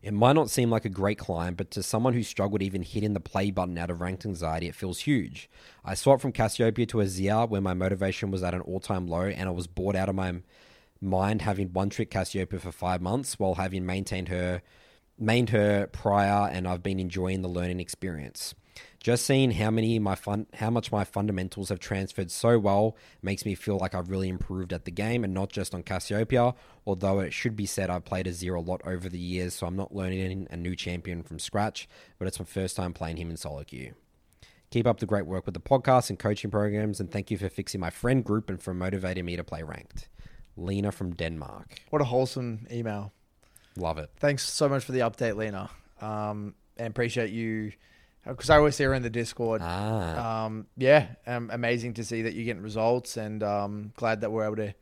[0.02, 3.12] It might not seem like a great climb, but to someone who struggled even hitting
[3.12, 5.48] the play button out of ranked anxiety, it feels huge.
[5.84, 9.22] I swapped from Cassiopeia to Azir where my motivation was at an all time low,
[9.22, 10.34] and I was bored out of my
[11.00, 14.62] mind having one trick Cassiopeia for five months while having maintained her
[15.20, 18.54] mained her prior and I've been enjoying the learning experience.
[19.00, 23.44] Just seeing how many my fun how much my fundamentals have transferred so well makes
[23.44, 27.20] me feel like I've really improved at the game and not just on Cassiopeia, although
[27.20, 29.94] it should be said I've played Azir a lot over the years, so I'm not
[29.94, 31.88] learning a new champion from scratch,
[32.18, 33.94] but it's my first time playing him in solo queue.
[34.70, 37.48] Keep up the great work with the podcast and coaching programs, and thank you for
[37.48, 40.08] fixing my friend group and for motivating me to play ranked.
[40.56, 41.80] Lena from Denmark.
[41.90, 43.12] What a wholesome email.
[43.76, 44.10] Love it.
[44.18, 45.70] Thanks so much for the update, Lena.
[46.00, 47.72] Um, and appreciate you
[48.26, 49.60] because I always see her in the Discord.
[49.62, 50.44] Ah.
[50.44, 54.44] Um, yeah, um, amazing to see that you're getting results, and um, glad that we're
[54.44, 54.74] able to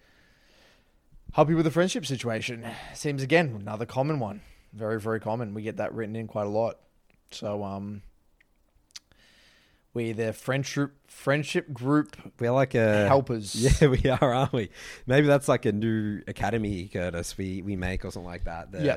[1.33, 2.65] help you with the friendship situation.
[2.95, 4.41] Seems again another common one,
[4.73, 5.55] very very common.
[5.55, 6.79] We get that written in quite a lot.
[7.31, 8.03] So um,
[9.95, 13.55] we the friendship friendship group We're like a helpers.
[13.81, 14.71] Yeah, we are, aren't we?
[15.07, 17.39] Maybe that's like a new academy, Curtis.
[17.39, 18.73] We we make or something like that.
[18.73, 18.97] that- Yeah.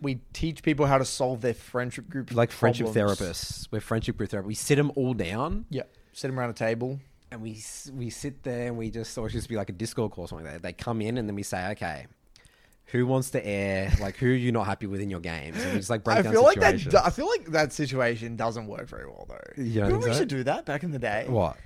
[0.00, 3.18] We teach people how to solve their friendship group like friendship problems.
[3.18, 3.68] therapists.
[3.72, 4.44] We're friendship group therapists.
[4.44, 7.00] We sit them all down Yeah, sit them around a table.
[7.32, 7.60] and we
[7.92, 10.24] we sit there and we just or it should just be like a Discord call
[10.24, 10.62] or something like that.
[10.62, 12.06] They come in and then we say, okay.
[12.92, 13.92] Who wants to air?
[14.00, 15.62] Like, who are you not happy with in your games?
[15.62, 16.78] And just like break I down feel like that.
[16.78, 16.94] situations.
[16.94, 19.62] I feel like that situation doesn't work very well though.
[19.62, 20.18] You don't Remember think we so?
[20.20, 21.26] should do that back in the day.
[21.28, 21.56] what?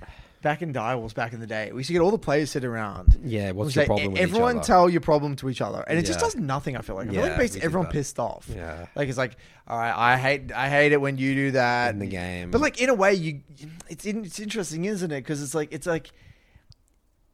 [0.41, 2.65] Back in Direwolves, back in the day, we used to get all the players sit
[2.65, 3.17] around.
[3.23, 4.29] Yeah, what's We your say, problem with each other?
[4.29, 4.65] Everyone other?
[4.67, 6.25] tell your problem to each other, and it just Yeah.
[6.25, 6.75] does nothing.
[6.75, 7.93] I feel like I feel Yeah, like it makes we did everyone that.
[7.93, 8.49] pissed off.
[8.53, 8.87] Yeah.
[8.93, 9.37] like it's like,
[9.69, 12.51] all right, I hate, I hate it when you do that In the game.
[12.51, 13.39] But like in a way, you,
[13.87, 15.21] it's in, it's interesting, isn't it?
[15.21, 16.11] Because it's like it's like,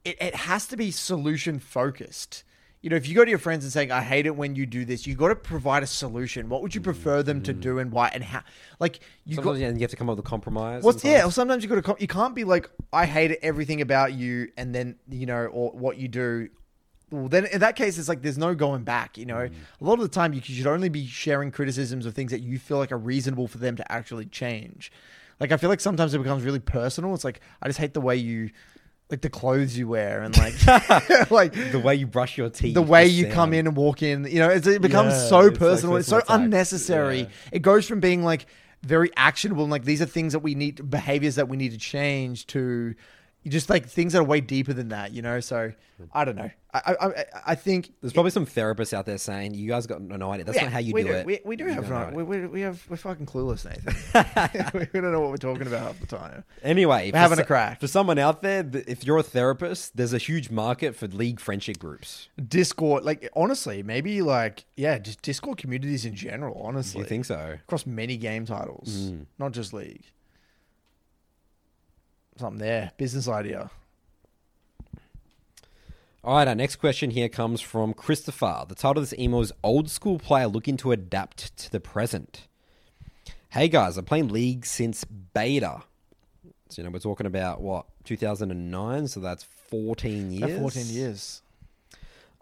[0.04, 2.44] it, it has to be solution focused.
[2.82, 4.64] You know, if you go to your friends and saying, "I hate it when you
[4.64, 6.48] do this," you got to provide a solution.
[6.48, 7.60] What would you prefer them to mm-hmm.
[7.60, 8.42] do, and why, and how?
[8.78, 10.82] Like you got, Sometimes yeah, you have to come up with a compromise.
[10.82, 11.18] What's sometimes.
[11.18, 11.26] yeah?
[11.26, 11.96] Or sometimes you got to.
[12.00, 15.98] You can't be like, I hate everything about you, and then you know, or what
[15.98, 16.48] you do.
[17.10, 19.18] Well, then in that case, it's like there's no going back.
[19.18, 19.52] You know, mm.
[19.80, 22.58] a lot of the time you should only be sharing criticisms of things that you
[22.58, 24.90] feel like are reasonable for them to actually change.
[25.40, 27.14] Like I feel like sometimes it becomes really personal.
[27.14, 28.50] It's like I just hate the way you,
[29.10, 30.54] like the clothes you wear, and like,
[31.30, 33.34] like the way you brush your teeth, the way you sound.
[33.34, 34.24] come in and walk in.
[34.24, 35.96] You know, it's, it becomes Yeah, so it's like personal.
[35.96, 36.44] It's, so personal attacks.
[36.44, 37.20] unnecessary.
[37.20, 37.28] Yeah.
[37.52, 38.46] It goes from being like
[38.82, 41.78] very actionable and like these are things that we need, behaviors that we need to
[41.78, 42.94] change to
[43.48, 45.12] just like things that are way deeper than that.
[45.12, 45.72] You know, so
[46.12, 46.50] I don't know.
[46.72, 47.92] I I, I- think.
[48.00, 50.44] There's probably some therapists out there saying you guys got no idea.
[50.44, 51.26] That's Yeah, not how you we do, it.
[51.26, 54.80] We, we do You have no, we, we, we have we're fucking clueless, Nathan.
[54.92, 56.44] we don't know what we're talking about half the time.
[56.62, 57.80] Anyway, We're having for a crack.
[57.80, 61.78] For someone out there, if you're a therapist, there's a huge market for league friendship
[61.78, 62.28] groups.
[62.46, 66.60] Discord, like honestly, maybe like yeah, just Discord communities in general.
[66.62, 67.58] Honestly, you think so?
[67.64, 69.22] across many game titles, hmm.
[69.38, 70.04] not just League.
[72.40, 73.70] Something there, business idea.
[76.24, 78.64] All right, our next question here comes from Christopher.
[78.66, 82.48] The title of this email is Old School Player Looking to Adapt to the Present.
[83.50, 85.82] Hey guys, I'm playing League since beta.
[86.70, 90.50] So, you know, we're talking about what 2009, so that's 14 years.
[90.50, 91.42] About 14 years.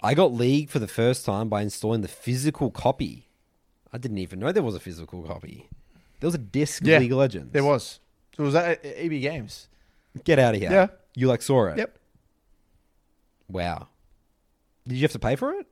[0.00, 3.26] I got League for the first time by installing the physical copy.
[3.92, 5.68] I didn't even know there was a physical copy.
[6.20, 7.52] There was a disc Yeah, of League of Legends.
[7.52, 7.98] There was.
[8.36, 9.66] So was that at EB Games?
[10.24, 10.70] Get out of here.
[10.70, 10.86] Yeah.
[11.14, 11.78] You like saw it?
[11.78, 11.98] Yep.
[13.48, 13.89] Wow.
[14.86, 15.66] Did you have to pay for it?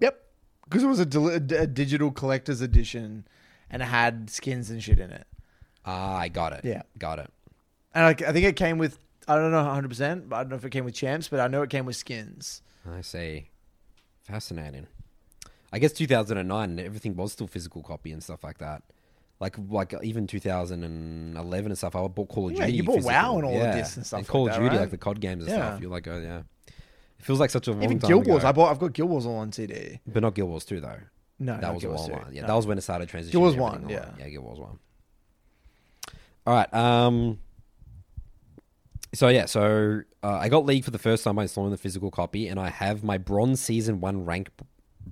[0.00, 0.20] Yep.
[0.64, 3.26] Because it was a, a digital collector's edition
[3.70, 5.26] and it had skins and shit in it.
[5.84, 6.64] Ah, I got it.
[6.64, 6.82] Yeah.
[6.98, 7.30] Got it.
[7.94, 10.56] And I, I think it came with, I don't know 100%, but I don't know
[10.56, 12.62] if it came with champs, but I know it came with skins.
[12.90, 13.50] I see.
[14.22, 14.86] Fascinating.
[15.72, 18.82] I guess 2009, everything was still physical copy and stuff like that.
[19.42, 21.96] Like, like even 2011 and stuff.
[21.96, 22.76] I bought Call of Yeah, Duty.
[22.76, 23.12] you bought physical.
[23.12, 23.74] WoW and all of yeah.
[23.74, 24.80] this and stuff like Call of Duty, right?
[24.80, 25.70] like the COD games and Yeah.
[25.70, 25.80] stuff.
[25.80, 26.42] You're like, oh yeah.
[26.68, 28.42] It feels like such a long Even time Guild Wars.
[28.42, 28.48] ago.
[28.48, 29.98] I bought, I've got Guild Wars all on CD.
[30.06, 30.96] but not Guild Wars 2 though.
[31.40, 32.12] No, that was Guild Wars 2.
[32.14, 32.34] online.
[32.34, 32.46] Yeah, No.
[32.46, 33.30] that was when it started transitioning.
[33.32, 34.10] Guild Wars 1, yeah.
[34.18, 34.78] Yeah, Guild Wars 1.
[36.46, 36.72] All right.
[36.74, 37.38] Um.
[39.14, 42.10] So yeah, so uh, I got League for the first time by installing the physical
[42.10, 44.48] copy, and I have my Bronze Season One rank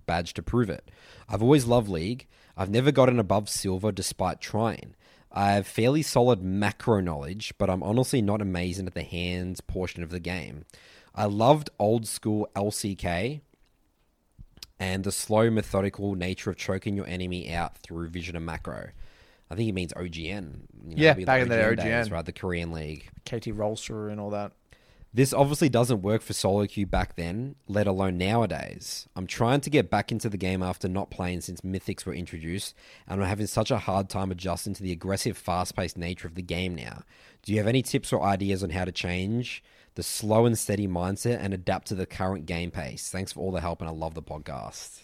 [0.06, 0.90] badge to prove it.
[1.28, 2.26] I've always loved League.
[2.60, 4.94] I've never gotten above Silver despite trying.
[5.32, 10.02] I have fairly solid macro knowledge, but I'm honestly not amazing at the hands portion
[10.02, 10.66] of the game.
[11.14, 13.40] I loved old school LCK,
[14.78, 18.90] and the slow, methodical nature of choking your enemy out through vision and macro.
[19.50, 20.66] I think he means OGN.
[20.86, 22.26] you know, Yeah, back in the OGN, days, right?
[22.26, 23.08] The Korean League.
[23.24, 24.52] KT Rolster and all that.
[25.12, 29.08] This obviously doesn't work for solo queue back then, let alone nowadays.
[29.16, 32.76] I'm trying to get back into the game after not playing since Mythics were introduced,
[33.08, 36.36] and I'm having such a hard time adjusting to the aggressive, fast paced nature of
[36.36, 37.02] the game now.
[37.42, 39.64] Do you have any tips or ideas on how to change
[39.96, 43.10] the slow and steady mindset and adapt to the current game pace?
[43.10, 45.00] Thanks for all the help, and I love the podcast.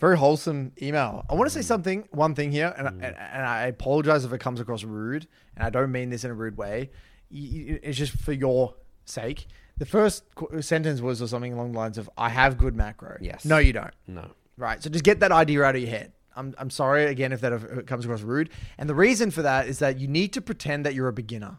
[0.00, 1.24] Very wholesome email.
[1.30, 1.52] I want Mm.
[1.52, 4.82] to say something, one thing here, and, and, and I apologize if it comes across
[4.82, 6.90] rude, and I don't mean this in a rude way.
[7.30, 8.74] It's just for your
[9.10, 9.46] sake.
[9.78, 13.16] The first qu- sentence was or something along the lines of, I have good macro.
[13.20, 13.44] Yes.
[13.44, 13.94] No, you don't.
[14.06, 14.30] No.
[14.56, 14.82] Right.
[14.82, 16.12] So just get that idea out of your head.
[16.36, 18.50] I'm, I'm sorry again if that if it comes across rude.
[18.78, 21.58] And the reason for that is that you need to pretend that you're a beginner.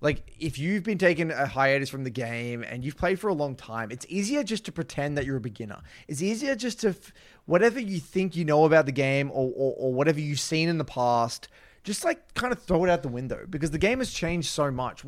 [0.00, 3.34] Like if you've been taking a hiatus from the game and you've played for a
[3.34, 5.80] long time, it's easier just to pretend that you're a beginner.
[6.06, 7.12] It's easier just to f-
[7.46, 10.76] whatever you think you know about the game or, or, or whatever you've seen in
[10.76, 11.48] the past,
[11.82, 14.70] just like kind of throw it out the window because the game has changed so
[14.70, 15.02] much.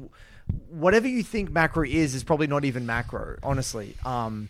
[0.71, 3.97] Whatever you think macro is is probably not even macro, honestly.
[4.05, 4.49] Um,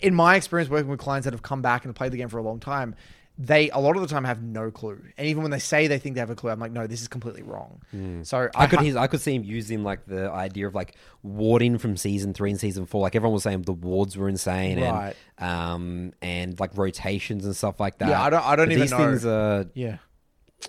[0.00, 2.38] in my experience working with clients that have come back and played the game for
[2.38, 2.94] a long time,
[3.36, 5.00] they a lot of the time have no clue.
[5.18, 7.00] And even when they say they think they have a clue, I'm like, no, this
[7.02, 7.80] is completely wrong.
[8.22, 11.78] So I could ha- I could see him using like the idea of like warding
[11.78, 13.00] from season three and season four.
[13.02, 15.16] Like everyone was saying, the wards were insane, Right.
[15.38, 18.08] and um and like rotations and stuff like that.
[18.10, 18.98] Yeah, I don't- I don't But even these know.
[18.98, 19.96] things are yeah.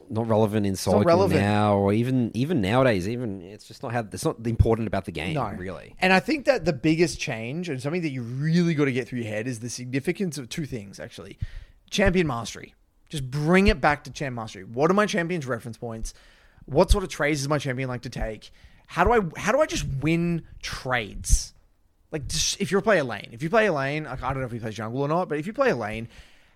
[0.10, 1.40] Not relevant in relevant.
[1.40, 3.08] now, or even even nowadays.
[3.08, 5.96] Even it's just not how it's not important about the game, No, really.
[6.00, 9.08] And I think that the biggest change and something that you really got to get
[9.08, 11.00] through your head is the significance of two things.
[11.00, 11.38] Actually,
[11.90, 12.74] champion mastery.
[13.10, 14.64] Just bring it back to champ mastery.
[14.64, 16.14] What are my champions' reference points?
[16.66, 18.52] What sort of trades does my champion like to take?
[18.88, 21.54] How do I how do I just win trades?
[22.12, 24.40] Like just, if you're a player lane, if you play a lane, like, I don't
[24.40, 26.08] know if he plays jungle or not, but if you play a lane,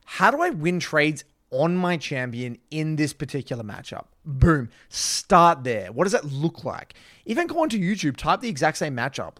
[0.06, 4.06] how do I win trades on my champion in this particular matchup?
[4.26, 4.70] Boom.
[4.90, 5.92] Start there.
[5.92, 6.94] What does that look like?
[7.26, 9.38] Even go onto YouTube, type the exact same matchup.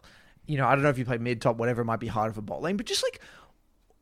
[0.48, 2.34] You know, I don't know if you play mid, top, whatever, it might be harder
[2.34, 3.22] for bot lane, but just like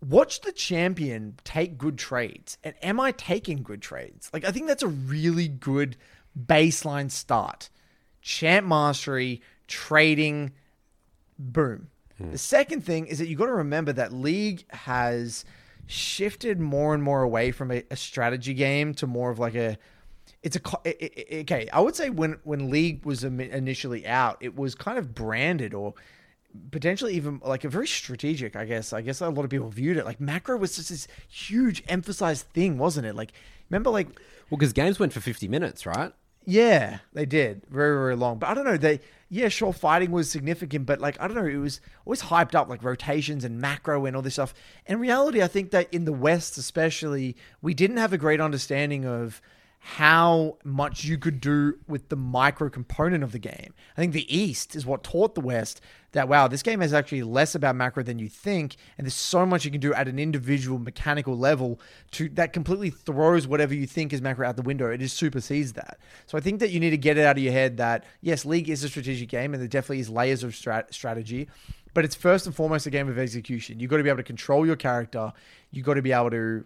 [0.06, 2.58] watch the champion take good trades.
[2.64, 4.30] And am I taking good trades?
[4.34, 5.98] Like, I think that's a really good
[6.40, 7.70] baseline start.
[8.22, 10.52] Champ mastery, trading,
[11.38, 11.90] boom.
[12.18, 12.32] Hmm.
[12.32, 15.46] The second thing is that you got to remember that League has
[15.88, 19.78] shifted more and more away from a, a strategy game to more of like a
[20.44, 24.06] it's a co- i- i- i- okay i would say when when league was initially
[24.06, 25.94] out it was kind of branded or
[26.72, 29.96] potentially even like a very strategic i guess i guess a lot of people viewed
[29.98, 33.32] it like macro was just this huge emphasized thing wasn't it like
[33.70, 34.08] remember like
[34.50, 36.14] Well, because games went for fifty minutes, right?
[36.50, 37.64] Yeah, they did.
[37.70, 38.40] Very, very long.
[38.40, 38.78] But I don't know.
[38.78, 41.46] They, yeah, sure, fighting was significant, but like, I don't know.
[41.46, 44.54] It was always hyped up, like rotations and macro and all this stuff.
[44.86, 49.04] In reality, I think that in the West, especially, we didn't have a great understanding
[49.06, 49.42] of
[49.80, 53.74] how much you could do with the micro component of the game.
[53.98, 55.82] I think the East is what taught the West
[56.18, 58.76] that, wow, this game is actually less about macro than you think.
[58.98, 61.80] And there's so much you can do at an individual mechanical level
[62.12, 64.90] to that completely throws whatever you think is macro out the window.
[64.90, 66.00] It just supersedes that.
[66.26, 68.46] So I think that you need to get it out of your head that, yes,
[68.46, 71.48] League is a strategic game and there definitely is layers of strat- strategy.
[71.94, 73.80] But it's first and foremost a game of execution.
[73.80, 75.34] You've got to be able to control your character.
[75.70, 76.66] You've got to be able to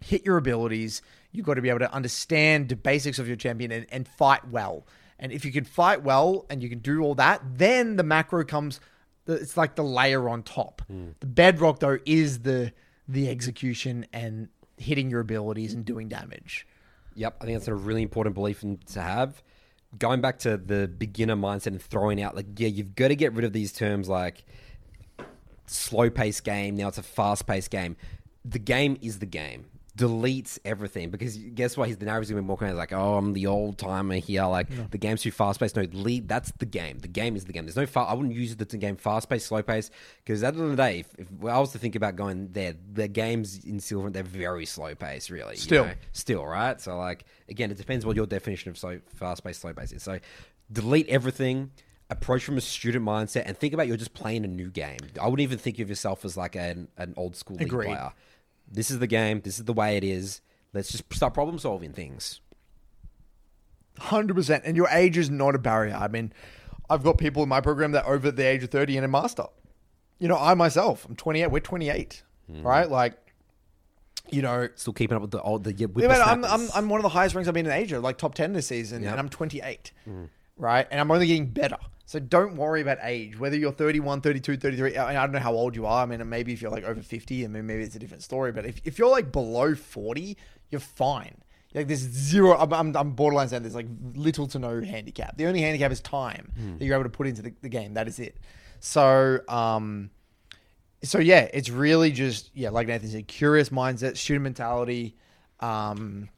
[0.00, 1.00] hit your abilities.
[1.32, 4.46] You've got to be able to understand the basics of your champion and, and fight
[4.48, 4.86] well.
[5.18, 8.44] And if you can fight well and you can do all that, then the macro
[8.44, 8.80] comes.
[9.26, 10.82] It's like the layer on top.
[10.86, 11.10] Hmm.
[11.20, 12.72] The bedrock though is the
[13.06, 16.66] the execution and hitting your abilities and doing damage.
[17.14, 19.42] Yep, I think that's a really important belief to have.
[19.98, 23.32] Going back to the beginner mindset and throwing out, like, yeah, you've got to get
[23.32, 24.44] rid of these terms like
[25.66, 26.76] slow paced game.
[26.76, 27.96] Now it's a fast paced game.
[28.44, 29.66] The game is the game.
[29.98, 31.88] Deletes everything because guess what?
[31.88, 34.44] He's the narrative's gonna be more kind of like, oh, I'm the old timer here.
[34.44, 35.74] Like the game's too fast paced.
[35.74, 36.28] No, lead.
[36.28, 37.00] That's the game.
[37.00, 37.64] The game is the game.
[37.64, 37.84] There's no.
[37.84, 39.92] Fa- I wouldn't use the game fast paced, slow paced
[40.24, 42.48] because at the end of the day, if, if I was to think about going
[42.52, 45.30] there, the games in Silver they're very slow paced.
[45.30, 45.86] Really, you Still.
[45.86, 45.94] know?
[46.12, 46.80] still, right?
[46.80, 50.04] So like again, it depends what your definition of so fast paced, slow paced is.
[50.04, 50.20] So
[50.70, 51.72] delete everything.
[52.10, 54.96] Approach from a student mindset and think about you're just playing a new game.
[55.20, 58.12] I wouldn't even think of yourself as like an, an old school league player.
[58.70, 59.40] This is the game.
[59.40, 60.40] This is the way it is.
[60.72, 62.40] Let's just start problem solving things.
[63.98, 64.64] Hundred percent.
[64.66, 65.94] And your age is not a barrier.
[65.94, 66.32] I mean,
[66.88, 69.08] I've got people in my program that are over the age of thirty and a
[69.08, 69.44] master.
[70.18, 71.46] You know, I myself, I'm 28.
[71.46, 72.62] We're 28, hmm.
[72.62, 72.90] right?
[72.90, 73.16] Like,
[74.30, 76.68] you know, Still keeping up with the old the yeah, man, I'm, I'm.
[76.74, 79.02] I'm one of the highest ranks I've been in Asia, like top 10 this season,
[79.02, 79.12] Yep.
[79.12, 80.24] and I'm 28, hmm.
[80.58, 80.86] Right?
[80.90, 81.78] And I'm only getting better.
[82.04, 84.96] So don't worry about age, whether you're 31, 32, 33.
[84.96, 86.02] I, mean, I don't know how old you are.
[86.02, 88.50] I mean, maybe if you're like over 50, and maybe it's a different story.
[88.50, 90.36] But if, if you're like below 40,
[90.70, 91.36] you're fine.
[91.74, 92.56] Like there's zero.
[92.56, 95.36] I'm, I'm, borderline saying there's like little to no handicap.
[95.36, 97.94] The only handicap is time that you're able to put into the, the game.
[97.94, 98.38] That is it.
[98.80, 100.10] So, um,
[101.02, 105.14] so yeah, it's really just yeah, like Nathan said, curious mindset, student mentality,
[105.60, 106.30] um,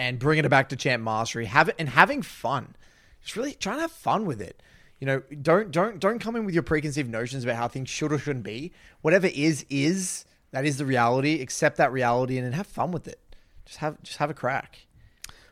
[0.00, 1.44] and bringing it back to champ mastery.
[1.44, 2.74] Have it and having fun.
[3.20, 4.62] Just really trying to have fun with it.
[4.98, 8.10] You know, don't don't don't come in with your preconceived notions about how things should
[8.10, 8.72] or shouldn't be.
[9.02, 11.42] Whatever is is that is the reality.
[11.42, 13.20] Accept that reality and then have fun with it.
[13.66, 14.86] Just have just have a crack.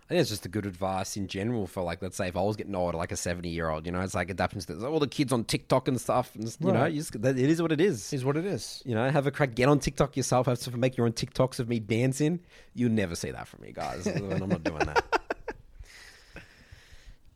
[0.09, 2.41] I think it's just a good advice in general for like, let's say if I
[2.41, 5.01] was getting older, like a 70 year old, you know, it's like adapting to all
[5.01, 6.35] the kids on TikTok and stuff.
[6.35, 8.11] And you know, you just, that, it is what it is.
[8.15, 8.83] Is what it is.
[8.87, 11.59] You know, have a crack, get on TikTok yourself, have to make your own TikToks
[11.59, 12.41] of me dancing.
[12.75, 14.07] You'll never see that from me, guys.
[14.07, 15.21] I'm not doing that.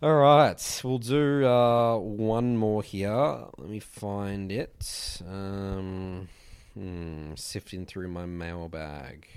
[0.03, 3.13] All right, we'll do uh, one more here.
[3.59, 5.21] Let me find it.
[5.29, 6.29] Um,
[6.73, 9.29] hmm, sifting through my mailbag.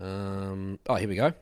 [0.00, 1.32] Um, oh, here we go.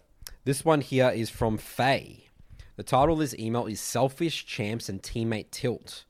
[0.44, 2.28] This one here is from Faye.
[2.76, 6.04] The title of this email is Selfish Champs and Teammate Tilt.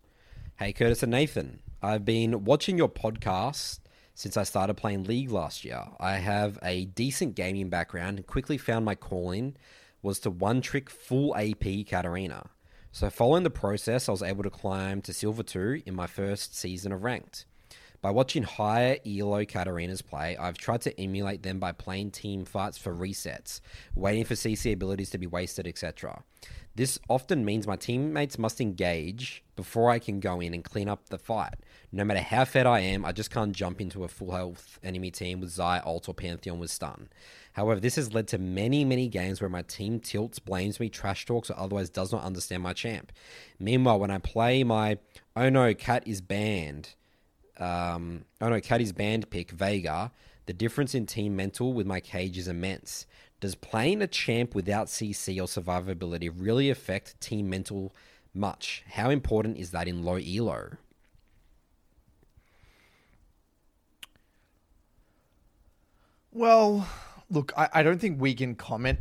[0.57, 1.61] Hey, Curtis and Nathan.
[1.83, 3.81] I've been watching your podcast
[4.15, 5.85] since I started playing League last year.
[5.99, 9.57] I have a decent gaming background and quickly found my calling
[10.03, 12.51] was to one trick full AP Katarina.
[12.93, 16.57] So, following the process, I was able to climb to Silver 2 in my first
[16.57, 17.47] season of Ranked.
[18.05, 22.77] By watching higher ELO Katarinas play, I've tried to emulate them by playing team fights
[22.77, 23.63] for resets,
[23.95, 26.23] waiting for CC abilities to be wasted, etc.
[26.75, 31.09] This often means my teammates must engage before I can go in and clean up
[31.09, 31.55] the fight.
[31.93, 35.11] No matter how fed I am, I just can't jump into a full health enemy
[35.11, 37.09] team with Xayah, Ult, or Pantheon with stun.
[37.55, 41.25] However, this has led to many, many games where my team tilts, blames me, trash
[41.25, 43.13] talks, or otherwise does not understand my champ.
[43.59, 44.99] Meanwhile, when I play my
[45.35, 46.91] oh no, cat is banned,
[47.59, 50.11] um, oh no, Caddy's band pick, Veigar,
[50.47, 53.07] the difference in team mental with my cage is immense.
[53.41, 57.95] Does playing a champ without CC or survivability really affect team mental
[58.33, 58.85] much?
[58.89, 60.77] How important is that in low elo?
[66.33, 66.89] Well,
[67.31, 68.99] look, I, I don't think we can comment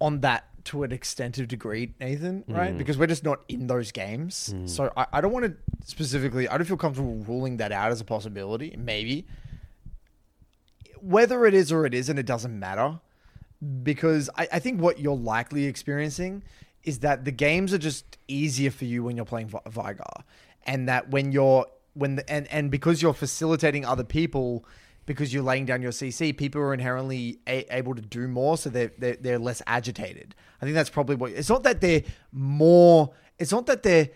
[0.00, 2.74] on that to an extensive degree, Nathan, right?
[2.74, 2.78] Mm.
[2.78, 4.54] Because we're just not in those games.
[4.54, 4.68] Mm.
[4.68, 8.00] So I, I don't want to specifically, I don't feel comfortable ruling that out as
[8.00, 8.74] a possibility.
[8.78, 9.26] Maybe.
[11.00, 13.00] Whether it is or it isn't, it doesn't matter.
[13.82, 16.42] Because I, I think what you're likely experiencing
[16.84, 20.22] is that the games are just easier for you when you're playing Vi- Veigar.
[20.64, 24.64] And that when you're, when the, and, and because you're facilitating other people,
[25.06, 28.68] because you're laying down your CC, people are inherently a- able to do more, so
[28.68, 30.34] they're, they're they're less agitated.
[30.60, 31.32] I think that's probably what.
[31.32, 32.02] It's not that they're
[32.32, 33.12] more.
[33.38, 34.10] It's not that they're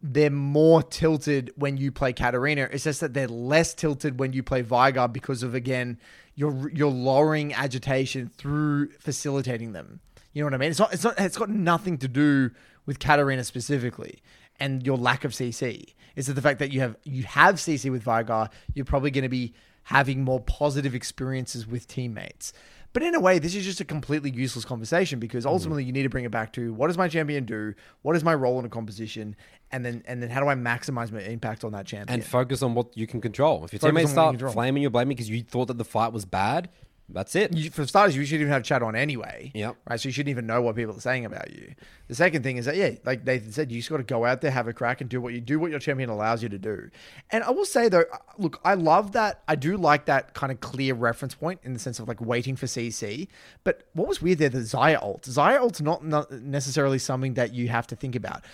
[0.00, 2.68] they're more tilted when you play Katarina.
[2.70, 5.98] It's just that they're less tilted when you play Veigar because of again
[6.36, 10.00] you're you're lowering agitation through facilitating them.
[10.32, 10.70] You know what I mean?
[10.70, 10.94] It's not.
[10.94, 11.18] It's not.
[11.18, 12.52] It's got nothing to do
[12.86, 14.22] with Katarina specifically
[14.60, 15.94] and your lack of CC.
[16.14, 19.28] It's the fact that you have you have CC with Veigar, you're probably going to
[19.28, 19.54] be
[19.88, 22.52] having more positive experiences with teammates.
[22.92, 25.50] But in a way, this is just a completely useless conversation because hmm.
[25.50, 27.74] ultimately you need to bring it back to what does my champion do?
[28.02, 29.34] What is my role in a composition?
[29.72, 32.20] And then and then how do I maximize my impact on that champion?
[32.20, 33.64] And focus on what you can control.
[33.64, 34.52] If your Focus teammates you start control.
[34.52, 36.68] flaming you, blaming because you thought that the fight was bad,
[37.10, 37.56] That's it.
[37.56, 39.50] you, for starters, you shouldn't even have chat on anyway.
[39.54, 39.76] Yep.
[39.88, 39.98] Right.
[39.98, 41.74] So you shouldn't even know what people are saying about you.
[42.08, 44.42] The second thing is that yeah, like Nathan said, you just got to go out
[44.42, 46.58] there, have a crack, and do what you do what your champion allows you to
[46.58, 46.90] do.
[47.30, 49.42] And I will say though, uh, look, I love that.
[49.48, 52.56] I do like that kind of clear reference point in the sense of like waiting
[52.56, 53.28] for CC.
[53.64, 55.22] But what was weird there, the Xayah ult.
[55.22, 58.44] Xayah ult's not, not necessarily something that you have to think about.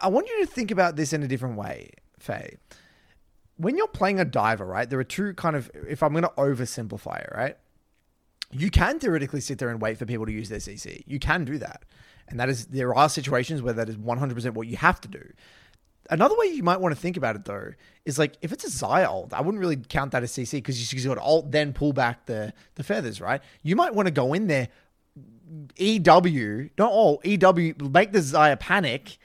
[0.00, 2.58] I want you to think about this in a different way, Faye
[3.56, 6.30] when you're playing a diver, right, there are two kind of, if I'm going to
[6.30, 7.56] oversimplify it, right,
[8.54, 11.02] you can theoretically sit there and wait for people to use their CC.
[11.06, 11.84] You can do that.
[12.28, 15.32] And that is, there are situations where that is 100% what you have to do.
[16.10, 17.72] Another way you might want to think about it though
[18.04, 20.78] is like if it's a Xayah ult, I wouldn't really count that as CC because
[20.78, 23.40] you just got alt then pull back the the feathers, right?
[23.62, 24.68] You might want to go in there,
[25.76, 29.16] EW, not all EW, make the Xayah panic,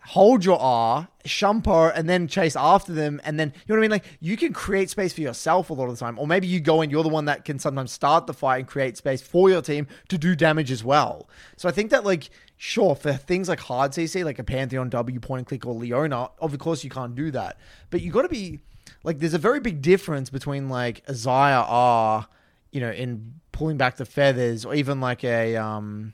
[0.00, 3.20] hold your R, Shunpo, and then chase after them.
[3.24, 3.90] And then, you know what I mean?
[3.90, 6.18] Like, you can create space for yourself a lot of the time.
[6.18, 8.68] Or maybe you go in, you're the one that can sometimes start the fight and
[8.68, 11.28] create space for your team to do damage as well.
[11.56, 15.20] So I think that, like, sure, for things like hard CC, like a Pantheon W,
[15.20, 17.58] point and click, or Leona, of course you can't do that.
[17.90, 18.60] But you got to be,
[19.02, 22.28] like, there's a very big difference between, like, a Xayah R,
[22.70, 26.12] you know, in pulling back the feathers, or even like a, um,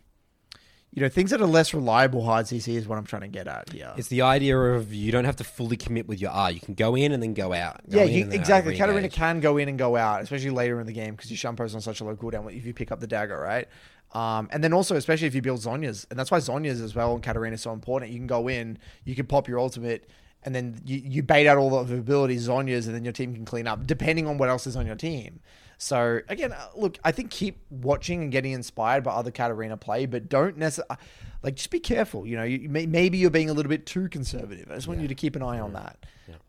[0.94, 3.48] you know, things that are less reliable hard CC is what I'm trying to get
[3.48, 3.94] at here.
[3.97, 6.51] It's the idea of you don't have to fully commit with your R.
[6.51, 7.81] You can go in and then go out.
[7.89, 8.77] Go yeah, you, exactly.
[8.77, 11.74] Katarina can go in and go out, especially later in the game because your Shunpo's
[11.74, 13.69] on such a low cooldown if you pick up the dagger, right?
[14.12, 17.14] Um, and then also, especially if you build Zhonya's, and that's why Zhonya's as well
[17.14, 18.12] and Katarina is so important.
[18.12, 20.10] You can go in, you can pop your ultimate,
[20.43, 23.35] and then you, you bait out all of the abilities, Zhonya's, and then your team
[23.35, 25.40] can clean up, depending on what else is on your team.
[25.78, 30.06] So again, uh, look, I think keep watching and getting inspired by other Katarina play,
[30.06, 30.96] but don't necessarily
[31.42, 32.26] like just be careful.
[32.26, 34.70] You know, you, maybe you're being a little bit too conservative.
[34.70, 35.98] I just want you to keep an eye on that.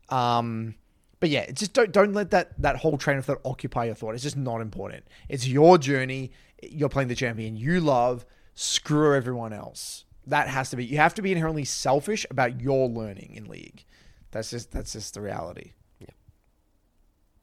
[0.08, 0.74] Um,
[1.20, 4.14] but yeah, just don't don't let that that whole train of thought occupy your thought.
[4.14, 5.04] It's just not important.
[5.28, 6.32] It's your journey.
[6.62, 8.26] You're playing the champion you love.
[8.54, 10.04] Screw everyone else.
[10.26, 10.84] That has to be.
[10.84, 13.84] You have to be inherently selfish about your learning in league.
[14.30, 15.72] That's just that's just the reality.
[15.98, 16.08] Yeah.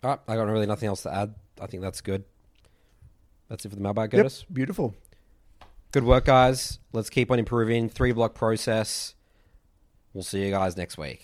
[0.04, 1.34] All right, I got really nothing else to add.
[1.60, 2.24] I think that's good.
[3.50, 4.46] That's it for the mailbag, Yep, Curtis.
[4.52, 4.96] beautiful.
[5.92, 6.80] Good work, guys.
[6.94, 7.90] Let's keep on improving.
[7.90, 9.14] Three block process.
[10.14, 11.22] We'll see you guys next week.